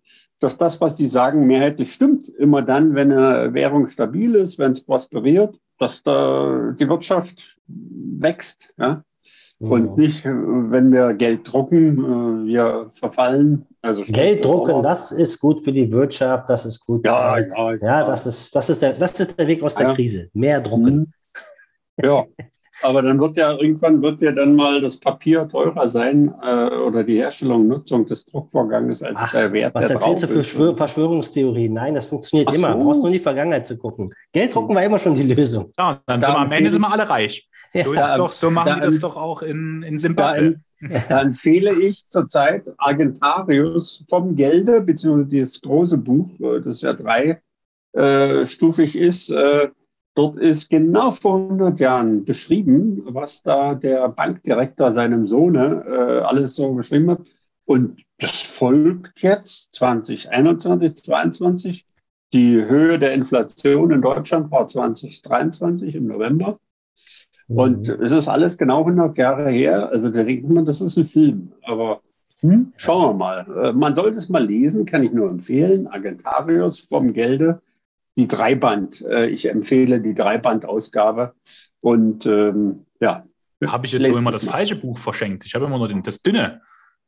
dass 0.44 0.58
das, 0.58 0.82
was 0.82 0.98
sie 0.98 1.08
sagen, 1.08 1.48
mehrheitlich 1.48 1.94
stimmt. 1.94 2.28
Immer 2.28 2.62
dann, 2.62 2.96
wenn 2.96 3.12
eine 3.12 3.54
Währung 3.54 3.88
stabil 3.88 4.36
ist, 4.36 4.60
wenn 4.60 4.72
es 4.72 4.84
prosperiert, 4.84 5.58
dass 5.80 6.04
da 6.04 6.74
die 6.78 6.88
Wirtschaft 6.88 7.58
wächst. 7.68 8.70
Ja? 8.78 9.04
Und 9.60 9.98
nicht, 9.98 10.26
wenn 10.26 10.92
wir 10.92 11.14
Geld 11.14 11.52
drucken, 11.52 12.44
äh, 12.44 12.48
wir 12.48 12.90
verfallen. 12.94 13.66
Also 13.82 14.04
Geld 14.12 14.44
drucken, 14.44 14.84
das 14.84 15.12
ist 15.14 15.40
gut 15.40 15.62
für 15.62 15.72
die 15.72 15.90
Wirtschaft, 15.90 16.50
das 16.50 16.66
ist 16.66 16.86
gut. 16.86 17.06
Ja, 17.06 17.38
äh, 17.38 17.48
ja, 17.50 17.74
ja, 17.76 18.06
das 18.06 18.26
ist, 18.26 18.54
das 18.54 18.70
ist 18.70 18.82
der, 18.82 18.94
das 18.94 19.18
ist 19.20 19.40
der 19.40 19.48
Weg 19.48 19.64
aus 19.64 19.76
der 19.76 19.88
Ja. 19.88 19.94
Krise. 19.94 20.30
Mehr 20.34 20.60
drucken. 20.60 21.14
Mhm. 21.98 22.04
Ja, 22.04 22.26
aber 22.84 23.02
dann 23.02 23.20
wird 23.20 23.38
ja 23.38 23.52
irgendwann 23.58 24.02
wird 24.02 24.22
ja 24.22 24.32
dann 24.32 24.56
mal 24.56 24.82
das 24.82 24.98
Papier 25.00 25.48
teurer 25.50 25.88
sein 25.88 26.34
äh, 26.44 26.70
oder 26.76 27.04
die 27.04 27.18
Herstellung 27.18 27.62
und 27.62 27.68
Nutzung 27.70 28.06
des 28.06 28.26
Druckvorganges 28.26 29.02
als 29.04 29.20
Ach, 29.22 29.32
der 29.32 29.52
Wert, 29.54 29.74
Was 29.76 29.88
der 29.88 29.96
erzählst 29.98 30.24
du 30.24 30.28
für. 30.28 30.44
Schwör 30.44 30.76
Verschwörungstheorien? 30.76 31.74
Nein, 31.74 31.96
das 31.96 32.06
funktioniert 32.06 32.50
Ach 32.50 32.54
immer. 32.56 32.74
so. 32.74 32.78
Du 32.80 32.84
brauchst 32.86 33.00
nur 33.02 33.08
in 33.08 33.14
die 33.14 33.20
Vergangenheit 33.20 33.66
zu 33.66 33.78
gucken. 33.78 34.14
Geld 34.32 34.54
drucken 34.54 34.76
war 34.76 34.84
immer 34.84 35.00
schon 35.00 35.16
die 35.16 35.24
Lösung. 35.24 35.72
Ja, 35.78 36.02
dann 36.06 36.20
Da 36.22 36.28
sind 36.28 36.36
wir, 36.36 36.40
am 36.42 36.52
Ende 36.52 36.72
sind 36.72 36.82
wir 36.82 36.92
alle 36.92 37.10
reich. 37.10 37.48
So 37.74 37.94
ist 37.94 38.00
Da- 38.02 38.12
es 38.12 38.18
doch, 38.18 38.34
so 38.34 38.52
machen 38.52 38.68
da- 38.68 38.76
die 38.76 38.82
das 38.82 39.00
doch 39.00 39.16
auch 39.18 39.42
in, 39.42 39.82
in 39.84 39.94
Da, 39.96 40.00
Simbabwe. 40.00 40.56
da 41.10 41.22
empfehle 41.22 41.74
ich 41.74 42.06
zurzeit 42.10 42.64
Argentarius 42.78 44.04
vom 44.10 44.36
Gelde, 44.36 44.82
beziehungsweise 44.82 45.40
das 45.40 45.60
große 45.62 45.98
Buch, 45.98 46.30
äh, 46.40 46.62
das 46.62 46.82
ja 46.82 46.94
dreistufig 47.94 48.96
ist. 48.96 49.30
Äh, 49.32 49.70
Dort 50.16 50.36
ist 50.36 50.70
genau 50.70 51.12
vor 51.12 51.36
100 51.36 51.80
Jahren 51.80 52.24
beschrieben, 52.24 53.02
was 53.06 53.42
da 53.42 53.74
der 53.74 54.10
Bankdirektor 54.10 54.92
seinem 54.92 55.26
Sohne 55.26 55.84
äh, 55.88 56.20
alles 56.22 56.56
so 56.56 56.74
geschrieben 56.76 57.12
hat. 57.12 57.22
Und 57.66 58.04
das 58.20 58.42
folgt 58.42 59.22
jetzt 59.22 59.74
2021, 59.74 60.96
2022. 60.96 61.88
Die 62.34 62.56
Höhe 62.56 63.00
der 63.00 63.14
Inflation 63.14 63.92
in 63.92 64.02
Deutschland 64.02 64.52
war 64.52 64.68
2023 64.68 65.96
im 65.96 66.08
November. 66.08 66.60
Und 67.48 67.90
es 67.90 68.12
ist 68.12 68.28
alles 68.28 68.58
genau 68.58 68.80
100 68.80 69.18
Jahre 69.18 69.50
her. 69.50 69.90
Also 69.90 70.10
da 70.10 70.24
denkt 70.24 70.50
man, 70.50 70.66
das 70.66 70.82
ist 70.82 70.98
ein 70.98 71.06
Film. 71.06 71.52
Aber 71.64 72.02
hm, 72.42 72.74
schauen 72.78 73.10
wir 73.10 73.14
mal. 73.14 73.48
Äh, 73.64 73.74
Man 73.74 73.96
sollte 73.96 74.18
es 74.18 74.30
mal 74.30 74.46
lesen, 74.46 74.86
kann 74.86 75.04
ich 75.04 75.12
nur 75.12 75.30
empfehlen. 75.30 75.88
Agentarius 75.88 76.80
vom 76.80 77.14
Gelde, 77.14 77.62
die 78.18 78.28
Dreiband. 78.28 79.02
Äh, 79.02 79.28
Ich 79.28 79.50
empfehle 79.50 80.00
die 80.02 80.14
Dreibandausgabe. 80.14 81.34
Und 81.82 82.26
ähm, 82.26 82.86
ja. 83.00 83.24
Habe 83.66 83.86
ich 83.86 83.92
jetzt 83.94 84.10
wohl 84.10 84.18
immer 84.18 84.32
das 84.32 84.46
falsche 84.46 84.76
Buch 84.76 84.98
verschenkt. 84.98 85.46
Ich 85.46 85.56
habe 85.56 85.66
immer 85.66 85.78
nur 85.78 85.88
den, 85.88 86.04
das 86.04 86.22
dünne. 86.22 86.62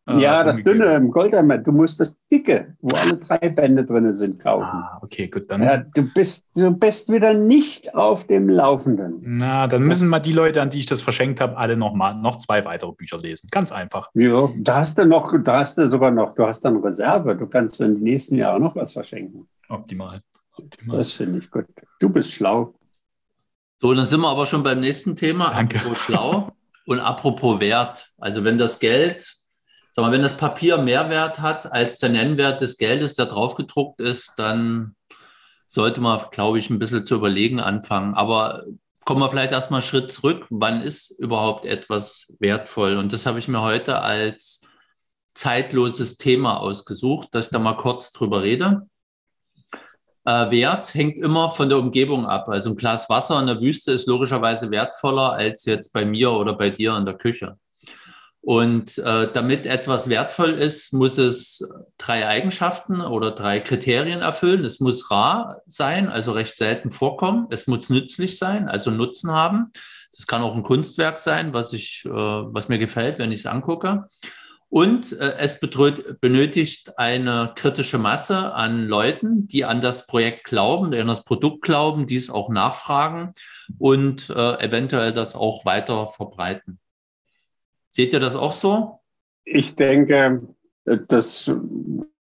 äh, 0.07 0.19
Ja, 0.21 0.43
das 0.43 0.57
umgegeben. 0.57 0.81
dünne 0.83 0.95
im 0.95 1.11
Goldamet. 1.11 1.67
Du 1.67 1.71
musst 1.73 1.99
das 1.99 2.15
dicke, 2.31 2.75
wo 2.81 2.95
alle 2.95 3.17
drei 3.17 3.49
Bände 3.49 3.83
drin 3.83 4.09
sind, 4.13 4.39
kaufen. 4.39 4.63
Ah, 4.65 4.99
okay, 5.01 5.27
gut. 5.27 5.49
Dann, 5.51 5.61
Ja, 5.63 5.77
du 5.77 6.03
bist, 6.13 6.45
du 6.55 6.71
bist 6.71 7.09
wieder 7.09 7.33
nicht 7.33 7.93
auf 7.93 8.25
dem 8.25 8.47
Laufenden. 8.49 9.19
na, 9.21 9.67
dann 9.67 9.83
müssen 9.83 10.07
mal 10.07 10.19
die 10.19 10.31
Leute, 10.33 10.61
an 10.61 10.69
die 10.69 10.79
ich 10.79 10.85
das 10.85 11.01
verschenkt 11.01 11.41
habe, 11.41 11.57
alle 11.57 11.75
noch 11.75 11.93
mal 11.93 12.13
noch 12.15 12.37
zwei 12.37 12.63
weitere 12.65 12.91
Bücher 12.93 13.17
lesen. 13.17 13.49
Ganz 13.51 13.71
einfach. 13.73 14.09
Ja, 14.13 14.49
da 14.57 14.75
hast 14.77 14.97
du 14.97 15.05
noch, 15.05 15.33
da 15.43 15.59
hast 15.59 15.77
du 15.77 15.89
sogar 15.89 16.11
noch, 16.11 16.35
du 16.35 16.45
hast 16.45 16.61
dann 16.61 16.77
Reserve. 16.77 17.35
Du 17.35 17.47
kannst 17.47 17.81
in 17.81 17.95
den 17.95 18.03
nächsten 18.03 18.35
Jahren 18.35 18.61
noch 18.63 18.75
was 18.75 18.93
verschenken. 18.93 19.47
Optimal. 19.69 20.21
Optimal. 20.57 20.97
Das 20.97 21.11
finde 21.11 21.39
ich 21.39 21.51
gut. 21.51 21.65
Du 21.99 22.09
bist 22.09 22.31
schlau. 22.31 22.75
So, 23.81 23.93
dann 23.93 24.05
sind 24.05 24.21
wir 24.21 24.29
aber 24.29 24.45
schon 24.45 24.63
beim 24.63 24.79
nächsten 24.79 25.15
Thema. 25.15 25.51
Danke. 25.51 25.79
Apropos 25.79 25.99
schlau 25.99 26.51
und 26.85 26.99
apropos 26.99 27.59
Wert. 27.59 28.09
Also 28.17 28.43
wenn 28.43 28.57
das 28.57 28.79
Geld, 28.79 29.35
sag 29.91 30.03
mal, 30.03 30.11
wenn 30.11 30.21
das 30.21 30.37
Papier 30.37 30.77
mehr 30.77 31.09
Wert 31.09 31.39
hat 31.39 31.71
als 31.71 31.99
der 31.99 32.09
Nennwert 32.09 32.61
des 32.61 32.77
Geldes, 32.77 33.15
der 33.15 33.25
draufgedruckt 33.25 33.99
ist, 33.99 34.33
dann 34.37 34.95
sollte 35.67 35.99
man, 35.99 36.21
glaube 36.31 36.59
ich, 36.59 36.69
ein 36.69 36.79
bisschen 36.79 37.05
zu 37.05 37.15
überlegen 37.15 37.59
anfangen. 37.59 38.13
Aber 38.13 38.63
kommen 39.03 39.21
wir 39.21 39.29
vielleicht 39.29 39.51
erstmal 39.51 39.81
einen 39.81 39.87
Schritt 39.87 40.11
zurück. 40.11 40.45
Wann 40.49 40.81
ist 40.81 41.11
überhaupt 41.19 41.65
etwas 41.65 42.33
wertvoll? 42.39 42.97
Und 42.97 43.13
das 43.13 43.25
habe 43.25 43.39
ich 43.39 43.47
mir 43.47 43.61
heute 43.61 43.99
als 43.99 44.61
zeitloses 45.33 46.17
Thema 46.17 46.57
ausgesucht, 46.57 47.29
dass 47.31 47.47
ich 47.47 47.51
da 47.51 47.59
mal 47.59 47.73
kurz 47.73 48.13
drüber 48.13 48.41
rede. 48.41 48.87
Äh, 50.25 50.51
Wert 50.51 50.93
hängt 50.93 51.17
immer 51.17 51.49
von 51.49 51.69
der 51.69 51.77
Umgebung 51.77 52.25
ab. 52.25 52.49
Also 52.49 52.71
ein 52.71 52.75
Glas 52.75 53.09
Wasser 53.09 53.39
in 53.39 53.47
der 53.47 53.61
Wüste 53.61 53.91
ist 53.91 54.07
logischerweise 54.07 54.71
wertvoller 54.71 55.33
als 55.33 55.65
jetzt 55.65 55.93
bei 55.93 56.03
mir 56.03 56.31
oder 56.31 56.53
bei 56.53 56.71
dir 56.71 56.97
in 56.97 57.05
der 57.05 57.15
Küche. 57.15 57.57
Und 58.41 58.99
äh, 58.99 59.31
damit 59.33 59.65
etwas 59.65 60.07
wertvoll 60.07 60.51
ist, 60.51 60.93
muss 60.93 61.17
es 61.17 61.67
drei 61.97 62.27
Eigenschaften 62.27 63.01
oder 63.01 63.31
drei 63.31 63.59
Kriterien 63.59 64.21
erfüllen. 64.21 64.65
Es 64.65 64.79
muss 64.79 65.09
rar 65.09 65.61
sein, 65.65 66.09
also 66.09 66.31
recht 66.31 66.55
selten 66.55 66.91
vorkommen. 66.91 67.47
Es 67.49 67.65
muss 67.65 67.89
nützlich 67.89 68.37
sein, 68.37 68.67
also 68.67 68.91
Nutzen 68.91 69.31
haben. 69.31 69.71
Das 70.11 70.27
kann 70.27 70.43
auch 70.43 70.55
ein 70.55 70.61
Kunstwerk 70.61 71.17
sein, 71.17 71.53
was, 71.53 71.73
ich, 71.73 72.03
äh, 72.05 72.09
was 72.09 72.69
mir 72.69 72.77
gefällt, 72.77 73.17
wenn 73.17 73.31
ich 73.31 73.41
es 73.41 73.45
angucke. 73.47 74.05
Und 74.75 75.17
äh, 75.21 75.35
es 75.37 75.61
bedrückt, 75.61 76.19
benötigt 76.19 76.99
eine 76.99 77.53
kritische 77.55 77.97
Masse 77.97 78.53
an 78.53 78.89
Leuten, 78.89 79.47
die 79.47 79.63
an 79.63 79.79
das 79.79 80.05
Projekt 80.05 80.43
glauben, 80.43 80.91
die 80.91 80.99
an 80.99 81.07
das 81.07 81.23
Produkt 81.23 81.61
glauben, 81.61 82.07
die 82.07 82.17
es 82.17 82.29
auch 82.29 82.49
nachfragen 82.49 83.31
und 83.79 84.29
äh, 84.29 84.59
eventuell 84.59 85.13
das 85.13 85.33
auch 85.33 85.63
weiter 85.63 86.09
verbreiten. 86.09 86.77
Seht 87.87 88.11
ihr 88.11 88.19
das 88.19 88.35
auch 88.35 88.51
so? 88.51 88.99
Ich 89.45 89.77
denke, 89.77 90.41
das 90.83 91.49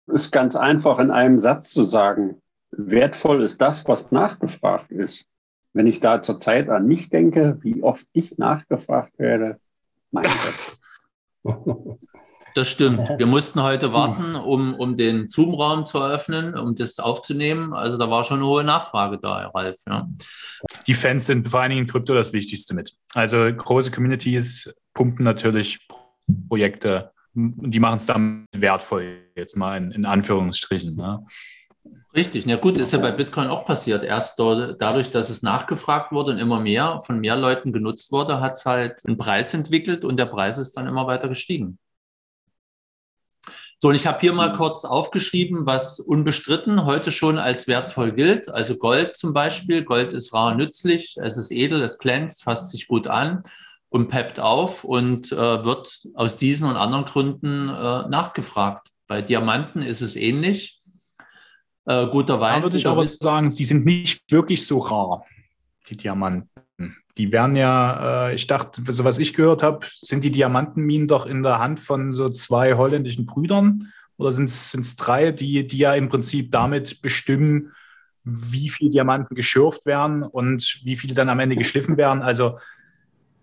ist 0.05 0.31
ganz 0.31 0.55
einfach 0.55 0.99
in 0.99 1.09
einem 1.09 1.39
Satz 1.39 1.71
zu 1.71 1.85
sagen. 1.85 2.39
Wertvoll 2.69 3.41
ist 3.41 3.61
das, 3.61 3.83
was 3.87 4.11
nachgefragt 4.11 4.91
ist. 4.91 5.25
Wenn 5.73 5.87
ich 5.87 6.01
da 6.01 6.21
zur 6.21 6.37
Zeit 6.37 6.69
an 6.69 6.85
mich 6.85 7.09
denke, 7.09 7.57
wie 7.61 7.81
oft 7.81 8.05
ich 8.13 8.37
nachgefragt 8.37 9.17
werde, 9.17 9.59
mein 10.11 10.25
Gott. 11.43 11.97
Das 12.55 12.69
stimmt. 12.69 12.99
Wir 13.17 13.25
mussten 13.25 13.61
heute 13.61 13.93
warten, 13.93 14.35
um, 14.35 14.73
um 14.75 14.95
den 14.95 15.27
Zoom-Raum 15.27 15.85
zu 15.85 15.97
eröffnen, 15.97 16.57
um 16.57 16.75
das 16.75 16.99
aufzunehmen. 16.99 17.73
Also 17.73 17.97
da 17.97 18.09
war 18.09 18.23
schon 18.23 18.37
eine 18.37 18.47
hohe 18.47 18.63
Nachfrage 18.63 19.19
da, 19.19 19.47
Ralf. 19.53 19.77
Ja. 19.87 20.07
Die 20.87 20.93
Fans 20.93 21.25
sind 21.25 21.49
vor 21.49 21.61
allen 21.61 21.71
Dingen 21.71 21.83
in 21.83 21.87
Krypto 21.87 22.13
das 22.13 22.33
Wichtigste 22.33 22.73
mit. 22.73 22.95
Also 23.13 23.37
große 23.37 23.91
Communities 23.91 24.73
pumpen 24.93 25.25
natürlich 25.25 25.87
Projekte 26.47 27.11
und 27.35 27.71
die 27.71 27.79
machen 27.79 27.97
es 27.97 28.05
dann 28.05 28.45
wertvoll, 28.55 29.23
jetzt 29.35 29.57
mal 29.57 29.77
in, 29.77 29.91
in 29.91 30.05
Anführungsstrichen. 30.05 30.95
Ne? 30.95 31.25
Richtig, 32.15 32.45
na 32.45 32.57
gut, 32.57 32.77
ist 32.77 32.93
ja 32.93 32.99
bei 32.99 33.11
Bitcoin 33.11 33.47
auch 33.47 33.65
passiert. 33.65 34.03
Erst 34.03 34.37
dadurch, 34.37 35.09
dass 35.09 35.31
es 35.31 35.41
nachgefragt 35.41 36.11
wurde 36.11 36.33
und 36.33 36.37
immer 36.37 36.59
mehr 36.59 36.99
von 37.01 37.19
mehr 37.19 37.35
Leuten 37.35 37.73
genutzt 37.73 38.11
wurde, 38.11 38.39
hat 38.39 38.53
es 38.53 38.65
halt 38.65 39.01
einen 39.07 39.17
Preis 39.17 39.53
entwickelt 39.55 40.05
und 40.05 40.17
der 40.17 40.27
Preis 40.27 40.59
ist 40.59 40.77
dann 40.77 40.85
immer 40.85 41.07
weiter 41.07 41.27
gestiegen. 41.27 41.79
So, 43.83 43.89
und 43.89 43.95
ich 43.95 44.07
habe 44.07 44.21
hier 44.21 44.31
mal 44.31 44.53
kurz 44.53 44.85
aufgeschrieben, 44.85 45.65
was 45.65 45.99
unbestritten 45.99 46.85
heute 46.85 47.11
schon 47.11 47.37
als 47.37 47.67
wertvoll 47.67 48.13
gilt. 48.13 48.47
Also 48.47 48.77
Gold 48.77 49.17
zum 49.17 49.33
Beispiel. 49.33 49.83
Gold 49.83 50.13
ist 50.13 50.33
rar 50.33 50.55
nützlich, 50.55 51.17
es 51.21 51.35
ist 51.35 51.51
edel, 51.51 51.81
es 51.81 51.97
glänzt, 51.97 52.43
fasst 52.43 52.71
sich 52.71 52.87
gut 52.87 53.09
an 53.09 53.43
und 53.89 54.07
peppt 54.07 54.39
auf 54.39 54.85
und 54.85 55.33
äh, 55.33 55.65
wird 55.65 56.07
aus 56.13 56.37
diesen 56.37 56.69
und 56.69 56.77
anderen 56.77 57.03
Gründen 57.03 57.67
äh, 57.67 58.07
nachgefragt. 58.07 58.87
Bei 59.07 59.21
Diamanten 59.21 59.81
ist 59.81 59.99
es 59.99 60.15
ähnlich. 60.15 60.79
Äh, 61.85 62.07
guter 62.07 62.39
Wein. 62.39 62.59
Da 62.59 62.63
würde 62.63 62.77
ich 62.77 62.87
aber 62.87 63.03
sagen, 63.03 63.51
sie 63.51 63.65
sind 63.65 63.83
nicht 63.83 64.31
wirklich 64.31 64.65
so 64.65 64.79
rar, 64.79 65.25
die 65.89 65.97
Diamanten. 65.97 66.52
Die 67.17 67.31
werden 67.31 67.55
ja, 67.55 68.29
äh, 68.29 68.35
ich 68.35 68.47
dachte, 68.47 68.81
so 68.91 69.03
was 69.03 69.19
ich 69.19 69.33
gehört 69.33 69.61
habe, 69.61 69.85
sind 70.01 70.23
die 70.23 70.31
Diamantenminen 70.31 71.07
doch 71.07 71.25
in 71.25 71.43
der 71.43 71.59
Hand 71.59 71.79
von 71.79 72.11
so 72.11 72.29
zwei 72.29 72.75
holländischen 72.75 73.25
Brüdern 73.25 73.91
oder 74.17 74.31
sind 74.31 74.49
es 74.49 74.95
drei, 74.95 75.31
die, 75.31 75.67
die 75.67 75.77
ja 75.77 75.93
im 75.93 76.09
Prinzip 76.09 76.51
damit 76.51 77.01
bestimmen, 77.01 77.71
wie 78.23 78.69
viele 78.69 78.89
Diamanten 78.89 79.35
geschürft 79.35 79.85
werden 79.85 80.23
und 80.23 80.79
wie 80.83 80.95
viele 80.95 81.13
dann 81.13 81.29
am 81.29 81.39
Ende 81.39 81.55
geschliffen 81.55 81.97
werden. 81.97 82.21
Also 82.21 82.57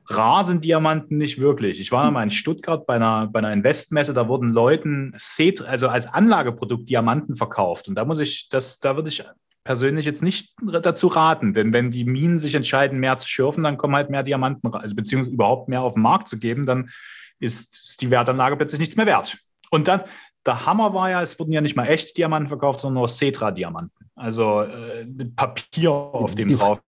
rar 0.07 0.45
sind 0.45 0.65
Diamanten 0.65 1.19
nicht 1.19 1.39
wirklich. 1.39 1.81
Ich 1.81 1.93
war 1.93 2.11
mal 2.11 2.23
in 2.23 2.31
Stuttgart 2.31 2.87
bei 2.87 2.95
einer, 2.95 3.29
bei 3.29 3.39
einer 3.39 3.53
Investmesse, 3.53 4.15
da 4.15 4.27
wurden 4.27 4.51
Leuten 4.51 5.13
Set, 5.17 5.63
also 5.63 5.89
als 5.89 6.07
Anlageprodukt 6.07 6.89
Diamanten 6.89 7.37
verkauft. 7.37 7.89
Und 7.89 7.95
da 7.95 8.05
muss 8.05 8.19
ich, 8.19 8.49
das, 8.49 8.81
da 8.81 8.97
würde 8.97 9.11
ich 9.11 9.23
persönlich 9.71 10.05
jetzt 10.05 10.21
nicht 10.21 10.53
dazu 10.83 11.07
raten, 11.07 11.55
denn 11.55 11.73
wenn 11.73 11.93
die 11.93 12.05
Minen 12.05 12.41
sich 12.41 12.57
entscheiden, 12.57 12.99
mehr 12.99 13.19
zu 13.19 13.29
schürfen, 13.29 13.63
dann 13.63 13.79
kommen 13.79 13.95
halt 13.95 14.11
mehr 14.11 14.25
Diamanten, 14.25 14.75
also 14.75 14.97
beziehungsweise 14.97 15.33
überhaupt 15.33 15.69
mehr 15.69 15.83
auf 15.83 15.95
den 15.95 16.03
Markt 16.03 16.29
zu 16.29 16.41
geben, 16.41 16.67
dann 16.67 16.91
ist 17.39 18.01
die 18.01 18.11
Wertanlage 18.11 18.57
plötzlich 18.57 18.81
nichts 18.81 18.97
mehr 18.97 19.07
wert. 19.07 19.39
Und 19.71 19.87
dann, 19.87 20.01
der 20.45 20.67
Hammer 20.67 20.93
war 20.93 21.09
ja, 21.09 21.23
es 21.23 21.39
wurden 21.39 21.53
ja 21.53 21.61
nicht 21.61 21.77
mal 21.77 21.87
echte 21.87 22.15
Diamanten 22.15 22.49
verkauft, 22.49 22.81
sondern 22.81 22.99
nur 22.99 23.07
Cetra-Diamanten. 23.07 24.11
Also 24.17 24.63
äh, 24.63 25.07
Papier 25.37 25.93
auf 25.93 26.35
dem 26.35 26.49
drauf 26.49 26.81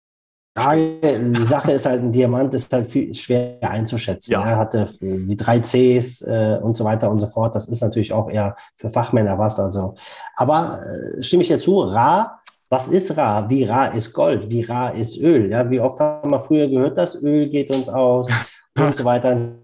Frage, 0.54 1.00
die 1.00 1.44
Sache 1.44 1.72
ist 1.72 1.86
halt, 1.86 2.02
ein 2.02 2.12
Diamant 2.12 2.52
ist 2.52 2.70
halt 2.72 2.88
viel 2.90 3.14
schwer 3.14 3.58
einzuschätzen. 3.62 4.32
Ja. 4.32 4.44
Er 4.44 4.56
hatte 4.58 4.86
die 5.00 5.36
drei 5.36 5.60
Cs 5.60 6.20
äh, 6.22 6.58
und 6.60 6.76
so 6.76 6.84
weiter 6.84 7.10
und 7.10 7.20
so 7.20 7.26
fort. 7.26 7.54
Das 7.54 7.68
ist 7.68 7.80
natürlich 7.80 8.12
auch 8.12 8.28
eher 8.28 8.56
für 8.76 8.90
Fachmänner 8.90 9.38
was. 9.38 9.58
Also, 9.58 9.94
aber 10.36 10.80
äh, 10.84 11.22
stimme 11.22 11.42
ich 11.42 11.48
dir 11.48 11.58
zu, 11.58 11.80
rar, 11.80 12.41
was 12.72 12.88
ist 12.88 13.16
rar? 13.18 13.50
Wie 13.50 13.64
rar 13.64 13.94
ist 13.94 14.14
Gold? 14.14 14.48
Wie 14.48 14.62
rar 14.62 14.94
ist 14.94 15.18
Öl? 15.18 15.50
Ja, 15.50 15.68
wie 15.70 15.78
oft 15.78 16.00
haben 16.00 16.30
wir 16.30 16.40
früher 16.40 16.68
gehört, 16.68 16.96
das 16.96 17.22
Öl 17.22 17.50
geht 17.50 17.68
uns 17.70 17.88
aus 17.88 18.30
und 18.78 18.96
so 18.96 19.04
weiter. 19.04 19.58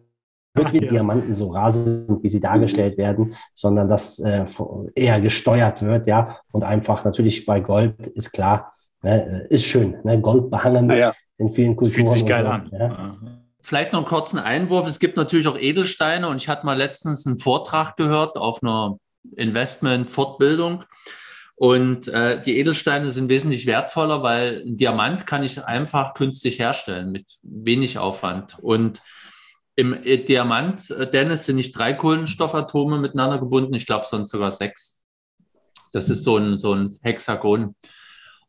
Wird 0.54 0.72
wie 0.72 0.84
ja. 0.84 0.90
Diamanten 0.90 1.34
so 1.34 1.48
rar 1.48 1.70
sind, 1.70 2.22
wie 2.22 2.28
sie 2.28 2.40
dargestellt 2.40 2.98
werden, 2.98 3.34
sondern 3.54 3.88
dass 3.88 4.18
äh, 4.18 4.44
eher 4.94 5.20
gesteuert 5.20 5.82
wird, 5.82 6.06
ja. 6.06 6.36
Und 6.52 6.64
einfach 6.64 7.04
natürlich 7.04 7.46
bei 7.46 7.60
Gold 7.60 8.06
ist 8.08 8.32
klar, 8.32 8.72
Ne, 9.02 9.46
ist 9.48 9.64
schön, 9.64 9.96
ne? 10.02 10.20
Gold 10.20 10.50
behangen 10.50 10.90
ja. 10.90 11.14
in 11.36 11.50
vielen 11.50 11.76
Kulturen. 11.76 12.04
Das 12.04 12.14
fühlt 12.14 12.18
sich 12.18 12.28
geil 12.28 12.44
so, 12.44 12.50
an. 12.50 12.70
Ja. 12.72 13.16
Vielleicht 13.62 13.92
noch 13.92 14.00
einen 14.00 14.08
kurzen 14.08 14.40
Einwurf. 14.40 14.88
Es 14.88 14.98
gibt 14.98 15.16
natürlich 15.16 15.46
auch 15.46 15.56
Edelsteine 15.56 16.28
und 16.28 16.38
ich 16.38 16.48
hatte 16.48 16.66
mal 16.66 16.76
letztens 16.76 17.26
einen 17.26 17.38
Vortrag 17.38 17.96
gehört 17.96 18.36
auf 18.36 18.62
einer 18.62 18.96
Investment-Fortbildung. 19.36 20.84
Und 21.58 22.06
äh, 22.06 22.40
die 22.40 22.56
Edelsteine 22.58 23.10
sind 23.10 23.28
wesentlich 23.28 23.66
wertvoller, 23.66 24.22
weil 24.22 24.62
ein 24.64 24.76
Diamant 24.76 25.26
kann 25.26 25.42
ich 25.42 25.64
einfach 25.64 26.14
künstlich 26.14 26.60
herstellen 26.60 27.10
mit 27.10 27.26
wenig 27.42 27.98
Aufwand. 27.98 28.56
Und 28.60 29.00
im 29.74 29.92
äh, 30.04 30.18
Diamant, 30.18 30.88
äh, 30.90 31.10
Dennis, 31.10 31.46
sind 31.46 31.56
nicht 31.56 31.76
drei 31.76 31.94
Kohlenstoffatome 31.94 32.98
miteinander 32.98 33.38
gebunden, 33.38 33.74
ich 33.74 33.86
glaube 33.86 34.06
sonst 34.08 34.30
sogar 34.30 34.52
sechs. 34.52 35.04
Das 35.92 36.08
ist 36.08 36.22
so 36.22 36.36
ein, 36.36 36.58
so 36.58 36.74
ein 36.74 36.88
Hexagon. 37.02 37.74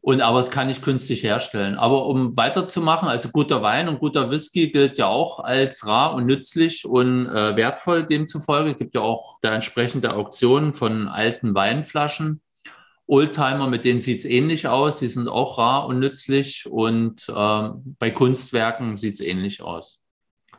Und 0.02 0.22
aber 0.22 0.40
es 0.40 0.52
kann 0.52 0.68
nicht 0.68 0.84
künstlich 0.84 1.24
herstellen. 1.24 1.76
Aber 1.76 2.06
um 2.06 2.38
weiterzumachen, 2.38 3.10
also 3.10 3.30
guter 3.30 3.64
Wein 3.64 3.90
und 3.90 4.00
guter 4.00 4.30
Whisky 4.30 4.72
gilt 4.72 5.00
ja 5.00 5.08
auch 5.08 5.40
als 5.40 5.88
rar 5.88 6.14
und 6.14 6.28
nützlich 6.28 6.86
und 6.86 7.26
äh, 7.26 7.56
wertvoll 7.56 8.06
demzufolge. 8.06 8.72
Es 8.72 8.78
gibt 8.78 8.94
ja 8.94 9.02
auch 9.02 9.40
da 9.42 9.56
entsprechende 9.56 10.14
Auktionen 10.14 10.74
von 10.74 11.08
alten 11.08 11.56
Weinflaschen. 11.56 12.42
Oldtimer, 13.10 13.68
mit 13.68 13.86
denen 13.86 14.00
sieht 14.00 14.20
es 14.20 14.26
ähnlich 14.26 14.68
aus. 14.68 15.00
Sie 15.00 15.08
sind 15.08 15.28
auch 15.28 15.58
rar 15.58 15.88
und 15.88 16.00
nützlich. 16.00 16.70
Und 16.70 17.28
äh, 17.28 17.70
bei 17.98 18.12
Kunstwerken 18.12 18.98
sieht 18.98 19.16
es 19.16 19.22
ähnlich 19.22 19.64
aus. 19.64 20.00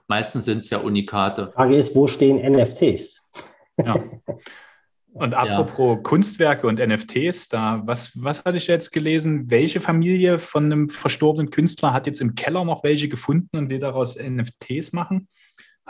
Meistens 0.08 0.46
sind 0.46 0.58
es 0.58 0.70
ja 0.70 0.78
Unikate. 0.78 1.52
Frage 1.54 1.76
ist, 1.76 1.94
wo 1.94 2.08
stehen 2.08 2.38
NFTs? 2.52 3.30
Ja. 3.78 4.02
Und 5.12 5.34
apropos 5.34 5.96
ja. 5.96 6.02
Kunstwerke 6.02 6.66
und 6.66 6.78
NFTs, 6.78 7.48
da, 7.48 7.82
was, 7.84 8.12
was 8.14 8.44
hatte 8.44 8.58
ich 8.58 8.66
jetzt 8.66 8.90
gelesen? 8.90 9.50
Welche 9.50 9.80
Familie 9.80 10.38
von 10.38 10.64
einem 10.64 10.88
verstorbenen 10.88 11.50
Künstler 11.50 11.92
hat 11.92 12.06
jetzt 12.06 12.20
im 12.20 12.34
Keller 12.34 12.64
noch 12.64 12.84
welche 12.84 13.08
gefunden 13.08 13.56
und 13.56 13.70
will 13.70 13.80
daraus 13.80 14.16
NFTs 14.16 14.92
machen? 14.92 15.28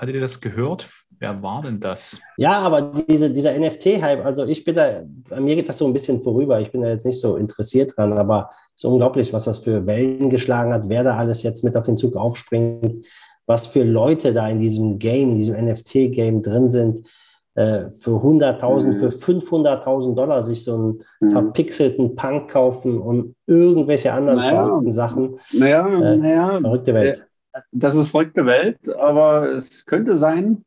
Hattet 0.00 0.14
ihr 0.14 0.20
das 0.22 0.40
gehört? 0.40 0.88
Wer 1.18 1.42
war 1.42 1.60
denn 1.60 1.78
das? 1.78 2.18
Ja, 2.38 2.52
aber 2.60 3.02
diese, 3.06 3.30
dieser 3.30 3.52
NFT-Hype, 3.52 4.24
also 4.24 4.46
ich 4.46 4.64
bin 4.64 4.74
da, 4.74 5.02
bei 5.28 5.40
mir 5.40 5.56
geht 5.56 5.68
das 5.68 5.76
so 5.76 5.86
ein 5.86 5.92
bisschen 5.92 6.22
vorüber. 6.22 6.58
Ich 6.58 6.72
bin 6.72 6.80
da 6.80 6.88
jetzt 6.88 7.04
nicht 7.04 7.20
so 7.20 7.36
interessiert 7.36 7.94
dran, 7.94 8.14
aber 8.14 8.48
es 8.74 8.82
ist 8.82 8.90
unglaublich, 8.90 9.30
was 9.34 9.44
das 9.44 9.58
für 9.58 9.84
Wellen 9.84 10.30
geschlagen 10.30 10.72
hat, 10.72 10.88
wer 10.88 11.04
da 11.04 11.18
alles 11.18 11.42
jetzt 11.42 11.64
mit 11.64 11.76
auf 11.76 11.84
den 11.84 11.98
Zug 11.98 12.16
aufspringt, 12.16 13.06
was 13.44 13.66
für 13.66 13.82
Leute 13.82 14.32
da 14.32 14.48
in 14.48 14.58
diesem 14.58 14.98
Game, 14.98 15.32
in 15.32 15.36
diesem 15.36 15.66
NFT-Game 15.66 16.40
drin 16.40 16.70
sind 16.70 17.06
äh, 17.54 17.90
für 17.90 18.22
100.000, 18.22 18.86
mhm. 18.86 18.96
für 18.96 19.08
500.000 19.08 20.14
Dollar 20.14 20.42
sich 20.42 20.64
so 20.64 20.74
einen 20.74 21.02
mhm. 21.20 21.30
verpixelten 21.30 22.16
Punk 22.16 22.50
kaufen 22.50 22.98
und 22.98 23.34
irgendwelche 23.46 24.14
anderen 24.14 24.38
naja, 24.38 24.64
verrückten 24.64 24.92
Sachen. 24.92 25.40
Naja, 25.52 25.86
äh, 25.86 26.16
naja, 26.16 26.58
verrückte 26.58 26.94
Welt. 26.94 27.26
Das 27.72 27.94
ist 27.94 28.08
verrückte 28.08 28.46
Welt, 28.46 28.88
aber 28.96 29.52
es 29.52 29.84
könnte 29.86 30.16
sein, 30.16 30.64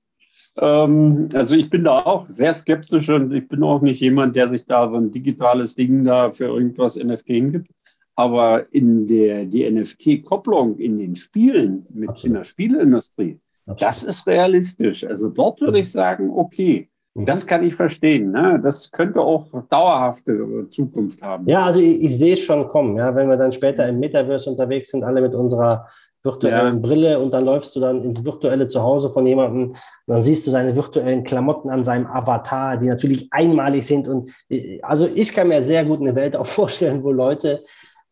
ähm, 0.58 1.30
also 1.34 1.56
ich 1.56 1.70
bin 1.70 1.84
da 1.84 2.00
auch 2.00 2.28
sehr 2.30 2.54
skeptisch 2.54 3.10
und 3.10 3.34
ich 3.34 3.48
bin 3.48 3.64
auch 3.64 3.82
nicht 3.82 4.00
jemand, 4.02 4.36
der 4.36 4.50
sich 4.50 4.66
da 4.66 4.90
so 4.90 4.96
ein 4.96 5.12
digitales 5.12 5.76
Ding 5.76 6.04
da 6.04 6.32
für 6.32 6.46
irgendwas 6.46 6.96
NFT 6.96 7.28
hingibt. 7.28 7.72
Aber 8.16 8.72
in 8.72 9.08
der 9.08 9.46
die 9.46 9.68
NFT-Kopplung 9.68 10.78
in 10.78 11.00
den 11.00 11.16
Spielen 11.16 11.88
mit 11.90 12.10
Absolut. 12.10 12.26
in 12.26 12.34
der 12.34 12.44
Spielindustrie, 12.44 13.40
Absolut. 13.66 13.82
Das 13.82 14.04
ist 14.04 14.28
realistisch. 14.28 15.04
Also 15.06 15.30
dort 15.30 15.62
würde 15.62 15.80
ich 15.80 15.92
sagen, 15.92 16.30
okay, 16.30 16.90
mhm. 17.16 17.26
das 17.26 17.48
kann 17.48 17.64
ich 17.64 17.74
verstehen. 17.74 18.32
Ne? 18.32 18.60
Das 18.62 18.92
könnte 18.92 19.22
auch 19.22 19.48
dauerhafte 19.70 20.68
Zukunft 20.70 21.24
haben. 21.24 21.48
Ja, 21.48 21.66
also 21.66 21.80
ich, 21.80 22.04
ich 22.04 22.18
sehe 22.18 22.34
es 22.34 22.42
schon 22.42 22.68
kommen. 22.68 22.98
Ja? 22.98 23.16
Wenn 23.16 23.30
wir 23.30 23.38
dann 23.38 23.52
später 23.52 23.88
im 23.88 24.00
Metaverse 24.00 24.50
unterwegs 24.50 24.92
sind, 24.92 25.04
alle 25.04 25.22
mit 25.22 25.34
unserer 25.34 25.88
virtuellen 26.24 26.76
ja. 26.76 26.80
Brille 26.80 27.19
und 27.19 27.32
dann 27.32 27.45
läufst 27.45 27.76
du 27.76 27.80
dann 27.80 28.03
ins 28.03 28.24
virtuelle 28.24 28.67
Zuhause 28.67 29.09
von 29.09 29.28
jemandem 29.28 29.71
und 29.71 29.78
dann 30.07 30.24
siehst 30.24 30.47
du 30.47 30.51
seine 30.51 30.76
virtuellen 30.76 31.24
Klamotten 31.24 31.69
an 31.69 31.84
seinem 31.84 32.07
Avatar, 32.07 32.78
die 32.78 32.88
natürlich 32.88 33.28
einmalig 33.32 33.86
sind. 33.86 34.07
Und 34.07 34.32
also 34.82 35.07
ich 35.13 35.34
kann 35.34 35.49
mir 35.49 35.63
sehr 35.63 35.86
gut 35.86 35.99
eine 35.99 36.15
Welt 36.15 36.36
auch 36.36 36.45
vorstellen, 36.47 37.03
wo 37.03 37.11
Leute 37.11 37.63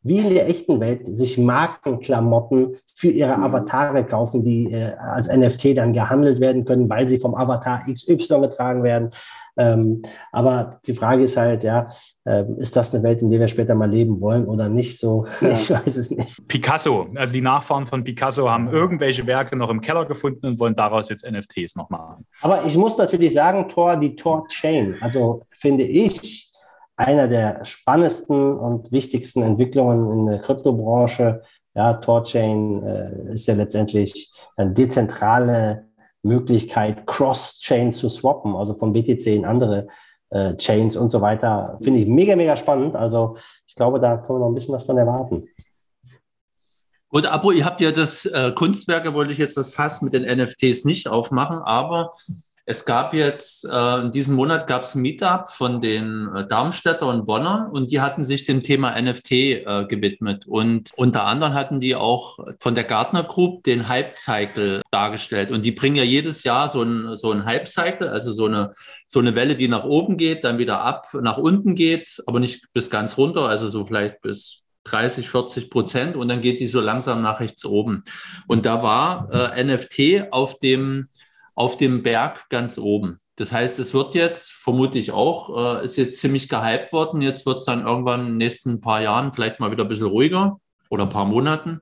wie 0.04 0.18
in 0.18 0.34
der 0.34 0.50
echten 0.50 0.80
Welt 0.80 1.02
sich 1.06 1.38
Markenklamotten 1.38 2.76
für 2.96 3.10
ihre 3.10 3.38
mhm. 3.38 3.44
Avatare 3.44 4.04
kaufen, 4.04 4.44
die 4.44 4.72
äh, 4.72 4.94
als 4.98 5.28
NFT 5.28 5.78
dann 5.78 5.94
gehandelt 5.94 6.40
werden 6.40 6.66
können, 6.66 6.90
weil 6.90 7.08
sie 7.08 7.20
vom 7.20 7.36
Avatar 7.36 7.84
XY 7.92 8.42
getragen 8.42 8.84
werden. 8.84 9.12
Ähm, 9.58 10.02
aber 10.32 10.80
die 10.86 10.94
Frage 10.94 11.24
ist 11.24 11.38
halt, 11.38 11.64
ja, 11.64 11.90
äh, 12.26 12.44
ist 12.58 12.76
das 12.76 12.94
eine 12.94 13.04
Welt, 13.04 13.22
in 13.22 13.30
der 13.30 13.40
wir 13.40 13.48
später 13.48 13.76
mal 13.76 13.90
leben 13.90 14.22
wollen 14.22 14.46
oder 14.46 14.70
nicht 14.70 14.98
so? 15.00 15.26
Ja. 15.42 15.50
Ich 15.54 15.70
weiß 15.70 15.98
es 15.98 16.12
nicht. 16.12 16.48
Picasso, 16.48 17.08
also 17.16 17.34
die 17.34 17.42
Nachfahren 17.42 17.88
von 17.88 18.04
Picasso 18.04 18.50
haben 18.50 18.70
irgendwelche 18.70 19.26
Werke 19.26 19.56
noch 19.56 19.70
im 19.70 19.82
Keller 19.82 20.06
gefunden 20.06 20.46
und 20.46 20.60
wollen 20.60 20.76
daraus 20.76 21.10
jetzt 21.10 21.30
NFTs 21.30 21.76
noch 21.76 21.90
machen. 21.90 22.26
Aber 22.42 22.64
ich 22.66 22.78
muss 22.78 22.98
natürlich 22.98 23.34
sagen, 23.34 23.68
Tor, 23.68 23.98
die 23.98 24.16
Tor-Chain, 24.16 24.98
also 25.02 25.44
finde 25.52 25.84
ich, 25.84 26.52
einer 26.96 27.28
der 27.28 27.66
spannendsten 27.66 28.54
und 28.58 28.92
wichtigsten 28.92 29.42
Entwicklungen 29.42 30.20
in 30.20 30.26
der 30.28 30.40
Kryptobranche. 30.40 31.42
Ja, 31.74 31.94
Torchain 31.94 32.84
äh, 32.84 33.34
ist 33.34 33.48
ja 33.48 33.56
letztendlich 33.56 34.32
eine 34.58 34.72
dezentrale 34.72 35.86
Möglichkeit, 36.24 37.06
Cross-Chain 37.08 37.92
zu 37.92 38.10
swappen, 38.10 38.56
also 38.56 38.74
von 38.74 38.94
BTC 38.94 39.28
in 39.28 39.46
andere 39.46 39.88
äh, 40.30 40.56
Chains 40.56 40.96
und 40.96 41.12
so 41.12 41.22
weiter. 41.22 41.78
Finde 41.82 42.00
ich 42.00 42.08
mega, 42.08 42.36
mega 42.36 42.56
spannend. 42.56 42.96
Also 42.96 43.38
ich 43.68 43.76
glaube, 43.76 44.00
da 44.00 44.18
können 44.18 44.40
wir 44.40 44.40
noch 44.40 44.48
ein 44.50 44.56
bisschen 44.56 44.76
was 44.76 44.84
von 44.84 44.98
erwarten. 44.98 45.48
Gut, 47.10 47.26
Abo, 47.26 47.52
ihr 47.52 47.66
habt 47.66 47.82
ja 47.82 47.92
das 47.92 48.26
äh, 48.26 48.54
Kunstwerke, 48.54 49.14
wollte 49.14 49.34
ich 49.34 49.38
jetzt 49.38 49.58
das 49.58 49.74
Fass 49.74 50.02
mit 50.02 50.14
den 50.14 50.24
NFTs 50.24 50.86
nicht 50.86 51.10
aufmachen, 51.10 51.60
aber 51.60 52.14
es 52.66 52.86
gab 52.86 53.14
jetzt, 53.14 53.66
äh, 53.66 54.02
in 54.02 54.12
diesem 54.12 54.36
Monat 54.36 54.68
gab 54.68 54.84
es 54.84 54.96
ein 54.96 55.02
Meetup 55.02 55.50
von 55.50 55.82
den 55.82 56.30
äh, 56.34 56.46
Darmstädter 56.48 57.08
und 57.08 57.26
Bonnern 57.26 57.70
und 57.72 57.92
die 57.92 58.02
hatten 58.02 58.24
sich 58.24 58.44
dem 58.44 58.62
Thema 58.62 59.00
NFT 59.00 59.32
äh, 59.32 59.86
gewidmet. 59.88 60.46
Und 60.48 60.92
unter 60.96 61.26
anderem 61.26 61.54
hatten 61.54 61.80
die 61.80 61.96
auch 61.96 62.40
von 62.60 62.76
der 62.76 62.84
Gartner 62.84 63.24
Group 63.24 63.64
den 63.64 63.88
Hype 63.88 64.18
Cycle 64.18 64.82
dargestellt. 64.92 65.52
Und 65.52 65.66
die 65.66 65.72
bringen 65.72 65.96
ja 65.96 66.04
jedes 66.04 66.44
Jahr 66.44 66.70
so 66.70 66.84
ein, 66.84 67.16
so 67.16 67.32
ein 67.32 67.46
Hype 67.46 67.68
Cycle, 67.68 68.10
also 68.10 68.32
so 68.32 68.46
eine, 68.46 68.74
so 69.08 69.20
eine 69.20 69.36
Welle, 69.36 69.56
die 69.56 69.68
nach 69.68 69.84
oben 69.84 70.18
geht, 70.18 70.44
dann 70.44 70.60
wieder 70.60 70.82
ab, 70.82 71.08
nach 71.20 71.38
unten 71.38 71.76
geht, 71.76 72.22
aber 72.28 72.40
nicht 72.40 72.68
bis 72.74 72.90
ganz 72.90 73.18
runter, 73.18 73.48
also 73.48 73.70
so 73.70 73.86
vielleicht 73.86 74.22
bis 74.22 74.66
30, 74.86 75.30
40 75.30 75.70
Prozent 75.70 76.16
und 76.16 76.28
dann 76.28 76.42
geht 76.42 76.60
die 76.60 76.68
so 76.68 76.82
langsam 76.82 77.22
nach 77.22 77.40
rechts 77.40 77.66
oben. 77.66 78.04
Und 78.48 78.66
da 78.66 78.82
war 78.82 79.30
äh, 79.32 79.64
NFT 79.64 80.32
auf 80.32 80.58
dem 80.60 81.08
auf 81.56 81.78
dem 81.78 82.04
Berg 82.04 82.50
ganz 82.50 82.78
oben. 82.78 83.20
Das 83.36 83.52
heißt, 83.52 83.80
es 83.80 83.94
wird 83.94 84.14
jetzt 84.14 84.52
vermutlich 84.52 85.12
auch, 85.12 85.80
äh, 85.82 85.86
ist 85.86 85.98
jetzt 85.98 86.20
ziemlich 86.20 86.50
gehypt 86.50 86.94
worden. 86.94 87.22
Jetzt 87.22 87.46
wird 87.46 87.58
es 87.58 87.66
dann 87.66 87.86
irgendwann 87.86 88.22
in 88.22 88.26
den 88.28 88.38
nächsten 88.38 88.82
paar 88.82 89.02
Jahren 89.02 89.34
vielleicht 89.34 89.60
mal 89.60 89.72
wieder 89.72 89.84
ein 89.84 89.90
bisschen 89.90 90.08
ruhiger 90.08 90.58
oder 90.90 91.04
ein 91.04 91.10
paar 91.10 91.26
Monaten. 91.26 91.80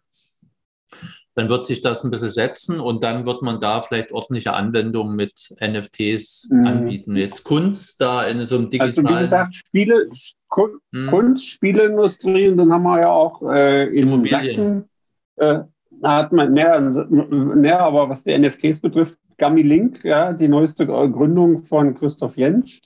Dann 1.36 1.50
wird 1.50 1.66
sich 1.66 1.82
das 1.82 2.04
ein 2.04 2.12
bisschen 2.12 2.32
setzen 2.32 2.80
und 2.80 3.04
dann 3.04 3.26
wird 3.26 3.42
man 3.42 3.62
da 3.62 3.82
vielleicht 3.82 4.12
ordentliche 4.12 4.54
Anwendungen 4.54 5.16
mit 5.16 5.50
NFTs 5.60 6.50
mhm. 6.52 6.66
anbieten. 6.66 7.16
Jetzt 7.16 7.44
Kunst 7.44 8.00
da 8.02 8.26
in 8.26 8.46
so 8.46 8.56
einem 8.56 8.70
digitalen... 8.70 9.08
Also 9.08 9.18
wie 9.18 9.22
gesagt, 9.24 9.56
Spiele, 9.56 10.10
Kun 10.48 10.80
mhm. 10.92 11.10
Kunst, 11.10 11.48
Spieleindustrie 11.48 12.48
und 12.48 12.58
dann 12.58 12.72
haben 12.72 12.84
wir 12.84 13.02
ja 13.02 13.10
auch 13.10 13.42
äh, 13.50 13.88
in 13.88 14.08
Immobilien. 14.08 14.42
Sachsen, 14.42 14.90
äh, 15.38 15.60
hat 16.04 16.32
man, 16.32 16.52
näher, 16.52 16.80
näher, 17.10 17.80
aber 17.80 18.10
was 18.10 18.24
die 18.24 18.38
NFTs 18.38 18.80
betrifft, 18.80 19.18
Gummy 19.38 19.62
Link, 19.62 20.04
ja, 20.04 20.34
die 20.34 20.48
neueste 20.48 20.86
Gründung 20.86 21.64
von 21.64 21.96
Christoph 21.96 22.38
Jentsch, 22.38 22.82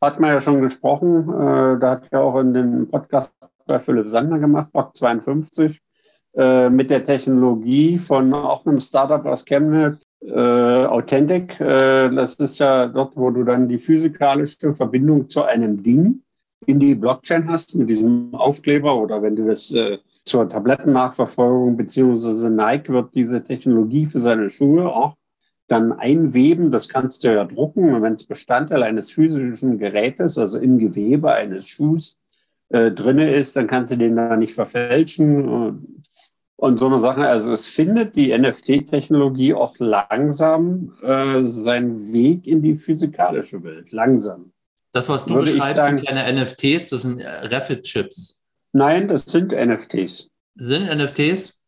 hat 0.00 0.20
man 0.20 0.30
ja 0.30 0.40
schon 0.40 0.60
gesprochen. 0.60 1.28
Äh, 1.28 1.80
da 1.80 1.90
hat 1.92 2.08
ja 2.12 2.20
auch 2.20 2.38
in 2.38 2.52
dem 2.52 2.88
Podcast 2.88 3.32
bei 3.66 3.78
Philipp 3.78 4.08
Sander 4.08 4.38
gemacht, 4.38 4.72
Block 4.72 4.94
52, 4.96 5.80
äh, 6.36 6.68
mit 6.68 6.90
der 6.90 7.04
Technologie 7.04 7.98
von 7.98 8.34
auch 8.34 8.66
einem 8.66 8.80
Startup 8.80 9.24
aus 9.24 9.44
Chemnitz, 9.44 10.02
äh, 10.20 10.32
Authentic. 10.32 11.58
Äh, 11.60 12.10
das 12.10 12.34
ist 12.34 12.58
ja 12.58 12.88
dort, 12.88 13.16
wo 13.16 13.30
du 13.30 13.44
dann 13.44 13.68
die 13.68 13.78
physikalische 13.78 14.74
Verbindung 14.74 15.28
zu 15.28 15.42
einem 15.42 15.82
Ding 15.82 16.22
in 16.66 16.80
die 16.80 16.94
Blockchain 16.94 17.48
hast, 17.48 17.74
mit 17.74 17.88
diesem 17.88 18.34
Aufkleber 18.34 18.96
oder 18.96 19.22
wenn 19.22 19.36
du 19.36 19.46
das 19.46 19.72
äh, 19.72 19.98
zur 20.24 20.48
Tablettennachverfolgung 20.48 21.76
beziehungsweise 21.76 22.50
Nike 22.50 22.92
wird 22.92 23.14
diese 23.14 23.44
Technologie 23.44 24.06
für 24.06 24.20
seine 24.20 24.48
Schuhe 24.48 24.88
auch 24.88 25.16
dann 25.68 25.92
einweben. 25.92 26.70
Das 26.70 26.88
kannst 26.88 27.24
du 27.24 27.34
ja 27.34 27.44
drucken. 27.44 27.94
Und 27.94 28.02
wenn 28.02 28.14
es 28.14 28.24
Bestandteil 28.26 28.82
eines 28.82 29.10
physischen 29.10 29.78
Gerätes, 29.78 30.38
also 30.38 30.58
im 30.58 30.78
Gewebe 30.78 31.32
eines 31.32 31.66
Schuhs, 31.66 32.18
äh, 32.70 32.90
drinne 32.90 33.34
ist, 33.34 33.56
dann 33.56 33.66
kannst 33.66 33.92
du 33.92 33.96
den 33.96 34.16
da 34.16 34.36
nicht 34.36 34.54
verfälschen. 34.54 35.48
Und, 35.48 36.04
und 36.56 36.78
so 36.78 36.86
eine 36.86 37.00
Sache. 37.00 37.26
Also 37.26 37.52
es 37.52 37.66
findet 37.66 38.16
die 38.16 38.36
NFT-Technologie 38.36 39.54
auch 39.54 39.74
langsam 39.78 40.94
äh, 41.02 41.44
seinen 41.44 42.12
Weg 42.12 42.46
in 42.46 42.62
die 42.62 42.76
physikalische 42.76 43.62
Welt. 43.62 43.92
Langsam. 43.92 44.52
Das, 44.92 45.08
was 45.08 45.26
du 45.26 45.34
Würde 45.34 45.52
beschreibst, 45.52 45.76
sagen, 45.76 45.98
sind 45.98 46.06
keine 46.06 46.42
NFTs, 46.42 46.90
das 46.90 47.02
sind 47.02 47.20
Refit-Chips. 47.20 48.43
Nein, 48.74 49.06
das 49.06 49.22
sind 49.22 49.52
NFTs. 49.52 50.28
Sind 50.56 50.86
NFTs? 50.92 51.64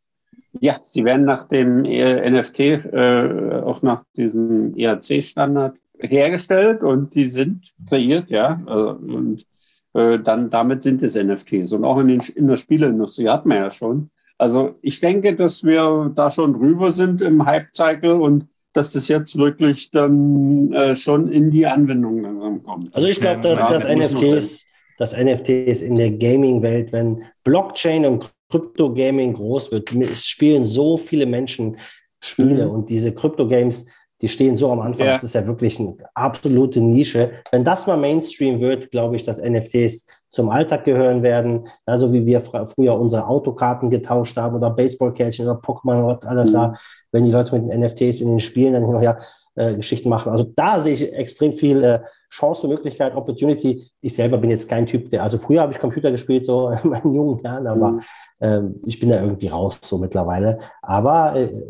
Ja, 0.61 0.79
sie 0.83 1.05
werden 1.05 1.25
nach 1.25 1.49
dem 1.49 1.85
äh, 1.85 2.29
NFT, 2.29 2.61
äh, 2.61 3.63
auch 3.65 3.81
nach 3.83 4.03
diesem 4.17 4.77
ERC-Standard 4.77 5.77
hergestellt 6.01 6.83
und 6.83 7.15
die 7.15 7.29
sind 7.29 7.73
kreiert, 7.89 8.29
ja. 8.29 8.61
Also, 8.67 8.91
und 8.91 9.47
äh, 9.95 10.19
dann 10.19 10.51
damit 10.51 10.83
sind 10.83 11.03
es 11.03 11.15
NFTs. 11.15 11.73
Und 11.73 11.85
auch 11.85 11.99
in, 11.99 12.09
den, 12.09 12.21
in 12.35 12.49
der 12.49 12.57
Spieleindustrie 12.57 13.29
hat 13.29 13.47
man 13.47 13.59
ja 13.59 13.71
schon. 13.71 14.11
Also 14.37 14.75
ich 14.83 14.99
denke, 14.99 15.37
dass 15.37 15.63
wir 15.63 16.11
da 16.15 16.31
schon 16.31 16.55
drüber 16.55 16.91
sind 16.91 17.23
im 17.23 17.47
Hype-Cycle 17.47 18.13
und 18.13 18.49
dass 18.73 18.97
es 18.97 19.07
jetzt 19.07 19.39
wirklich 19.39 19.91
dann 19.93 20.73
äh, 20.73 20.95
schon 20.97 21.31
in 21.31 21.51
die 21.53 21.67
Anwendung 21.67 22.21
langsam 22.21 22.63
kommt. 22.65 22.95
Also 22.95 23.07
ich 23.07 23.21
glaube, 23.21 23.43
dass, 23.43 23.61
ja, 23.61 23.69
dass 23.69 23.89
NFTs, 23.89 24.67
dass 24.99 25.17
NFTs 25.17 25.81
in 25.81 25.97
der 25.97 26.11
Gaming-Welt, 26.13 26.93
wenn 26.93 27.23
Blockchain 27.45 28.07
und 28.07 28.31
Krypto-Gaming 28.51 29.35
groß 29.35 29.73
wird. 29.73 29.93
Es 29.93 30.27
spielen 30.27 30.65
so 30.65 30.97
viele 30.97 31.27
Menschen 31.27 31.77
Spiele 32.21 32.67
mhm. 32.67 32.73
und 32.73 32.91
diese 32.91 33.13
Krypto-Games, 33.13 33.87
die 34.23 34.29
stehen 34.29 34.57
so 34.57 34.71
am 34.71 34.81
Anfang. 34.81 35.07
Ja. 35.07 35.13
Das 35.13 35.25
ist 35.25 35.35
ja 35.35 35.47
wirklich 35.47 35.79
eine 35.79 35.97
absolute 36.15 36.81
Nische. 36.81 37.33
Wenn 37.53 37.65
das 37.65 37.87
mal 37.87 37.99
Mainstream 37.99 38.61
wird, 38.61 38.91
glaube 38.91 39.17
ich, 39.17 39.23
dass 39.25 39.43
NFTs 39.43 40.07
zum 40.31 40.49
Alltag 40.49 40.85
gehören 40.85 41.23
werden. 41.23 41.69
Also 41.85 42.13
wie 42.13 42.25
wir 42.25 42.41
früher 42.41 42.99
unsere 42.99 43.27
Autokarten 43.27 43.91
getauscht 43.91 44.37
haben 44.37 44.57
oder 44.57 44.71
Baseballkärtchen 44.71 45.47
oder 45.47 45.59
Pokémon 45.59 46.05
oder 46.05 46.29
alles 46.29 46.51
mhm. 46.51 46.55
da. 46.55 46.75
Wenn 47.13 47.25
die 47.25 47.31
Leute 47.31 47.59
mit 47.59 47.77
NFTs 47.77 48.21
in 48.21 48.31
den 48.31 48.41
Spielen 48.41 48.73
dann 48.73 48.91
noch 48.91 49.03
ja 49.03 49.19
äh, 49.57 49.75
Geschichten 49.75 50.09
machen. 50.09 50.31
Also 50.31 50.45
da 50.55 50.81
sehe 50.81 50.93
ich 50.93 51.13
extrem 51.13 51.55
viel 51.55 51.83
äh, 51.83 52.01
Chance, 52.31 52.69
Möglichkeit, 52.69 53.17
Opportunity. 53.17 53.91
Ich 54.01 54.15
selber 54.15 54.39
bin 54.39 54.51
jetzt 54.51 54.69
kein 54.69 54.87
Typ, 54.87 55.11
der, 55.11 55.23
also 55.23 55.39
früher 55.39 55.63
habe 55.63 55.73
ich 55.73 55.79
Computer 55.79 56.11
gespielt, 56.11 56.45
so 56.45 56.69
in 56.85 56.91
meinen 56.91 57.15
jungen 57.15 57.43
Jahren, 57.43 57.67
aber 57.67 57.93
mhm. 57.93 58.01
ähm, 58.41 58.75
ich 58.85 59.01
bin 59.01 59.09
da 59.09 59.21
irgendwie 59.21 59.49
raus 59.49 59.79
so 59.83 59.99
mittlerweile. 59.99 60.59
Aber 60.83 61.37
äh, 61.37 61.63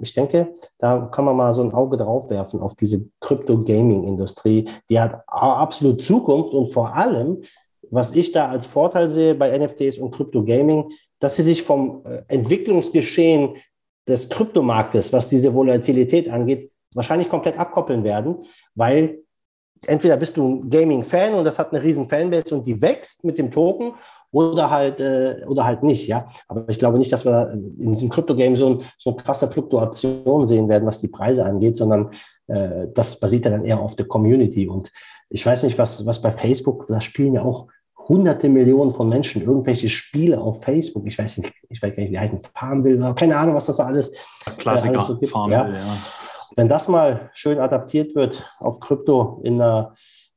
ich 0.00 0.12
denke, 0.14 0.54
da 0.78 1.08
kann 1.12 1.24
man 1.24 1.36
mal 1.36 1.52
so 1.52 1.62
ein 1.62 1.74
Auge 1.74 1.96
drauf 1.96 2.30
werfen 2.30 2.60
auf 2.60 2.74
diese 2.76 3.06
Crypto-Gaming-Industrie. 3.20 4.68
Die 4.88 5.00
hat 5.00 5.22
absolut 5.26 6.02
Zukunft 6.02 6.54
und 6.54 6.72
vor 6.72 6.94
allem, 6.94 7.42
was 7.90 8.14
ich 8.14 8.32
da 8.32 8.48
als 8.48 8.66
Vorteil 8.66 9.10
sehe 9.10 9.34
bei 9.34 9.56
NFTs 9.56 9.98
und 9.98 10.12
Crypto-Gaming, 10.12 10.90
dass 11.20 11.36
sie 11.36 11.42
sich 11.42 11.62
vom 11.62 12.04
äh, 12.04 12.22
Entwicklungsgeschehen 12.28 13.56
des 14.08 14.28
Kryptomarktes, 14.28 15.12
was 15.12 15.28
diese 15.28 15.54
Volatilität 15.54 16.28
angeht, 16.28 16.70
wahrscheinlich 16.94 17.28
komplett 17.28 17.58
abkoppeln 17.58 18.04
werden, 18.04 18.44
weil 18.74 19.18
entweder 19.86 20.16
bist 20.16 20.36
du 20.36 20.48
ein 20.48 20.70
Gaming-Fan 20.70 21.34
und 21.34 21.44
das 21.44 21.58
hat 21.58 21.72
eine 21.72 21.82
riesen 21.82 22.08
Fanbase 22.08 22.54
und 22.54 22.66
die 22.66 22.80
wächst 22.80 23.24
mit 23.24 23.38
dem 23.38 23.50
Token 23.50 23.94
oder 24.30 24.70
halt 24.70 25.00
äh, 25.00 25.44
oder 25.46 25.64
halt 25.64 25.82
nicht, 25.82 26.08
ja. 26.08 26.26
Aber 26.48 26.68
ich 26.68 26.78
glaube 26.78 26.98
nicht, 26.98 27.12
dass 27.12 27.24
wir 27.24 27.52
in 27.52 27.92
diesem 27.92 28.08
Krypto-Game 28.08 28.56
so, 28.56 28.70
ein, 28.70 28.82
so 28.98 29.10
eine 29.10 29.16
krasse 29.16 29.48
Fluktuation 29.48 30.46
sehen 30.46 30.68
werden, 30.68 30.86
was 30.86 31.00
die 31.00 31.08
Preise 31.08 31.44
angeht, 31.44 31.76
sondern 31.76 32.10
äh, 32.48 32.88
das 32.92 33.20
basiert 33.20 33.46
dann 33.46 33.64
eher 33.64 33.80
auf 33.80 33.94
der 33.94 34.06
Community. 34.06 34.66
Und 34.66 34.90
ich 35.28 35.44
weiß 35.44 35.62
nicht, 35.62 35.78
was, 35.78 36.04
was 36.04 36.20
bei 36.20 36.32
Facebook, 36.32 36.86
da 36.88 37.00
spielen 37.00 37.34
ja 37.34 37.42
auch 37.42 37.68
hunderte 38.08 38.48
Millionen 38.48 38.92
von 38.92 39.08
Menschen 39.08 39.42
irgendwelche 39.42 39.88
Spiele 39.88 40.40
auf 40.40 40.62
Facebook. 40.62 41.06
Ich 41.06 41.18
weiß 41.18 41.38
nicht, 41.38 41.52
ich 41.68 41.80
weiß 41.80 41.94
gar 41.94 42.02
nicht, 42.02 42.10
wie 42.10 42.14
die 42.14 42.18
heißen, 42.18 42.40
Farmville, 42.54 43.14
keine 43.14 43.36
Ahnung, 43.36 43.54
was 43.54 43.66
das 43.66 43.76
da 43.76 43.86
alles, 43.86 44.12
Klassiker, 44.58 44.94
äh, 44.94 44.96
alles 44.96 45.06
so 45.06 45.18
gibt. 45.18 45.32
Farmville, 45.32 45.78
ja. 45.78 45.78
ja. 45.78 45.96
Wenn 46.56 46.68
das 46.68 46.88
mal 46.88 47.30
schön 47.32 47.58
adaptiert 47.58 48.14
wird 48.14 48.48
auf 48.58 48.80
Krypto 48.80 49.40
in 49.44 49.54
einer 49.60 49.94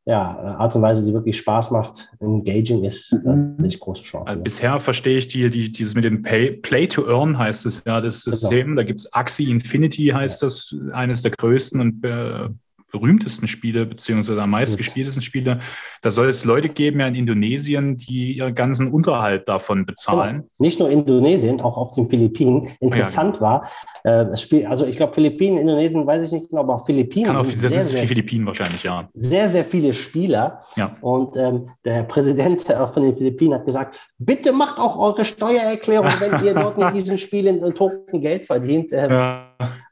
ja, 0.07 0.55
Art 0.57 0.73
und 0.73 0.81
Weise, 0.81 1.05
die 1.05 1.13
wirklich 1.13 1.37
Spaß 1.37 1.71
macht, 1.71 2.09
engaging 2.21 2.85
ist, 2.85 3.11
mhm. 3.11 3.23
dann 3.25 3.55
sehe 3.59 3.67
ich 3.67 3.79
große 3.79 4.03
Chancen. 4.03 4.29
Also 4.29 4.41
bisher 4.41 4.79
verstehe 4.79 5.17
ich 5.17 5.27
die, 5.27 5.49
die, 5.49 5.69
dieses 5.69 5.95
mit 5.95 6.05
dem 6.05 6.21
Pay, 6.21 6.51
Play 6.51 6.87
to 6.87 7.05
Earn 7.09 7.37
heißt 7.37 7.65
es 7.65 7.83
ja, 7.85 7.99
das 7.99 8.23
genau. 8.23 8.37
System. 8.37 8.67
Genau. 8.67 8.75
Da 8.77 8.83
gibt 8.83 9.01
es 9.01 9.13
Axie 9.13 9.51
Infinity, 9.51 10.07
heißt 10.07 10.41
ja. 10.41 10.45
das, 10.47 10.73
eines 10.93 11.23
der 11.23 11.31
größten 11.31 11.81
und 11.81 12.05
äh, 12.05 12.47
berühmtesten 12.91 13.47
Spiele, 13.47 13.85
beziehungsweise 13.85 14.41
am 14.41 14.51
meistgespieltesten 14.51 15.21
Spiele. 15.21 15.59
Da 16.01 16.11
soll 16.11 16.29
es 16.29 16.45
Leute 16.45 16.69
geben 16.69 16.99
ja 16.99 17.07
in 17.07 17.15
Indonesien, 17.15 17.97
die 17.97 18.37
ihren 18.37 18.55
ganzen 18.55 18.91
Unterhalt 18.91 19.47
davon 19.49 19.85
bezahlen. 19.85 20.37
Genau. 20.37 20.47
Nicht 20.57 20.79
nur 20.79 20.89
Indonesien, 20.89 21.59
auch 21.61 21.77
auf 21.77 21.93
den 21.93 22.05
Philippinen. 22.05 22.69
Interessant 22.79 23.35
ja, 23.35 23.41
war, 23.41 23.69
äh, 24.03 24.25
das 24.25 24.41
Spiel, 24.41 24.65
also 24.65 24.85
ich 24.85 24.95
glaube 24.95 25.13
Philippinen, 25.13 25.57
Indonesien, 25.57 26.07
weiß 26.07 26.23
ich 26.23 26.31
nicht 26.31 26.49
genau, 26.49 26.61
aber 26.61 26.75
auch 26.75 26.85
Philippinen. 26.85 27.27
Kann 27.27 27.37
auch, 27.37 27.45
das 27.45 27.59
sehr, 27.59 27.81
ist 27.81 27.89
sehr, 27.89 28.07
Philippinen 28.07 28.45
wahrscheinlich, 28.45 28.83
ja. 28.83 29.09
Sehr, 29.13 29.49
sehr 29.49 29.65
viele 29.65 29.93
Spieler. 29.93 30.61
Ja. 30.75 30.95
Und 31.01 31.35
ähm, 31.35 31.69
der 31.83 32.03
Präsident 32.03 32.63
von 32.63 33.03
den 33.03 33.17
Philippinen 33.17 33.55
hat 33.55 33.65
gesagt, 33.65 33.99
bitte 34.17 34.53
macht 34.53 34.79
auch 34.79 34.97
eure 34.97 35.25
Steuererklärung, 35.25 36.11
wenn 36.19 36.45
ihr 36.45 36.53
dort 36.53 36.77
mit 36.77 36.95
diesen 36.95 37.17
Spielen 37.17 37.59
Token 37.75 38.21
Geld 38.21 38.45
verdient. 38.45 38.91
Äh, 38.91 39.09
ja. 39.09 39.47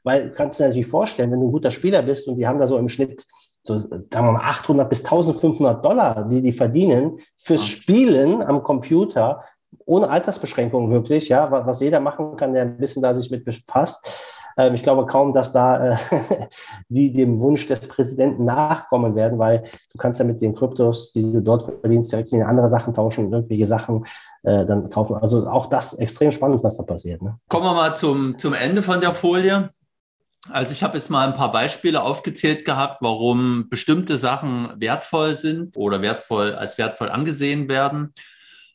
Weil 0.06 0.30
kannst 0.30 0.60
du 0.60 0.62
dir 0.62 0.68
natürlich 0.68 0.86
vorstellen, 0.86 1.32
wenn 1.32 1.40
du 1.40 1.48
ein 1.48 1.52
guter 1.52 1.72
Spieler 1.72 2.00
bist 2.00 2.28
und 2.28 2.36
die 2.36 2.46
haben 2.46 2.60
da 2.60 2.68
so 2.68 2.78
im 2.78 2.88
Schnitt 2.88 3.26
so, 3.64 3.76
sagen 3.76 4.08
wir 4.12 4.32
mal 4.32 4.44
800 4.44 4.88
bis 4.88 5.04
1500 5.04 5.84
Dollar, 5.84 6.28
die 6.28 6.40
die 6.40 6.52
verdienen 6.52 7.18
fürs. 7.36 7.66
Spielen 7.66 8.40
am 8.40 8.62
Computer, 8.62 9.42
ohne 9.84 10.08
Altersbeschränkungen 10.08 10.92
wirklich, 10.92 11.28
ja, 11.28 11.50
was, 11.50 11.66
was, 11.66 11.80
jeder 11.80 11.98
machen 11.98 12.36
kann, 12.36 12.52
der 12.52 12.62
ein 12.62 12.78
bisschen 12.78 13.02
da 13.02 13.12
sich 13.12 13.28
mit 13.32 13.44
befasst. 13.44 14.06
Ähm, 14.56 14.74
ich 14.74 14.84
glaube 14.84 15.06
kaum, 15.06 15.34
dass 15.34 15.52
da 15.52 15.94
äh, 15.94 15.96
die 16.88 17.12
dem 17.12 17.40
Wunsch 17.40 17.66
des 17.66 17.80
Präsidenten 17.88 18.44
nachkommen 18.44 19.16
werden, 19.16 19.40
weil 19.40 19.64
du 19.92 19.98
kannst 19.98 20.20
ja 20.20 20.24
mit 20.24 20.40
den 20.40 20.54
Kryptos, 20.54 21.10
die 21.10 21.32
du 21.32 21.40
dort 21.40 21.64
verdienst, 21.64 22.12
direkt 22.12 22.32
in 22.32 22.44
andere 22.44 22.68
Sachen 22.68 22.94
tauschen 22.94 23.26
und 23.26 23.32
irgendwelche 23.32 23.66
Sachen 23.66 24.06
äh, 24.44 24.64
dann 24.64 24.88
kaufen. 24.90 25.16
Also 25.16 25.46
auch 25.48 25.66
das 25.66 25.94
extrem 25.94 26.30
spannend, 26.30 26.62
was 26.62 26.76
da 26.76 26.84
passiert. 26.84 27.20
Ne? 27.20 27.36
Kommen 27.48 27.64
wir 27.64 27.74
mal 27.74 27.96
zum, 27.96 28.38
zum 28.38 28.54
Ende 28.54 28.80
von 28.80 29.00
der 29.00 29.12
Folie. 29.12 29.70
Also 30.48 30.72
ich 30.72 30.82
habe 30.82 30.96
jetzt 30.96 31.10
mal 31.10 31.26
ein 31.26 31.34
paar 31.34 31.50
Beispiele 31.50 32.02
aufgezählt 32.02 32.64
gehabt, 32.64 33.02
warum 33.02 33.68
bestimmte 33.68 34.16
Sachen 34.16 34.70
wertvoll 34.76 35.34
sind 35.34 35.76
oder 35.76 36.02
wertvoll 36.02 36.54
als 36.54 36.78
wertvoll 36.78 37.08
angesehen 37.08 37.68
werden. 37.68 38.12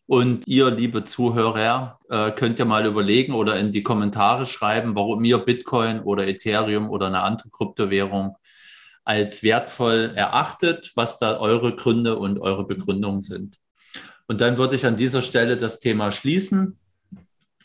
Und 0.06 0.46
ihr, 0.48 0.70
liebe 0.72 1.06
Zuhörer, 1.06 2.00
äh, 2.10 2.32
könnt 2.32 2.60
ihr 2.60 2.66
mal 2.66 2.86
überlegen 2.86 3.34
oder 3.34 3.58
in 3.58 3.72
die 3.72 3.84
Kommentare 3.84 4.46
schreiben, 4.46 4.96
warum 4.96 5.24
ihr 5.24 5.38
Bitcoin 5.38 6.02
oder 6.02 6.28
Ethereum 6.28 6.90
oder 6.90 7.08
eine 7.08 7.22
andere 7.22 7.50
Kryptowährung 7.50 8.36
als 9.06 9.42
wertvoll 9.42 10.12
erachtet, 10.14 10.92
was 10.96 11.18
da 11.20 11.40
eure 11.40 11.76
Gründe 11.76 12.18
und 12.18 12.40
eure 12.40 12.68
Begründungen 12.68 13.24
sind. 13.24 13.58
Und 14.28 14.42
dann 14.42 14.58
würde 14.58 14.76
ich 14.76 14.86
an 14.86 14.98
dieser 14.98 15.22
Stelle 15.22 15.56
das 15.56 15.80
Thema 15.80 16.12
schließen 16.12 16.78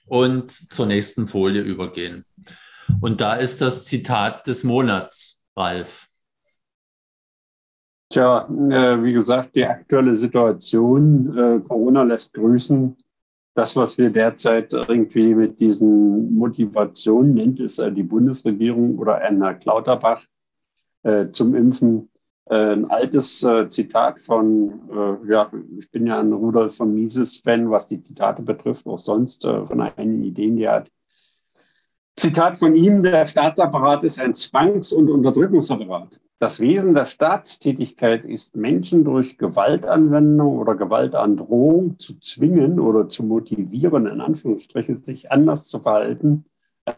und 0.07 0.53
zur 0.73 0.87
nächsten 0.87 1.27
Folie 1.27 1.63
übergehen. 1.63 2.25
Und 3.01 3.21
da 3.21 3.35
ist 3.35 3.61
das 3.61 3.85
Zitat 3.85 4.47
des 4.47 4.65
Monats, 4.65 5.47
Ralf. 5.57 6.09
Tja, 8.11 8.49
äh, 8.49 9.03
wie 9.03 9.13
gesagt, 9.13 9.57
die 9.57 9.65
aktuelle 9.65 10.15
Situation, 10.15 11.37
äh, 11.37 11.61
Corona 11.61 12.05
lässt 12.05 12.33
grüßen. 12.35 12.97
Das, 13.55 13.75
was 13.75 13.99
wir 13.99 14.11
derzeit 14.11 14.73
irgendwie 14.73 15.35
mit 15.35 15.59
diesen 15.59 16.35
Motivationen 16.37 17.35
nennt, 17.35 17.59
ist 17.59 17.79
äh, 17.79 17.91
die 17.91 18.05
Bundesregierung 18.05 18.99
oder 18.99 19.25
Anna 19.25 19.55
Klauterbach 19.55 20.23
äh, 21.03 21.31
zum 21.31 21.55
Impfen. 21.57 22.11
Äh, 22.45 22.75
ein 22.75 22.91
altes 22.91 23.43
äh, 23.43 23.67
Zitat 23.67 24.21
von, 24.21 25.21
ja, 25.27 25.51
ich 25.79 25.91
bin 25.91 26.07
ja 26.07 26.21
ein 26.21 26.33
Rudolf 26.33 26.77
von 26.77 26.95
Mises-Fan, 26.95 27.71
was 27.71 27.89
die 27.89 28.01
Zitate 28.01 28.43
betrifft, 28.43 28.87
auch 28.87 28.99
sonst 28.99 29.43
von 29.43 29.81
einigen 29.81 30.23
Ideen, 30.23 30.55
die 30.57 30.65
er 30.65 30.75
hat. 30.75 30.91
Zitat 32.17 32.59
von 32.59 32.75
ihm, 32.75 33.03
der 33.03 33.27
Staatsapparat 33.27 34.03
ist 34.03 34.19
ein 34.19 34.33
Zwangs- 34.33 34.91
und 34.93 35.11
Unterdrückungsapparat. 35.11 36.19
Das 36.39 36.61
Wesen 36.61 36.95
der 36.95 37.05
Staatstätigkeit 37.05 38.25
ist, 38.25 38.57
Menschen 38.57 39.05
durch 39.05 39.37
Gewaltanwendung 39.37 40.59
oder 40.59 40.75
Gewaltandrohung 40.75 41.99
zu 41.99 42.19
zwingen 42.19 42.81
oder 42.81 43.09
zu 43.09 43.23
motivieren, 43.23 44.07
in 44.07 44.21
Anführungsstrichen, 44.21 44.97
sich 44.97 45.31
anders 45.31 45.65
zu 45.65 45.81
verhalten, 45.81 46.47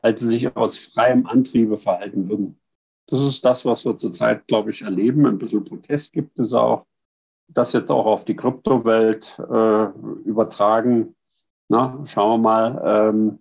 als 0.03 0.21
sie 0.21 0.27
sich 0.27 0.57
aus 0.57 0.79
freiem 0.79 1.27
Antriebe 1.27 1.79
verhalten 1.79 2.29
würden. 2.29 2.61
Das 3.09 3.21
ist 3.21 3.45
das, 3.45 3.65
was 3.65 3.85
wir 3.85 3.97
zurzeit, 3.97 4.47
glaube 4.47 4.71
ich, 4.71 4.83
erleben. 4.83 5.27
Ein 5.27 5.39
bisschen 5.39 5.65
Protest 5.65 6.13
gibt 6.13 6.39
es 6.39 6.53
auch. 6.53 6.87
Das 7.49 7.73
jetzt 7.73 7.91
auch 7.91 8.07
auf 8.07 8.25
die 8.25 8.37
Kryptowelt 8.37 9.39
äh, 9.39 9.85
übertragen. 10.25 11.17
Na, 11.69 12.05
schauen 12.05 12.43
wir 12.43 12.49
mal. 12.49 12.83
Ähm, 12.85 13.39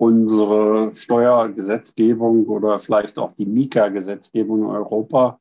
unsere 0.00 0.94
Steuergesetzgebung 0.94 2.46
oder 2.46 2.78
vielleicht 2.78 3.18
auch 3.18 3.34
die 3.36 3.44
Mika-Gesetzgebung 3.44 4.60
in 4.60 4.68
Europa 4.68 5.38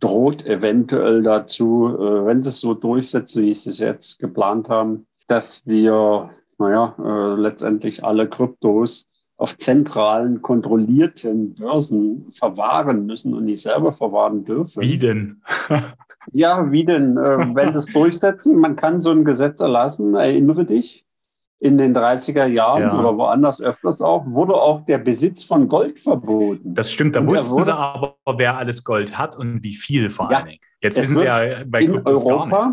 droht 0.00 0.46
eventuell 0.46 1.22
dazu, 1.22 1.94
äh, 1.94 2.24
wenn 2.24 2.42
sie 2.42 2.48
es 2.48 2.60
so 2.60 2.72
durchsetzen, 2.72 3.42
wie 3.44 3.52
sie 3.52 3.68
es 3.68 3.78
jetzt 3.78 4.18
geplant 4.18 4.70
haben, 4.70 5.06
dass 5.26 5.60
wir, 5.66 6.30
naja, 6.56 6.94
äh, 6.98 7.38
letztendlich 7.38 8.02
alle 8.02 8.30
Kryptos 8.30 9.06
auf 9.36 9.58
zentralen, 9.58 10.40
kontrollierten 10.40 11.54
Börsen 11.54 12.32
verwahren 12.32 13.04
müssen 13.04 13.34
und 13.34 13.44
nicht 13.44 13.60
selber 13.60 13.92
verwahren 13.92 14.46
dürfen. 14.46 14.82
Wie 14.82 14.96
denn? 14.96 15.42
ja, 16.32 16.72
wie 16.72 16.86
denn? 16.86 17.18
Äh, 17.18 17.54
wenn 17.54 17.74
sie 17.74 17.80
es 17.80 17.86
durchsetzen, 17.92 18.56
man 18.56 18.74
kann 18.74 19.02
so 19.02 19.10
ein 19.10 19.26
Gesetz 19.26 19.60
erlassen, 19.60 20.14
erinnere 20.14 20.64
dich, 20.64 21.04
in 21.60 21.76
den 21.76 21.94
30er 21.94 22.46
Jahren 22.46 22.82
ja. 22.82 22.98
oder 22.98 23.16
woanders 23.16 23.60
öfters 23.60 24.00
auch, 24.00 24.24
wurde 24.26 24.54
auch 24.54 24.84
der 24.86 24.98
Besitz 24.98 25.42
von 25.42 25.68
Gold 25.68 25.98
verboten. 25.98 26.74
Das 26.74 26.92
stimmt, 26.92 27.16
da 27.16 27.26
wussten 27.26 27.62
sie 27.64 27.74
aber, 27.74 28.16
wer 28.36 28.56
alles 28.56 28.84
Gold 28.84 29.18
hat 29.18 29.36
und 29.36 29.62
wie 29.62 29.74
viel 29.74 30.10
vor 30.10 30.30
ja, 30.30 30.38
allen 30.38 30.46
Dingen. 30.46 30.60
Jetzt 30.80 30.98
wissen 30.98 31.16
sie 31.16 31.24
ja 31.24 31.64
bei 31.66 31.82
in 31.82 32.06
Europa, 32.06 32.72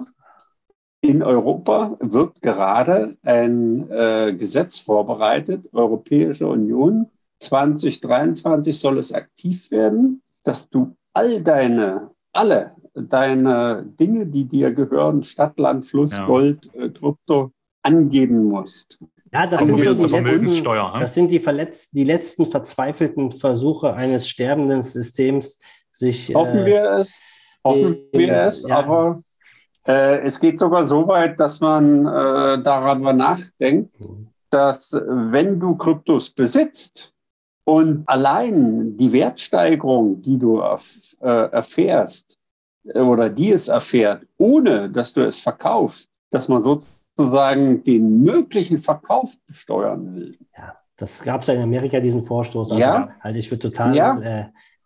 In 1.02 1.24
Europa 1.24 1.98
wird 2.00 2.42
gerade 2.42 3.18
ein 3.24 3.90
äh, 3.90 4.36
Gesetz 4.38 4.78
vorbereitet, 4.78 5.68
Europäische 5.74 6.48
Union. 6.48 7.08
2023 7.40 8.78
soll 8.78 9.00
es 9.00 9.12
aktiv 9.12 9.70
werden, 9.72 10.22
dass 10.44 10.70
du 10.70 10.96
all 11.14 11.42
deine, 11.42 12.12
alle 12.34 12.76
deine 12.94 13.86
Dinge, 14.00 14.28
die 14.28 14.46
dir 14.46 14.72
gehören, 14.72 15.24
Stadt, 15.24 15.60
Land, 15.60 15.86
Fluss, 15.86 16.12
ja. 16.12 16.26
Gold, 16.26 16.70
äh, 16.76 16.90
Krypto, 16.90 17.52
angeben 17.86 18.46
musst. 18.46 19.00
Ja, 19.34 19.48
das 19.48 19.66
sind, 19.66 19.82
so 19.98 20.08
die 20.08 20.24
letzten, 20.24 20.64
das 20.64 21.14
sind 21.14 21.30
die, 21.30 21.42
die 21.92 22.04
letzten 22.04 22.46
verzweifelten 22.46 23.32
Versuche 23.32 23.94
eines 23.94 24.30
sterbenden 24.30 24.82
Systems, 24.82 25.60
sich. 25.92 26.34
Hoffen 26.34 26.60
äh, 26.60 26.66
wir 26.66 26.84
es, 26.92 27.22
hoffen 27.64 27.98
die, 28.14 28.20
wir 28.20 28.34
es, 28.44 28.66
ja. 28.68 28.78
aber 28.78 29.20
äh, 29.88 30.22
es 30.22 30.40
geht 30.40 30.58
sogar 30.58 30.84
so 30.84 31.08
weit, 31.08 31.40
dass 31.40 31.60
man 31.60 32.06
äh, 32.06 32.62
darüber 32.64 33.14
nachdenkt, 33.14 33.96
dass 34.52 34.94
wenn 34.94 35.60
du 35.60 35.76
Kryptos 35.76 36.30
besitzt 36.30 37.12
und 37.66 38.08
allein 38.08 38.96
die 38.96 39.12
Wertsteigerung, 39.12 40.22
die 40.22 40.38
du 40.38 40.60
erf 40.60 40.98
äh, 41.20 41.52
erfährst 41.52 42.38
äh, 42.86 43.00
oder 43.00 43.30
die 43.30 43.52
es 43.52 43.68
erfährt, 43.68 44.26
ohne 44.38 44.90
dass 44.90 45.14
du 45.14 45.26
es 45.26 45.40
verkaufst, 45.40 46.10
dass 46.32 46.48
man 46.48 46.62
sozusagen 46.62 47.05
sozusagen 47.16 47.84
den 47.84 48.22
möglichen 48.24 48.78
Verkauf 48.78 49.34
besteuern 49.48 50.16
will. 50.16 50.38
Ja, 50.58 50.76
das 50.98 51.24
gab 51.24 51.42
es 51.42 51.48
ja 51.48 51.54
in 51.54 51.62
Amerika, 51.62 52.00
diesen 52.00 52.24
Vorstoß. 52.24 52.72
Also 52.72 52.82
ja. 52.82 53.10
halte 53.22 53.40
ich 53.40 53.50
für 53.50 53.60
total. 53.60 53.96
Ja. 53.96 54.20
Äh, 54.20 54.46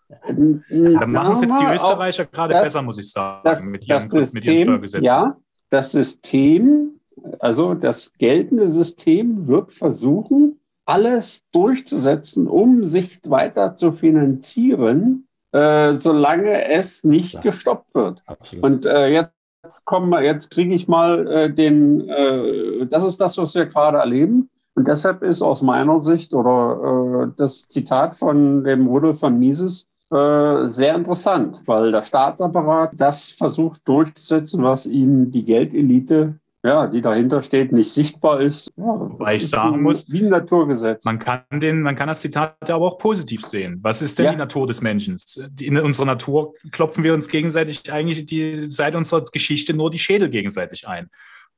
da 0.10 1.06
machen 1.06 1.34
es 1.34 1.42
jetzt 1.42 1.60
die 1.60 1.66
Österreicher 1.66 2.26
gerade 2.26 2.54
das, 2.54 2.64
besser, 2.64 2.82
muss 2.82 2.98
ich 2.98 3.12
sagen, 3.12 3.42
das, 3.44 3.64
mit, 3.64 3.88
ihren, 3.88 4.00
System, 4.00 4.30
mit 4.34 4.46
ihren 4.46 4.60
Steuergesetzen. 4.60 5.06
Ja, 5.06 5.38
das 5.70 5.92
System, 5.92 7.00
also 7.40 7.76
das 7.76 8.12
geltende 8.14 8.70
System 8.70 9.48
wird 9.48 9.72
versuchen, 9.72 10.60
alles 10.86 11.44
durchzusetzen, 11.52 12.48
um 12.48 12.84
sich 12.84 13.20
weiter 13.28 13.76
zu 13.76 13.92
finanzieren, 13.92 15.28
äh, 15.52 15.98
solange 15.98 16.66
es 16.66 17.04
nicht 17.04 17.36
ja. 17.36 17.42
gestoppt 17.42 17.94
wird. 17.94 18.24
Absolut. 18.26 18.66
Und 18.66 18.86
äh, 18.88 19.10
jetzt 19.10 19.34
jetzt 19.64 19.86
kommen 19.86 20.10
wir, 20.10 20.24
jetzt 20.24 20.52
kriege 20.52 20.74
ich 20.74 20.88
mal 20.88 21.28
äh, 21.28 21.54
den, 21.54 22.08
äh, 22.10 22.86
das 22.88 23.04
ist 23.04 23.20
das, 23.20 23.38
was 23.38 23.56
wir 23.56 23.66
gerade 23.66 23.98
erleben. 23.98 24.50
Und 24.76 24.88
deshalb 24.88 25.24
ist 25.24 25.42
aus 25.42 25.62
meiner 25.62 26.00
Sicht 26.00 26.34
oder 26.34 27.28
äh, 27.28 27.32
das 27.38 27.68
Zitat 27.68 28.16
von 28.16 28.64
dem 28.64 28.88
Rudolf 28.88 29.20
von 29.20 29.38
Mises 29.38 29.88
äh, 30.12 30.66
sehr 30.66 30.96
interessant, 30.96 31.60
weil 31.66 31.92
der 31.92 32.02
Staatsapparat 32.02 32.92
das 32.96 33.32
versucht 33.32 33.82
durchzusetzen, 33.86 34.64
was 34.64 34.86
ihm 34.86 35.32
die 35.32 35.44
Geldelite 35.44 36.40
ja, 36.64 36.88
die 36.88 37.02
dahinter 37.02 37.42
steht, 37.42 37.72
nicht 37.72 37.92
sichtbar 37.92 38.42
ist. 38.42 38.70
Ja, 38.76 38.84
Wobei 38.84 39.38
ich 39.38 39.48
sagen 39.48 39.82
muss, 39.82 40.12
wie 40.12 40.24
ein 40.24 40.30
Naturgesetz. 40.30 41.06
Man 41.06 41.18
kann, 41.18 41.44
den, 41.54 41.82
man 41.82 41.96
kann 41.96 42.10
das 42.10 42.20
Zitat 42.20 42.70
aber 42.70 42.86
auch 42.86 42.98
positiv 42.98 43.46
sehen. 43.46 43.80
Was 43.82 44.02
ist 44.02 44.20
denn 44.20 44.26
ja. 44.26 44.32
die 44.32 44.38
Natur 44.38 44.68
des 44.68 44.82
Menschen? 44.82 45.18
In 45.60 45.78
unserer 45.78 46.06
Natur 46.06 46.54
klopfen 46.72 47.04
wir 47.04 47.14
uns 47.14 47.30
gegenseitig 47.30 47.92
eigentlich 47.94 48.26
die, 48.26 48.66
seit 48.70 48.96
unserer 48.96 49.24
Geschichte 49.32 49.74
nur 49.74 49.90
die 49.90 50.00
Schädel 50.00 50.30
gegenseitig 50.30 50.86
ein. 50.86 51.10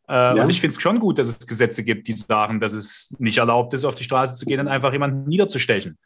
Äh, 0.08 0.14
ja. 0.14 0.44
Und 0.44 0.50
ich 0.50 0.62
finde 0.62 0.76
es 0.76 0.82
schon 0.82 1.00
gut, 1.00 1.18
dass 1.18 1.28
es 1.28 1.48
Gesetze 1.48 1.84
gibt, 1.84 2.08
die 2.08 2.14
sagen, 2.14 2.60
dass 2.60 2.74
es 2.74 3.16
nicht 3.18 3.40
erlaubt 3.40 3.74
ist, 3.74 3.86
auf 3.86 3.96
die 3.96 4.04
Straße 4.04 4.36
zu 4.36 4.46
gehen 4.46 4.60
und 4.60 4.68
einfach 4.68 4.92
jemanden 4.92 5.28
niederzustechen. 5.28 5.98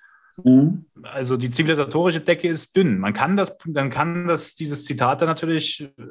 Mhm. 0.44 0.86
Also 1.04 1.38
die 1.38 1.50
zivilisatorische 1.50 2.22
Decke 2.22 2.48
ist 2.48 2.76
dünn. 2.76 3.00
Man 3.00 3.14
kann 3.14 3.38
das, 3.38 3.58
dann 3.66 3.90
kann 3.90 4.28
das, 4.28 4.56
dieses 4.56 4.86
Zitat 4.86 5.22
dann 5.22 5.30
natürlich 5.30 5.82
äh, 5.82 6.04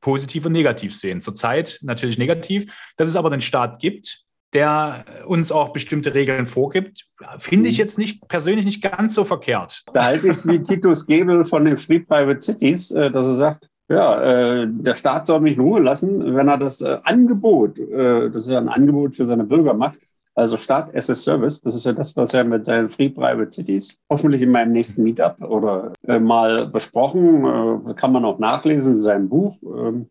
positiv 0.00 0.46
und 0.46 0.52
negativ 0.52 0.94
sehen. 0.94 1.22
Zurzeit 1.22 1.78
natürlich 1.82 2.18
negativ. 2.18 2.72
Dass 2.96 3.08
es 3.08 3.16
aber 3.16 3.32
einen 3.32 3.40
Staat 3.40 3.80
gibt, 3.80 4.24
der 4.52 5.04
uns 5.26 5.50
auch 5.50 5.72
bestimmte 5.72 6.12
Regeln 6.12 6.46
vorgibt, 6.46 7.06
finde 7.38 7.70
ich 7.70 7.76
mhm. 7.76 7.80
jetzt 7.80 7.98
nicht 7.98 8.28
persönlich 8.28 8.66
nicht 8.66 8.82
ganz 8.82 9.14
so 9.14 9.24
verkehrt. 9.24 9.82
Da 9.94 10.04
halt 10.04 10.24
ist 10.24 10.46
wie 10.46 10.62
Titus 10.62 11.06
Gebel 11.06 11.44
von 11.44 11.64
den 11.64 11.78
Free 11.78 12.00
Private 12.00 12.40
Cities, 12.40 12.90
äh, 12.90 13.10
dass 13.10 13.26
er 13.26 13.34
sagt, 13.34 13.68
ja, 13.88 14.62
äh, 14.62 14.66
der 14.68 14.94
Staat 14.94 15.26
soll 15.26 15.40
mich 15.40 15.56
in 15.56 15.62
Ruhe 15.62 15.80
lassen, 15.80 16.36
wenn 16.36 16.48
er 16.48 16.56
das 16.56 16.82
Angebot, 16.82 17.78
das 17.78 18.42
ist 18.42 18.48
ja 18.48 18.58
ein 18.58 18.68
Angebot 18.68 19.16
für 19.16 19.24
seine 19.24 19.44
Bürger 19.44 19.74
macht, 19.74 19.98
also 20.34 20.56
Staat 20.56 20.94
as 20.94 21.10
a 21.10 21.14
Service, 21.14 21.60
das 21.60 21.74
ist 21.74 21.84
ja 21.84 21.92
das, 21.92 22.16
was 22.16 22.32
er 22.32 22.44
mit 22.44 22.64
seinen 22.64 22.88
Free 22.88 23.10
Private 23.10 23.50
Cities 23.50 23.98
hoffentlich 24.08 24.40
in 24.42 24.50
meinem 24.50 24.72
nächsten 24.72 25.02
Meetup 25.02 25.40
oder 25.42 25.92
äh, 26.06 26.18
mal 26.18 26.66
besprochen, 26.66 27.90
äh, 27.90 27.94
kann 27.94 28.12
man 28.12 28.24
auch 28.24 28.38
nachlesen 28.38 28.94
in 28.94 29.00
seinem 29.00 29.28
Buch, 29.28 29.56
ähm, 29.62 30.08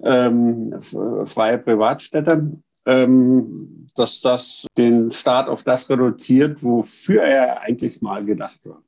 ähm, 0.00 0.80
Freie 1.26 1.58
Privatstädte, 1.58 2.52
ähm, 2.86 3.86
dass 3.94 4.20
das 4.20 4.66
den 4.78 5.10
Staat 5.10 5.48
auf 5.48 5.62
das 5.62 5.90
reduziert, 5.90 6.62
wofür 6.62 7.22
er 7.22 7.60
eigentlich 7.60 8.00
mal 8.00 8.24
gedacht 8.24 8.60
war. 8.64 8.82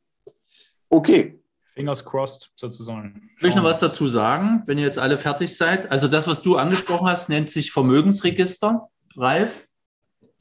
Okay, 0.89 1.41
Fingers 1.75 2.05
crossed 2.05 2.51
sozusagen. 2.57 3.31
Will 3.39 3.51
ich 3.51 3.57
noch 3.57 3.65
was 3.65 3.81
dazu 3.81 4.09
sagen, 4.09 4.63
wenn 4.67 4.79
ihr 4.79 4.85
jetzt 4.85 4.99
alle 4.99 5.19
fertig 5.19 5.57
seid? 5.57 5.91
Also 5.91 6.09
das, 6.09 6.27
was 6.27 6.43
du 6.43 6.57
angesprochen 6.57 7.07
hast, 7.07 7.29
nennt 7.29 7.51
sich 7.51 7.73
Vermögensregister, 7.73 8.89
Ralf. 9.17 9.69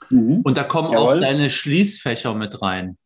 Mhm. 0.09 0.41
Und 0.43 0.57
da 0.57 0.63
kommen 0.63 0.91
Jawohl. 0.91 1.17
auch 1.17 1.19
deine 1.19 1.49
Schließfächer 1.49 2.33
mit 2.33 2.61
rein. 2.61 2.97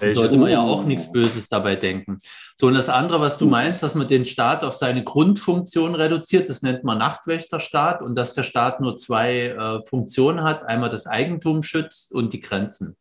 sollte 0.00 0.36
man 0.36 0.50
ja 0.50 0.60
auch 0.60 0.84
nichts 0.84 1.12
Böses 1.12 1.48
dabei 1.48 1.76
denken. 1.76 2.18
So, 2.56 2.66
und 2.66 2.74
das 2.74 2.88
andere, 2.88 3.20
was 3.20 3.38
du 3.38 3.46
meinst, 3.46 3.82
dass 3.82 3.94
man 3.94 4.06
den 4.06 4.24
Staat 4.24 4.62
auf 4.62 4.74
seine 4.74 5.02
Grundfunktion 5.02 5.94
reduziert, 5.94 6.48
das 6.48 6.62
nennt 6.62 6.84
man 6.84 6.98
Nachtwächterstaat 6.98 8.02
und 8.02 8.14
dass 8.14 8.34
der 8.34 8.42
Staat 8.42 8.80
nur 8.80 8.96
zwei 8.96 9.48
äh, 9.48 9.82
Funktionen 9.82 10.42
hat, 10.42 10.64
einmal 10.64 10.90
das 10.90 11.06
Eigentum 11.06 11.62
schützt 11.62 12.12
und 12.12 12.32
die 12.32 12.40
Grenzen. 12.40 12.96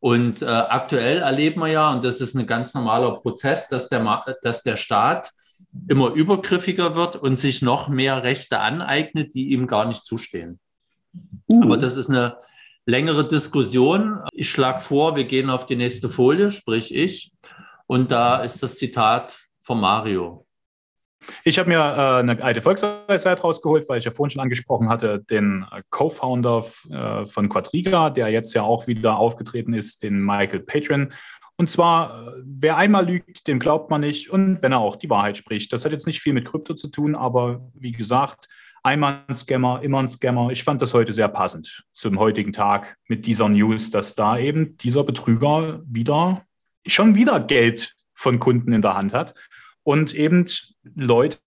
Und 0.00 0.42
äh, 0.42 0.46
aktuell 0.46 1.18
erleben 1.18 1.60
wir 1.60 1.68
ja, 1.68 1.92
und 1.92 2.04
das 2.04 2.20
ist 2.20 2.34
ein 2.34 2.46
ganz 2.46 2.74
normaler 2.74 3.20
Prozess, 3.20 3.68
dass 3.68 3.88
der, 3.88 4.24
dass 4.42 4.62
der 4.62 4.76
Staat 4.76 5.30
immer 5.88 6.12
übergriffiger 6.12 6.94
wird 6.94 7.16
und 7.16 7.38
sich 7.38 7.62
noch 7.62 7.88
mehr 7.88 8.22
Rechte 8.22 8.60
aneignet, 8.60 9.34
die 9.34 9.50
ihm 9.50 9.66
gar 9.66 9.86
nicht 9.86 10.04
zustehen. 10.04 10.60
Uh. 11.48 11.62
Aber 11.62 11.76
das 11.76 11.96
ist 11.96 12.08
eine 12.08 12.38
längere 12.86 13.26
Diskussion. 13.26 14.20
Ich 14.32 14.50
schlage 14.50 14.80
vor, 14.80 15.16
wir 15.16 15.24
gehen 15.24 15.50
auf 15.50 15.66
die 15.66 15.76
nächste 15.76 16.08
Folie, 16.08 16.50
sprich 16.50 16.94
ich. 16.94 17.32
Und 17.86 18.10
da 18.10 18.42
ist 18.42 18.62
das 18.62 18.76
Zitat 18.76 19.36
von 19.60 19.80
Mario. 19.80 20.46
Ich 21.44 21.58
habe 21.58 21.68
mir 21.68 21.78
äh, 21.78 22.20
eine 22.20 22.42
alte 22.42 22.62
Volksweisheit 22.62 23.42
rausgeholt, 23.42 23.88
weil 23.88 23.98
ich 23.98 24.04
ja 24.04 24.12
vorhin 24.12 24.30
schon 24.30 24.42
angesprochen 24.42 24.88
hatte, 24.88 25.20
den 25.20 25.66
Co-Founder 25.90 26.64
äh, 26.90 27.26
von 27.26 27.48
Quadriga, 27.48 28.10
der 28.10 28.28
jetzt 28.28 28.54
ja 28.54 28.62
auch 28.62 28.86
wieder 28.86 29.16
aufgetreten 29.18 29.72
ist, 29.72 30.02
den 30.02 30.24
Michael 30.24 30.60
Patron. 30.60 31.12
Und 31.56 31.70
zwar, 31.70 32.28
äh, 32.28 32.42
wer 32.44 32.76
einmal 32.76 33.06
lügt, 33.06 33.46
dem 33.48 33.58
glaubt 33.58 33.90
man 33.90 34.02
nicht 34.02 34.30
und 34.30 34.62
wenn 34.62 34.72
er 34.72 34.80
auch 34.80 34.96
die 34.96 35.10
Wahrheit 35.10 35.36
spricht. 35.36 35.72
Das 35.72 35.84
hat 35.84 35.92
jetzt 35.92 36.06
nicht 36.06 36.20
viel 36.20 36.32
mit 36.32 36.44
Krypto 36.44 36.74
zu 36.74 36.88
tun, 36.88 37.14
aber 37.14 37.60
wie 37.74 37.92
gesagt, 37.92 38.48
einmal 38.86 39.24
ein 39.26 39.34
Scammer, 39.34 39.82
immer 39.82 39.98
ein 39.98 40.08
Scammer. 40.08 40.50
Ich 40.52 40.62
fand 40.62 40.80
das 40.80 40.94
heute 40.94 41.12
sehr 41.12 41.28
passend 41.28 41.84
zum 41.92 42.20
heutigen 42.20 42.52
Tag 42.52 42.96
mit 43.08 43.26
dieser 43.26 43.48
News, 43.48 43.90
dass 43.90 44.14
da 44.14 44.38
eben 44.38 44.76
dieser 44.78 45.02
Betrüger 45.02 45.82
wieder, 45.86 46.46
schon 46.86 47.16
wieder 47.16 47.40
Geld 47.40 47.96
von 48.14 48.38
Kunden 48.38 48.72
in 48.72 48.82
der 48.82 48.94
Hand 48.94 49.12
hat 49.12 49.34
und 49.82 50.14
eben 50.14 50.46
Leute, 50.94 51.38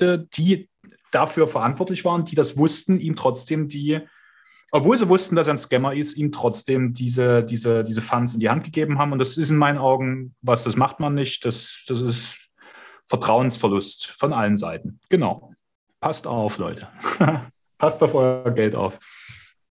die 0.00 0.70
dafür 1.12 1.46
verantwortlich 1.46 2.06
waren, 2.06 2.24
die 2.24 2.34
das 2.34 2.56
wussten, 2.56 2.98
ihm 2.98 3.16
trotzdem 3.16 3.68
die 3.68 4.00
obwohl 4.70 4.98
sie 4.98 5.08
wussten, 5.08 5.34
dass 5.34 5.46
er 5.46 5.54
ein 5.54 5.58
Scammer 5.58 5.94
ist, 5.94 6.18
ihm 6.18 6.30
trotzdem 6.30 6.92
diese, 6.92 7.42
diese, 7.42 7.84
diese 7.84 8.02
Funds 8.02 8.34
in 8.34 8.40
die 8.40 8.50
Hand 8.50 8.64
gegeben 8.64 8.98
haben. 8.98 9.12
Und 9.12 9.18
das 9.18 9.38
ist 9.38 9.48
in 9.48 9.56
meinen 9.56 9.78
Augen, 9.78 10.34
was 10.42 10.64
das 10.64 10.76
macht 10.76 11.00
man 11.00 11.14
nicht. 11.14 11.46
Das, 11.46 11.84
das 11.86 12.02
ist 12.02 12.36
Vertrauensverlust 13.06 14.08
von 14.08 14.34
allen 14.34 14.58
Seiten. 14.58 15.00
Genau. 15.08 15.54
Passt 16.00 16.26
auf, 16.26 16.58
Leute. 16.58 16.88
Passt 17.78 18.02
auf 18.02 18.14
euer 18.14 18.50
Geld 18.52 18.74
auf. 18.74 18.98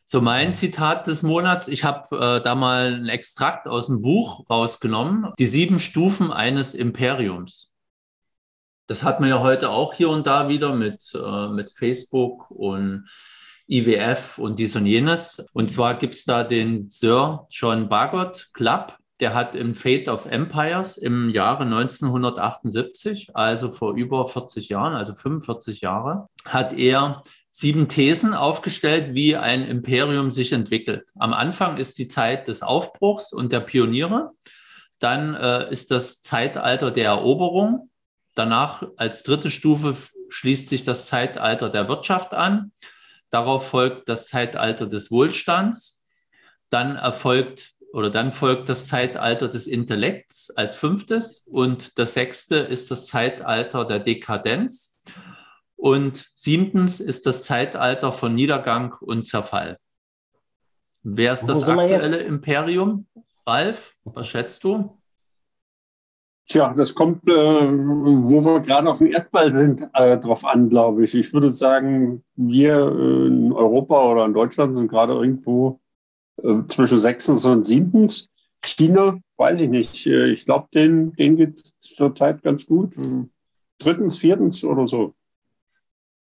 So, 0.04 0.20
mein 0.20 0.54
Zitat 0.54 1.06
des 1.06 1.22
Monats, 1.22 1.68
ich 1.68 1.84
habe 1.84 2.16
äh, 2.16 2.42
da 2.42 2.54
mal 2.54 2.94
einen 2.94 3.08
Extrakt 3.08 3.66
aus 3.66 3.86
dem 3.86 4.02
Buch 4.02 4.48
rausgenommen, 4.50 5.32
die 5.38 5.46
sieben 5.46 5.80
Stufen 5.80 6.30
eines 6.30 6.74
Imperiums. 6.74 7.72
Das 8.86 9.02
hat 9.02 9.20
man 9.20 9.30
ja 9.30 9.40
heute 9.40 9.70
auch 9.70 9.94
hier 9.94 10.10
und 10.10 10.26
da 10.26 10.48
wieder 10.48 10.74
mit, 10.74 11.12
äh, 11.14 11.48
mit 11.48 11.70
Facebook 11.70 12.50
und 12.50 13.08
IWF 13.68 14.38
und 14.38 14.58
dies 14.58 14.76
und 14.76 14.86
jenes. 14.86 15.46
Und 15.52 15.70
zwar 15.70 15.94
gibt 15.94 16.14
es 16.14 16.24
da 16.24 16.44
den 16.44 16.90
Sir 16.90 17.46
John 17.50 17.88
Bagot 17.88 18.50
Club. 18.52 18.98
Der 19.22 19.34
hat 19.34 19.54
im 19.54 19.76
Fate 19.76 20.08
of 20.08 20.26
Empires 20.26 20.98
im 20.98 21.30
Jahre 21.30 21.62
1978, 21.62 23.36
also 23.36 23.70
vor 23.70 23.94
über 23.94 24.26
40 24.26 24.68
Jahren, 24.68 24.94
also 24.94 25.14
45 25.14 25.80
Jahre, 25.80 26.26
hat 26.44 26.72
er 26.72 27.22
sieben 27.48 27.86
Thesen 27.86 28.34
aufgestellt, 28.34 29.14
wie 29.14 29.36
ein 29.36 29.64
Imperium 29.64 30.32
sich 30.32 30.52
entwickelt. 30.52 31.12
Am 31.14 31.32
Anfang 31.34 31.76
ist 31.76 31.98
die 31.98 32.08
Zeit 32.08 32.48
des 32.48 32.62
Aufbruchs 32.62 33.32
und 33.32 33.52
der 33.52 33.60
Pioniere. 33.60 34.32
Dann 34.98 35.36
äh, 35.36 35.70
ist 35.70 35.92
das 35.92 36.20
Zeitalter 36.20 36.90
der 36.90 37.10
Eroberung. 37.10 37.90
Danach 38.34 38.82
als 38.96 39.22
dritte 39.22 39.50
Stufe 39.50 39.96
schließt 40.30 40.68
sich 40.68 40.82
das 40.82 41.06
Zeitalter 41.06 41.70
der 41.70 41.86
Wirtschaft 41.86 42.34
an. 42.34 42.72
Darauf 43.30 43.68
folgt 43.68 44.08
das 44.08 44.26
Zeitalter 44.26 44.88
des 44.88 45.12
Wohlstands. 45.12 46.02
Dann 46.70 46.96
erfolgt 46.96 47.71
oder 47.92 48.08
dann 48.08 48.32
folgt 48.32 48.68
das 48.68 48.86
Zeitalter 48.86 49.48
des 49.48 49.66
Intellekts 49.66 50.50
als 50.56 50.76
fünftes. 50.76 51.46
Und 51.46 51.98
das 51.98 52.14
sechste 52.14 52.56
ist 52.56 52.90
das 52.90 53.06
Zeitalter 53.06 53.84
der 53.84 54.00
Dekadenz. 54.00 54.98
Und 55.76 56.26
siebtens 56.34 57.00
ist 57.00 57.26
das 57.26 57.44
Zeitalter 57.44 58.12
von 58.12 58.34
Niedergang 58.34 58.94
und 59.00 59.26
Zerfall. 59.26 59.76
Wer 61.02 61.32
ist 61.34 61.46
das 61.46 61.68
aktuelle 61.68 62.18
Imperium? 62.18 63.06
Ralf, 63.46 63.96
was 64.04 64.28
schätzt 64.28 64.64
du? 64.64 64.98
Tja, 66.48 66.72
das 66.76 66.94
kommt, 66.94 67.28
äh, 67.28 67.32
wo 67.32 68.44
wir 68.44 68.60
gerade 68.60 68.88
auf 68.90 68.98
dem 68.98 69.12
Erdball 69.12 69.52
sind, 69.52 69.88
äh, 69.94 70.18
drauf 70.18 70.44
an, 70.44 70.68
glaube 70.68 71.04
ich. 71.04 71.14
Ich 71.14 71.32
würde 71.32 71.50
sagen, 71.50 72.24
wir 72.36 72.74
äh, 72.74 73.26
in 73.26 73.52
Europa 73.52 74.10
oder 74.10 74.24
in 74.24 74.34
Deutschland 74.34 74.76
sind 74.76 74.88
gerade 74.88 75.14
irgendwo 75.14 75.81
äh, 76.42 76.66
zwischen 76.68 76.98
sechstens 76.98 77.44
und 77.44 77.64
siebtens. 77.64 78.28
China, 78.64 79.18
weiß 79.36 79.60
ich 79.60 79.68
nicht. 79.68 80.06
Äh, 80.06 80.30
ich 80.30 80.44
glaube, 80.44 80.68
denen, 80.74 81.12
denen 81.14 81.36
geht 81.36 81.56
es 81.56 81.74
zurzeit 81.80 82.42
ganz 82.42 82.66
gut. 82.66 82.94
Drittens, 83.78 84.16
viertens 84.16 84.62
oder 84.64 84.86
so. 84.86 85.14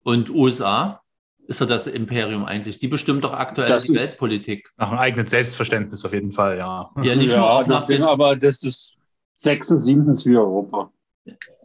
Und 0.03 0.30
USA? 0.30 1.01
Ist 1.47 1.59
ja 1.59 1.66
das 1.66 1.88
Imperium 1.88 2.45
eigentlich? 2.45 2.80
Die 2.80 2.88
bestimmt 2.88 3.24
doch 3.24 3.34
aktuell 3.34 3.68
das 3.68 3.84
die 3.84 3.95
Weltpolitik. 3.95 4.72
Nach 4.78 4.89
einem 4.89 4.99
eigenen 4.99 5.26
Selbstverständnis 5.26 6.05
auf 6.05 6.14
jeden 6.14 6.32
Fall, 6.32 6.57
ja. 6.57 6.91
Ja, 7.01 7.16
nicht 7.16 7.32
ja, 7.32 7.39
nur 7.39 7.51
auch 7.51 7.68
nach 7.68 7.84
den, 7.84 8.03
aber 8.03 8.36
das 8.36 8.64
ist 8.64 8.95
sechstens, 9.36 9.84
siebtens 9.84 10.26
wie 10.26 10.38
Europa. 10.38 10.91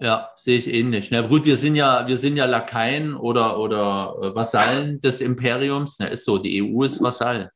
Ja, 0.01 0.30
sehe 0.36 0.59
ich 0.59 0.72
ähnlich. 0.72 1.11
Na 1.11 1.22
gut, 1.22 1.47
wir 1.47 1.57
sind 1.57 1.76
ja, 1.76 2.07
wir 2.07 2.16
sind 2.16 2.36
ja 2.36 2.47
Lakaien 2.47 3.14
oder, 3.14 3.59
oder 3.59 4.16
äh, 4.20 4.34
Vasallen 4.34 5.01
des 5.01 5.20
Imperiums. 5.20 5.99
Na, 5.99 6.07
ist 6.07 6.24
so, 6.24 6.38
die 6.38 6.62
EU 6.62 6.82
ist 6.82 7.03
Vasall. 7.03 7.51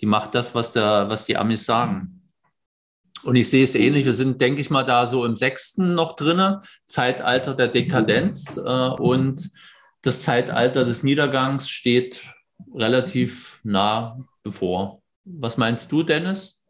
Die 0.00 0.06
macht 0.06 0.34
das, 0.34 0.54
was, 0.54 0.72
der, 0.72 1.08
was 1.08 1.24
die 1.24 1.36
Amis 1.36 1.64
sagen. 1.64 2.30
Und 3.22 3.36
ich 3.36 3.48
sehe 3.48 3.64
es 3.64 3.74
ähnlich. 3.74 4.04
Wir 4.04 4.12
sind, 4.12 4.40
denke 4.40 4.60
ich 4.60 4.70
mal, 4.70 4.84
da 4.84 5.06
so 5.06 5.24
im 5.24 5.36
sechsten 5.36 5.94
noch 5.94 6.14
drinne, 6.16 6.60
Zeitalter 6.84 7.54
der 7.54 7.68
Dekadenz. 7.68 8.56
Äh, 8.56 8.60
und 8.60 9.50
das 10.02 10.22
Zeitalter 10.22 10.84
des 10.84 11.02
Niedergangs 11.02 11.68
steht 11.68 12.22
relativ 12.74 13.60
nah 13.64 14.18
bevor. 14.42 15.02
Was 15.24 15.56
meinst 15.56 15.90
du, 15.90 16.02
Dennis? 16.02 16.62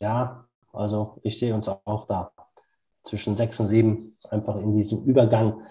Ja, 0.00 0.48
also 0.72 1.20
ich 1.22 1.38
sehe 1.38 1.54
uns 1.54 1.68
auch 1.68 2.06
da 2.08 2.32
zwischen 3.04 3.36
sechs 3.36 3.60
und 3.60 3.68
sieben 3.68 4.16
einfach 4.30 4.56
in 4.56 4.74
diesem 4.74 5.04
Übergang. 5.04 5.62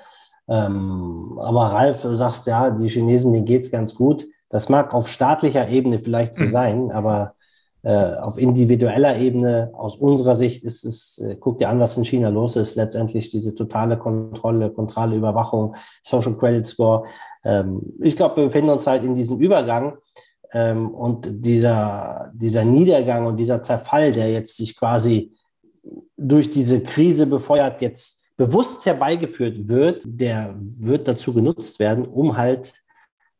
Ähm, 0.48 1.38
aber 1.42 1.68
Ralf, 1.68 2.02
du 2.02 2.16
sagst 2.16 2.48
ja, 2.48 2.70
die 2.70 2.90
Chinesen, 2.90 3.34
denen 3.34 3.46
geht 3.46 3.64
es 3.64 3.72
ganz 3.72 3.94
gut. 3.94 4.26
Das 4.52 4.70
mag 4.70 4.94
auf 4.94 5.08
staatlicher 5.08 5.70
Ebene 5.70 6.00
vielleicht 6.00 6.34
so 6.34 6.44
mhm. 6.44 6.50
sein, 6.50 6.92
aber 6.92 7.36
äh, 7.84 8.16
auf 8.16 8.38
individueller 8.38 9.18
Ebene, 9.18 9.72
aus 9.74 9.96
unserer 9.96 10.36
Sicht, 10.36 10.64
ist 10.64 10.86
es, 10.86 11.18
äh, 11.18 11.36
guck 11.40 11.58
dir 11.58 11.70
an, 11.70 11.80
was 11.80 11.98
in 11.98 12.06
China 12.06 12.30
los 12.30 12.56
ist, 12.56 12.76
letztendlich 12.76 13.32
diese 13.32 13.56
totale 13.56 13.98
Kontrolle, 13.98 14.70
kontrolle 14.70 15.16
Überwachung, 15.16 15.76
Social 16.04 16.38
Credit 16.38 16.68
Score. 16.68 17.06
Ähm, 17.44 17.82
ich 18.00 18.16
glaube, 18.16 18.38
wir 18.38 18.46
befinden 18.46 18.70
uns 18.70 18.86
halt 18.86 19.04
in 19.04 19.16
diesem 19.16 19.40
Übergang. 19.40 19.98
Ähm, 20.54 20.92
und 20.92 21.28
dieser, 21.46 22.32
dieser 22.36 22.66
Niedergang 22.66 23.26
und 23.26 23.38
dieser 23.38 23.62
Zerfall, 23.62 24.12
der 24.12 24.32
jetzt 24.32 24.58
sich 24.58 24.78
quasi 24.78 25.34
durch 26.18 26.52
diese 26.52 26.84
Krise 26.84 27.26
befeuert, 27.26 27.82
jetzt 27.82 28.26
bewusst 28.38 28.86
herbeigeführt 28.86 29.68
wird, 29.68 30.04
der 30.06 30.56
wird 30.60 31.08
dazu 31.08 31.34
genutzt 31.34 31.80
werden, 31.80 32.06
um 32.06 32.38
halt 32.38 32.74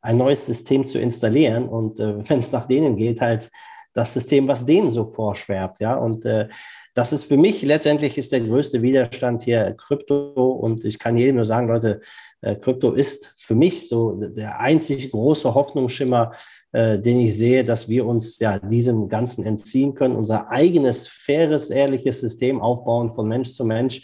ein 0.02 0.18
neues 0.18 0.46
System 0.46 0.86
zu 0.86 1.00
installieren. 1.00 1.68
Und 1.68 2.00
äh, 2.00 2.28
wenn 2.30 2.40
es 2.40 2.52
nach 2.52 2.68
denen 2.68 2.98
geht, 2.98 3.22
halt 3.22 3.50
das 3.94 4.14
System, 4.14 4.48
was 4.48 4.66
denen 4.66 4.90
so 4.90 5.04
vorschwärbt. 5.04 5.80
Ja, 5.80 5.96
und 5.96 6.26
äh, 6.26 6.48
das 6.94 7.14
ist 7.14 7.26
für 7.26 7.38
mich 7.38 7.62
letztendlich 7.62 8.18
ist 8.18 8.32
der 8.32 8.42
größte 8.42 8.82
Widerstand 8.82 9.44
hier 9.44 9.74
Krypto. 9.78 10.52
Und 10.52 10.84
ich 10.84 11.00
kann 11.00 11.18
jedem 11.18 11.38
nur 11.38 11.46
sagen, 11.46 11.68
Leute, 11.68 12.02
äh, 12.42 12.56
Krypto 12.56 12.92
ist 12.92 13.34
für 13.38 13.56
mich 13.56 13.88
so 13.88 14.14
der 14.14 14.60
einzig 14.60 15.12
große 15.12 15.54
Hoffnungsschimmer, 15.54 16.34
äh, 16.74 17.00
den 17.00 17.20
ich 17.20 17.38
sehe, 17.38 17.64
dass 17.64 17.88
wir 17.88 18.06
uns 18.06 18.40
ja 18.40 18.60
diesem 18.60 19.08
Ganzen 19.08 19.46
entziehen 19.46 19.94
können, 19.94 20.16
unser 20.16 20.50
eigenes, 20.50 21.08
faires, 21.08 21.70
ehrliches 21.70 22.22
System 22.22 22.62
aufbauen 22.62 23.12
von 23.12 23.28
Mensch 23.28 23.52
zu 23.52 23.66
Mensch. 23.66 24.02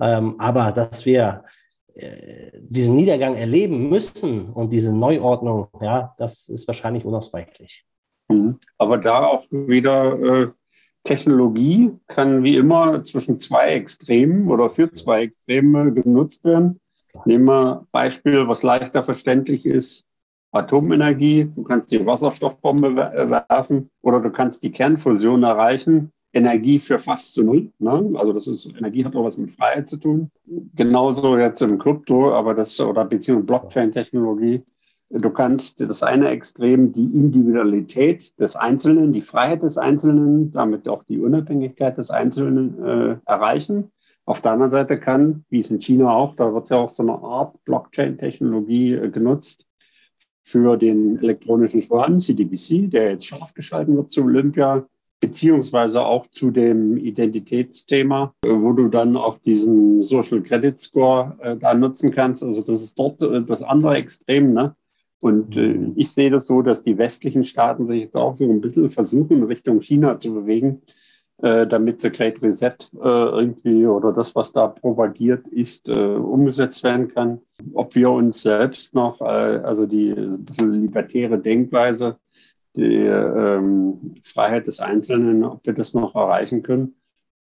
Ähm, 0.00 0.34
aber 0.38 0.72
dass 0.72 1.06
wir 1.06 1.44
diesen 1.96 2.94
Niedergang 2.94 3.36
erleben 3.36 3.88
müssen 3.88 4.50
und 4.50 4.72
diese 4.72 4.94
Neuordnung, 4.94 5.68
ja, 5.80 6.14
das 6.18 6.48
ist 6.48 6.66
wahrscheinlich 6.66 7.04
unausweichlich. 7.04 7.84
Mhm. 8.28 8.58
Aber 8.76 8.98
da 8.98 9.26
auch 9.26 9.46
wieder 9.50 10.18
äh, 10.18 10.48
Technologie 11.04 11.92
kann 12.08 12.42
wie 12.42 12.56
immer 12.56 13.02
zwischen 13.04 13.40
zwei 13.40 13.74
Extremen 13.74 14.50
oder 14.50 14.70
für 14.70 14.92
zwei 14.92 15.22
Extreme 15.22 15.92
genutzt 15.92 16.44
werden. 16.44 16.80
Nehmen 17.24 17.46
wir 17.46 17.86
Beispiel, 17.92 18.46
was 18.46 18.62
leichter 18.62 19.04
verständlich 19.04 19.64
ist, 19.64 20.04
Atomenergie. 20.52 21.50
Du 21.54 21.62
kannst 21.62 21.92
die 21.92 22.04
Wasserstoffbombe 22.04 22.96
werfen 22.96 23.90
oder 24.02 24.20
du 24.20 24.30
kannst 24.30 24.62
die 24.62 24.72
Kernfusion 24.72 25.44
erreichen, 25.44 26.12
Energie 26.36 26.78
für 26.78 26.98
fast 26.98 27.32
zu 27.32 27.42
null. 27.42 27.72
Ne? 27.78 28.12
Also 28.14 28.32
das 28.32 28.46
ist, 28.46 28.66
Energie 28.66 29.04
hat 29.04 29.16
auch 29.16 29.24
was 29.24 29.38
mit 29.38 29.50
Freiheit 29.50 29.88
zu 29.88 29.96
tun. 29.96 30.30
Genauso 30.74 31.38
jetzt 31.38 31.62
im 31.62 31.78
Krypto, 31.78 32.34
aber 32.34 32.54
das, 32.54 32.78
oder 32.78 33.06
beziehungsweise 33.06 33.46
Blockchain-Technologie. 33.46 34.62
Du 35.08 35.30
kannst 35.30 35.80
das 35.80 36.02
eine 36.02 36.28
Extrem, 36.28 36.92
die 36.92 37.04
Individualität 37.04 38.38
des 38.38 38.54
Einzelnen, 38.56 39.12
die 39.12 39.22
Freiheit 39.22 39.62
des 39.62 39.78
Einzelnen, 39.78 40.50
damit 40.50 40.88
auch 40.88 41.04
die 41.04 41.20
Unabhängigkeit 41.20 41.96
des 41.96 42.10
Einzelnen 42.10 42.84
äh, 42.84 43.16
erreichen. 43.24 43.92
Auf 44.26 44.40
der 44.40 44.52
anderen 44.52 44.70
Seite 44.70 44.98
kann, 44.98 45.44
wie 45.48 45.60
es 45.60 45.70
in 45.70 45.80
China 45.80 46.10
auch, 46.10 46.34
da 46.34 46.52
wird 46.52 46.68
ja 46.70 46.78
auch 46.78 46.88
so 46.88 47.04
eine 47.04 47.14
Art 47.14 47.64
Blockchain-Technologie 47.64 48.94
äh, 48.94 49.08
genutzt 49.08 49.64
für 50.42 50.76
den 50.76 51.18
elektronischen 51.18 51.80
Schwan, 51.80 52.20
CDBC, 52.20 52.90
der 52.90 53.10
jetzt 53.10 53.26
scharf 53.26 53.54
geschalten 53.54 53.96
wird 53.96 54.10
zu 54.10 54.22
Olympia, 54.22 54.86
beziehungsweise 55.20 56.02
auch 56.02 56.26
zu 56.28 56.50
dem 56.50 56.96
Identitätsthema, 56.96 58.34
äh, 58.44 58.48
wo 58.48 58.72
du 58.72 58.88
dann 58.88 59.16
auch 59.16 59.38
diesen 59.38 60.00
Social 60.00 60.42
Credit 60.42 60.78
Score 60.78 61.36
äh, 61.40 61.56
da 61.56 61.74
nutzen 61.74 62.10
kannst. 62.10 62.42
Also 62.42 62.62
das 62.62 62.82
ist 62.82 62.98
dort 62.98 63.22
äh, 63.22 63.42
das 63.42 63.62
andere 63.62 63.96
Extrem. 63.96 64.52
Ne? 64.52 64.76
Und 65.22 65.56
äh, 65.56 65.92
ich 65.96 66.12
sehe 66.12 66.30
das 66.30 66.46
so, 66.46 66.62
dass 66.62 66.82
die 66.82 66.98
westlichen 66.98 67.44
Staaten 67.44 67.86
sich 67.86 68.02
jetzt 68.02 68.16
auch 68.16 68.36
so 68.36 68.44
ein 68.44 68.60
bisschen 68.60 68.90
versuchen, 68.90 69.42
Richtung 69.44 69.80
China 69.80 70.18
zu 70.18 70.34
bewegen 70.34 70.82
äh, 71.42 71.66
damit 71.66 72.00
The 72.00 72.10
Great 72.10 72.40
Reset 72.42 72.76
irgendwie 72.94 73.86
oder 73.86 74.12
das, 74.12 74.34
was 74.34 74.52
da 74.52 74.68
propagiert 74.68 75.46
ist, 75.48 75.86
umgesetzt 75.86 76.82
werden 76.82 77.08
kann. 77.08 77.40
Ob 77.74 77.94
wir 77.94 78.10
uns 78.10 78.40
selbst 78.40 78.94
noch, 78.94 79.20
also 79.20 79.84
die 79.84 80.14
libertäre 80.58 81.38
Denkweise, 81.38 82.16
die 82.76 82.96
ähm, 82.96 84.14
Freiheit 84.22 84.66
des 84.66 84.80
Einzelnen, 84.80 85.44
ob 85.44 85.64
wir 85.66 85.72
das 85.72 85.94
noch 85.94 86.14
erreichen 86.14 86.62
können. 86.62 86.96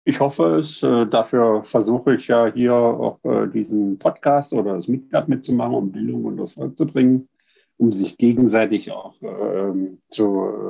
Ich 0.05 0.19
hoffe 0.19 0.57
es. 0.57 0.83
Äh, 0.83 1.07
dafür 1.07 1.63
versuche 1.63 2.15
ich 2.15 2.27
ja 2.27 2.47
hier 2.53 2.73
auch 2.73 3.23
äh, 3.23 3.47
diesen 3.47 3.99
Podcast 3.99 4.53
oder 4.53 4.73
das 4.73 4.87
Meetup 4.87 5.27
mitzumachen, 5.27 5.75
um 5.75 5.91
Bildung 5.91 6.25
und 6.25 6.37
das 6.37 6.53
Volk 6.53 6.77
zu 6.77 6.85
bringen, 6.85 7.29
um 7.77 7.91
sich 7.91 8.17
gegenseitig 8.17 8.91
auch 8.91 9.15
ähm, 9.21 10.01
zu, 10.09 10.25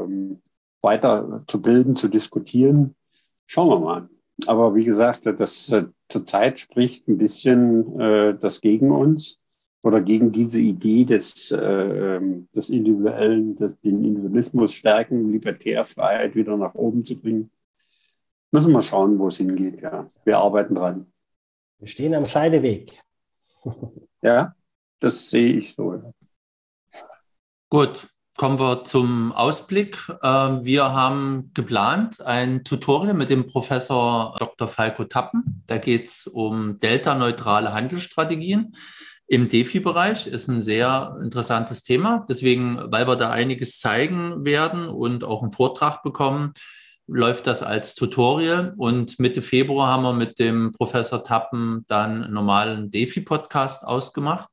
ähm, 0.06 0.42
weiter 0.82 1.44
zu 1.48 1.62
bilden, 1.62 1.96
zu 1.96 2.08
diskutieren 2.08 2.96
Schauen 3.46 3.70
wir 3.70 3.80
mal. 3.80 4.10
Aber 4.48 4.76
wie 4.76 4.84
gesagt, 4.84 5.26
das 5.26 5.70
äh, 5.70 5.86
zurzeit 6.10 6.60
spricht 6.60 7.08
ein 7.08 7.18
bisschen 7.18 8.00
äh, 8.00 8.38
das 8.38 8.62
gegen 8.62 8.92
uns 8.92 9.38
oder 9.84 10.00
gegen 10.00 10.32
diese 10.32 10.62
Idee 10.62 11.04
des, 11.04 11.52
äh, 11.52 11.58
ähm, 11.58 12.48
des 12.56 12.70
Individuellen, 12.70 13.58
des, 13.58 13.80
den 13.82 14.04
Individualismus 14.04 14.74
stärken, 14.74 15.32
Libertärfreiheit 15.32 16.36
wieder 16.36 16.58
nach 16.58 16.74
oben 16.74 17.04
zu 17.04 17.20
bringen. 17.20 17.52
Müssen 18.52 18.72
wir 18.72 18.82
schauen, 18.82 19.20
wo 19.20 19.28
es 19.28 19.38
hingeht. 19.38 19.82
Ja, 19.82 20.10
wir 20.24 20.38
arbeiten 20.38 20.76
dran. 20.76 21.12
Wir 21.80 21.88
stehen 21.90 22.16
am 22.16 22.26
Scheideweg. 22.26 22.98
ja, 24.22 24.56
das 25.00 25.30
sehe 25.30 25.58
ich 25.58 25.76
so. 25.76 26.14
Gut, 27.70 28.08
kommen 28.38 28.60
wir 28.60 28.86
zum 28.86 29.34
Ausblick. 29.34 29.98
Ähm, 30.24 30.64
wir 30.64 30.94
haben 30.94 31.52
geplant 31.54 32.22
ein 32.22 32.64
Tutorial 32.64 33.16
mit 33.16 33.30
dem 33.30 33.48
Professor 33.48 34.38
Dr. 34.40 34.70
Falco 34.70 35.04
Tappen. 35.04 35.64
Da 35.68 35.78
geht 35.78 36.08
es 36.08 36.26
um 36.28 36.78
delta-neutrale 36.78 37.74
Handelsstrategien 37.74 38.78
im 39.34 39.48
DeFi-Bereich. 39.48 40.28
Ist 40.28 40.48
ein 40.48 40.62
sehr 40.62 41.18
interessantes 41.22 41.84
Thema. 41.84 42.26
Deswegen, 42.30 42.80
weil 42.92 43.08
wir 43.08 43.16
da 43.16 43.32
einiges 43.32 43.80
zeigen 43.80 44.46
werden 44.46 44.88
und 44.88 45.24
auch 45.24 45.42
einen 45.42 45.52
Vortrag 45.52 46.04
bekommen, 46.04 46.54
läuft 47.08 47.48
das 47.48 47.64
als 47.64 47.96
Tutorial. 47.96 48.74
Und 48.78 49.20
Mitte 49.20 49.42
Februar 49.42 49.88
haben 49.88 50.04
wir 50.04 50.14
mit 50.14 50.40
dem 50.40 50.72
Professor 50.72 51.24
Tappen 51.24 51.84
dann 51.88 52.24
einen 52.24 52.34
normalen 52.34 52.92
DeFi-Podcast 52.92 53.86
ausgemacht 53.86 54.50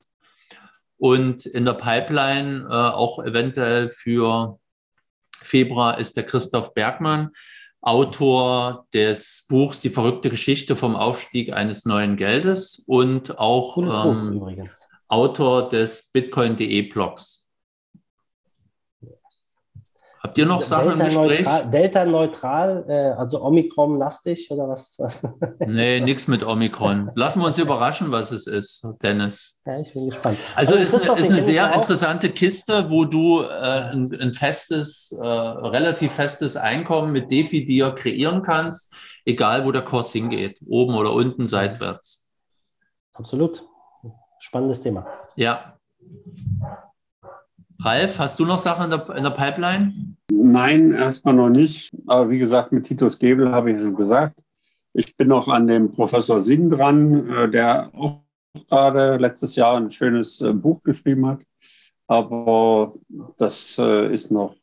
und 1.00 1.46
in 1.46 1.64
der 1.64 1.72
Pipeline 1.72 2.66
äh, 2.68 2.72
auch 2.72 3.24
eventuell 3.24 3.88
für 3.88 4.58
Februar 5.32 5.98
ist 5.98 6.16
der 6.18 6.26
Christoph 6.26 6.74
Bergmann, 6.74 7.30
Autor 7.82 8.86
des 8.92 9.46
Buchs 9.48 9.80
Die 9.80 9.88
verrückte 9.88 10.28
Geschichte 10.30 10.76
vom 10.76 10.96
Aufstieg 10.96 11.52
eines 11.52 11.84
neuen 11.86 12.16
Geldes 12.16 12.84
und 12.86 13.38
auch 13.38 13.78
ähm, 13.78 14.58
Autor 15.08 15.68
des 15.68 16.10
Bitcoin.de 16.12 16.82
Blogs. 16.82 17.39
Habt 20.30 20.38
ihr 20.38 20.46
noch 20.46 20.62
Sachen 20.62 20.96
Delta 20.96 21.02
im 21.02 21.08
Gespräch? 21.08 21.40
Neutral, 21.40 21.70
Delta 21.70 22.04
neutral, 22.04 22.84
äh, 22.88 22.92
also 23.18 23.42
Omikron-lastig 23.42 24.48
oder 24.52 24.68
was? 24.68 24.96
nee, 25.66 25.98
nichts 25.98 26.28
mit 26.28 26.46
Omikron. 26.46 27.10
Lassen 27.16 27.40
wir 27.40 27.46
uns 27.48 27.58
überraschen, 27.58 28.12
was 28.12 28.30
es 28.30 28.46
ist, 28.46 28.86
Dennis. 29.02 29.60
Ja, 29.66 29.80
ich 29.80 29.92
bin 29.92 30.06
gespannt. 30.06 30.38
Also, 30.54 30.76
also 30.76 30.96
ist, 30.98 31.04
ist 31.04 31.30
eine 31.32 31.42
sehr 31.42 31.74
interessante 31.74 32.30
Kiste, 32.30 32.88
wo 32.88 33.06
du 33.06 33.42
äh, 33.42 33.46
ein, 33.46 34.16
ein, 34.20 34.32
festes, 34.32 35.10
äh, 35.20 35.26
relativ 35.26 36.12
festes 36.12 36.56
Einkommen 36.56 37.10
mit 37.10 37.28
DeFi 37.32 37.64
dir 37.64 37.90
kreieren 37.90 38.44
kannst, 38.44 38.94
egal 39.24 39.64
wo 39.64 39.72
der 39.72 39.82
Kurs 39.82 40.12
hingeht, 40.12 40.60
oben 40.64 40.94
oder 40.94 41.12
unten, 41.12 41.48
seitwärts. 41.48 42.28
Absolut. 43.14 43.66
Spannendes 44.38 44.80
Thema. 44.80 45.08
Ja. 45.34 45.76
Ralf, 47.82 48.18
hast 48.18 48.38
du 48.38 48.44
noch 48.44 48.58
Sachen 48.58 48.84
in 48.84 48.90
der, 48.90 49.16
in 49.16 49.22
der 49.22 49.30
Pipeline? 49.30 50.14
Nein, 50.30 50.92
erstmal 50.92 51.34
noch 51.34 51.48
nicht. 51.48 51.90
Aber 52.06 52.28
wie 52.28 52.38
gesagt, 52.38 52.72
mit 52.72 52.86
Titus 52.86 53.18
Gebel 53.18 53.50
habe 53.52 53.72
ich 53.72 53.80
schon 53.80 53.96
gesagt. 53.96 54.38
Ich 54.92 55.16
bin 55.16 55.28
noch 55.28 55.48
an 55.48 55.66
dem 55.66 55.92
Professor 55.92 56.38
Singh 56.38 56.76
dran, 56.76 57.30
äh, 57.30 57.50
der 57.50 57.90
auch 57.94 58.22
gerade 58.68 59.16
letztes 59.16 59.56
Jahr 59.56 59.76
ein 59.76 59.90
schönes 59.90 60.40
äh, 60.40 60.52
Buch 60.52 60.82
geschrieben 60.82 61.26
hat. 61.26 61.42
Aber 62.06 62.94
das 63.38 63.78
äh, 63.78 64.12
ist 64.12 64.30
noch 64.30 64.56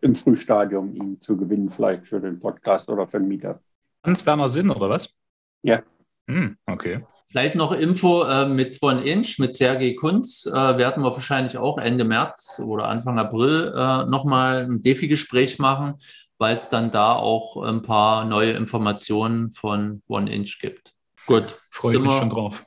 im 0.00 0.14
Frühstadium, 0.14 0.94
ihn 0.94 1.20
zu 1.20 1.36
gewinnen, 1.36 1.68
vielleicht 1.68 2.06
für 2.06 2.18
den 2.18 2.40
Podcast 2.40 2.88
oder 2.88 3.06
für 3.06 3.18
den 3.18 3.28
Mieter. 3.28 3.60
Hans-Werner 4.02 4.48
Sinn, 4.48 4.70
oder 4.70 4.88
was? 4.88 5.14
Ja. 5.62 5.82
Hm, 6.28 6.56
okay. 6.66 7.04
Vielleicht 7.32 7.54
noch 7.54 7.72
Info 7.72 8.24
äh, 8.24 8.46
mit 8.46 8.82
One 8.82 9.02
Inch, 9.04 9.38
mit 9.38 9.56
Sergei 9.56 9.94
Kunz. 9.94 10.44
Äh, 10.44 10.52
werden 10.52 11.02
wir 11.02 11.12
wahrscheinlich 11.12 11.56
auch 11.56 11.78
Ende 11.78 12.04
März 12.04 12.60
oder 12.62 12.88
Anfang 12.88 13.18
April 13.18 13.72
äh, 13.74 14.04
nochmal 14.04 14.64
ein 14.64 14.82
Defi-Gespräch 14.82 15.58
machen, 15.58 15.94
weil 16.36 16.54
es 16.54 16.68
dann 16.68 16.90
da 16.90 17.14
auch 17.14 17.56
ein 17.62 17.80
paar 17.80 18.26
neue 18.26 18.52
Informationen 18.52 19.50
von 19.50 20.02
One 20.08 20.30
Inch 20.30 20.58
gibt. 20.60 20.92
Gut. 21.26 21.58
Freue 21.70 21.96
ich 21.96 22.02
mich 22.02 22.12
schon 22.12 22.30
drauf. 22.30 22.62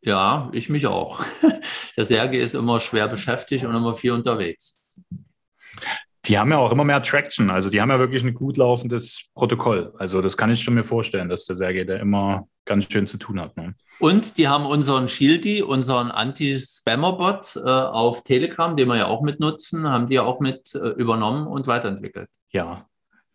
Ja, 0.00 0.48
ich 0.52 0.70
mich 0.70 0.86
auch. 0.86 1.22
Der 1.96 2.06
Sergei 2.06 2.38
ist 2.38 2.54
immer 2.54 2.80
schwer 2.80 3.06
beschäftigt 3.06 3.66
und 3.66 3.74
immer 3.74 3.92
viel 3.92 4.12
unterwegs. 4.12 4.80
Die 6.24 6.38
haben 6.38 6.50
ja 6.52 6.58
auch 6.58 6.72
immer 6.72 6.84
mehr 6.84 7.02
Traction. 7.02 7.50
Also 7.50 7.68
die 7.68 7.80
haben 7.80 7.90
ja 7.90 7.98
wirklich 7.98 8.22
ein 8.22 8.32
gut 8.32 8.56
laufendes 8.56 9.28
Protokoll. 9.34 9.92
Also 9.98 10.22
das 10.22 10.36
kann 10.38 10.50
ich 10.50 10.62
schon 10.62 10.74
mir 10.74 10.84
vorstellen, 10.84 11.28
dass 11.28 11.44
der 11.44 11.56
Sergei 11.56 11.84
da 11.84 11.96
immer 11.96 12.48
ganz 12.70 12.86
schön 12.90 13.08
zu 13.08 13.18
tun 13.18 13.40
hat. 13.40 13.56
Ne? 13.56 13.74
Und 13.98 14.38
die 14.38 14.46
haben 14.46 14.64
unseren 14.64 15.08
Shieldy, 15.08 15.62
unseren 15.62 16.12
Anti-Spammer-Bot 16.12 17.56
äh, 17.56 17.68
auf 17.68 18.22
Telegram, 18.22 18.76
den 18.76 18.86
wir 18.86 18.96
ja 18.96 19.06
auch 19.08 19.22
mitnutzen, 19.22 19.90
haben 19.90 20.06
die 20.06 20.14
ja 20.14 20.22
auch 20.22 20.38
mit 20.38 20.72
äh, 20.76 20.90
übernommen 20.90 21.48
und 21.48 21.66
weiterentwickelt. 21.66 22.30
Ja, 22.50 22.86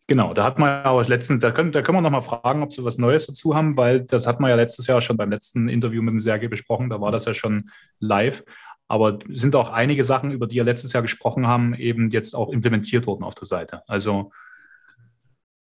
Genau, 0.08 0.36
da 0.36 0.44
hat 0.44 0.60
man 0.60 0.70
ja 0.70 0.92
auch 0.92 1.08
letztens, 1.08 1.42
da 1.42 1.50
können, 1.50 1.72
da 1.72 1.82
können 1.82 1.98
wir 1.98 2.02
noch 2.04 2.12
mal 2.12 2.22
fragen, 2.22 2.62
ob 2.62 2.72
sie 2.72 2.84
was 2.84 3.00
Neues 3.00 3.26
dazu 3.26 3.56
haben, 3.56 3.76
weil 3.76 4.02
das 4.02 4.28
hat 4.28 4.40
man 4.40 4.52
ja 4.52 4.56
letztes 4.56 4.86
Jahr 4.86 5.02
schon 5.02 5.18
beim 5.18 5.32
letzten 5.32 5.68
Interview 5.68 6.04
mit 6.04 6.12
dem 6.12 6.20
Sergei 6.20 6.48
besprochen, 6.48 6.92
da 6.92 7.02
war 7.02 7.12
das 7.12 7.26
ja 7.26 7.34
schon 7.34 7.72
live. 8.00 8.44
Aber 8.88 9.18
sind 9.30 9.56
auch 9.56 9.72
einige 9.72 10.04
Sachen, 10.04 10.30
über 10.30 10.46
die 10.46 10.58
wir 10.58 10.64
letztes 10.64 10.94
Jahr 10.94 11.02
gesprochen 11.02 11.48
haben, 11.48 11.74
eben 11.74 12.12
jetzt 12.12 12.36
auch 12.36 12.50
implementiert 12.54 13.08
worden 13.08 13.24
auf 13.24 13.34
der 13.34 13.48
Seite. 13.48 13.82
Also 13.88 14.32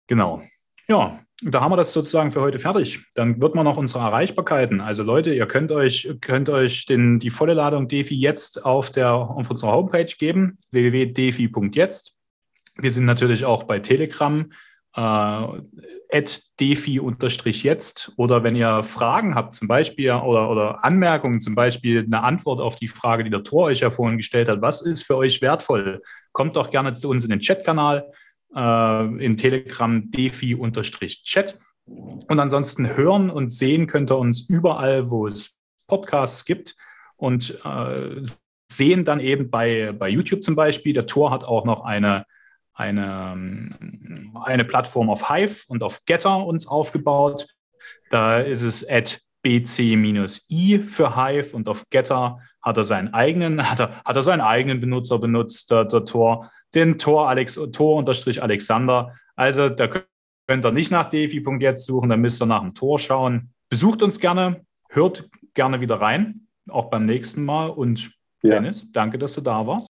genau. 0.06 0.40
Ja, 0.90 1.18
da 1.42 1.60
haben 1.60 1.70
wir 1.70 1.76
das 1.76 1.92
sozusagen 1.92 2.32
für 2.32 2.40
heute 2.40 2.58
fertig. 2.58 3.04
Dann 3.14 3.40
wird 3.40 3.54
man 3.54 3.64
noch 3.64 3.76
unsere 3.76 4.04
Erreichbarkeiten. 4.04 4.80
Also 4.80 5.02
Leute, 5.02 5.34
ihr 5.34 5.46
könnt 5.46 5.70
euch, 5.70 6.10
könnt 6.20 6.48
euch 6.48 6.86
den, 6.86 7.20
die 7.20 7.30
volle 7.30 7.54
Ladung 7.54 7.88
DeFi 7.88 8.14
jetzt 8.14 8.64
auf, 8.64 8.90
der, 8.90 9.12
auf 9.12 9.50
unserer 9.50 9.72
Homepage 9.72 10.12
geben, 10.18 10.58
www.defi.jetzt. 10.70 12.16
Wir 12.76 12.90
sind 12.90 13.04
natürlich 13.04 13.44
auch 13.44 13.64
bei 13.64 13.80
Telegram, 13.80 14.50
äh, 14.96 15.42
defi-jetzt 16.60 18.12
oder 18.16 18.42
wenn 18.42 18.56
ihr 18.56 18.82
Fragen 18.82 19.34
habt 19.34 19.54
zum 19.54 19.68
Beispiel 19.68 20.10
oder, 20.10 20.50
oder 20.50 20.84
Anmerkungen, 20.84 21.40
zum 21.40 21.54
Beispiel 21.54 22.04
eine 22.04 22.22
Antwort 22.22 22.60
auf 22.60 22.76
die 22.76 22.88
Frage, 22.88 23.24
die 23.24 23.30
der 23.30 23.42
Tor 23.42 23.64
euch 23.64 23.80
ja 23.80 23.90
vorhin 23.90 24.16
gestellt 24.16 24.48
hat, 24.48 24.62
was 24.62 24.80
ist 24.80 25.02
für 25.02 25.16
euch 25.16 25.42
wertvoll, 25.42 26.00
kommt 26.32 26.56
doch 26.56 26.70
gerne 26.70 26.94
zu 26.94 27.10
uns 27.10 27.24
in 27.24 27.30
den 27.30 27.40
Chatkanal 27.40 28.10
äh, 28.54 29.24
in 29.24 29.36
Telegram 29.36 30.10
defi-chat. 30.10 31.58
Und 31.86 32.38
ansonsten 32.38 32.96
hören 32.96 33.30
und 33.30 33.50
sehen 33.50 33.86
könnt 33.86 34.10
ihr 34.10 34.18
uns 34.18 34.48
überall, 34.48 35.10
wo 35.10 35.26
es 35.26 35.56
Podcasts 35.86 36.44
gibt 36.44 36.76
und 37.16 37.58
äh, 37.64 38.22
sehen 38.70 39.04
dann 39.04 39.20
eben 39.20 39.50
bei, 39.50 39.92
bei 39.92 40.08
YouTube 40.08 40.42
zum 40.42 40.54
Beispiel. 40.54 40.92
Der 40.92 41.06
Tor 41.06 41.30
hat 41.30 41.44
auch 41.44 41.64
noch 41.64 41.84
eine, 41.84 42.26
eine, 42.74 43.78
eine 44.44 44.64
Plattform 44.64 45.08
auf 45.08 45.28
Hive 45.28 45.64
und 45.68 45.82
auf 45.82 46.04
Getter 46.04 46.44
uns 46.44 46.66
aufgebaut. 46.66 47.46
Da 48.10 48.40
ist 48.40 48.62
es 48.62 48.88
at 48.88 49.20
bc-i 49.42 50.84
für 50.86 51.16
Hive 51.16 51.54
und 51.54 51.68
auf 51.68 51.88
Getter 51.90 52.40
hat 52.60 52.76
er 52.76 52.84
seinen 52.84 53.14
eigenen, 53.14 53.70
hat 53.70 53.80
er, 53.80 54.04
hat 54.04 54.16
er 54.16 54.22
seinen 54.22 54.40
eigenen 54.40 54.80
Benutzer 54.80 55.18
benutzt, 55.18 55.70
der, 55.70 55.84
der 55.84 56.04
Tor, 56.04 56.50
den 56.74 56.98
Tor, 56.98 57.28
Alex, 57.28 57.58
Tor 57.72 57.96
Alexander. 58.06 59.14
Also 59.36 59.68
da 59.68 59.88
könnt 60.46 60.64
ihr 60.64 60.72
nicht 60.72 60.90
nach 60.90 61.08
defi.jetzt 61.08 61.84
suchen, 61.84 62.10
da 62.10 62.16
müsst 62.16 62.42
ihr 62.42 62.46
nach 62.46 62.60
dem 62.60 62.74
Tor 62.74 62.98
schauen. 62.98 63.50
Besucht 63.68 64.02
uns 64.02 64.18
gerne, 64.18 64.64
hört 64.88 65.28
gerne 65.54 65.80
wieder 65.80 66.00
rein, 66.00 66.46
auch 66.68 66.90
beim 66.90 67.06
nächsten 67.06 67.44
Mal. 67.44 67.68
Und 67.68 68.10
ja. 68.42 68.54
Dennis, 68.54 68.90
danke, 68.92 69.18
dass 69.18 69.34
du 69.34 69.40
da 69.40 69.66
warst. 69.66 69.87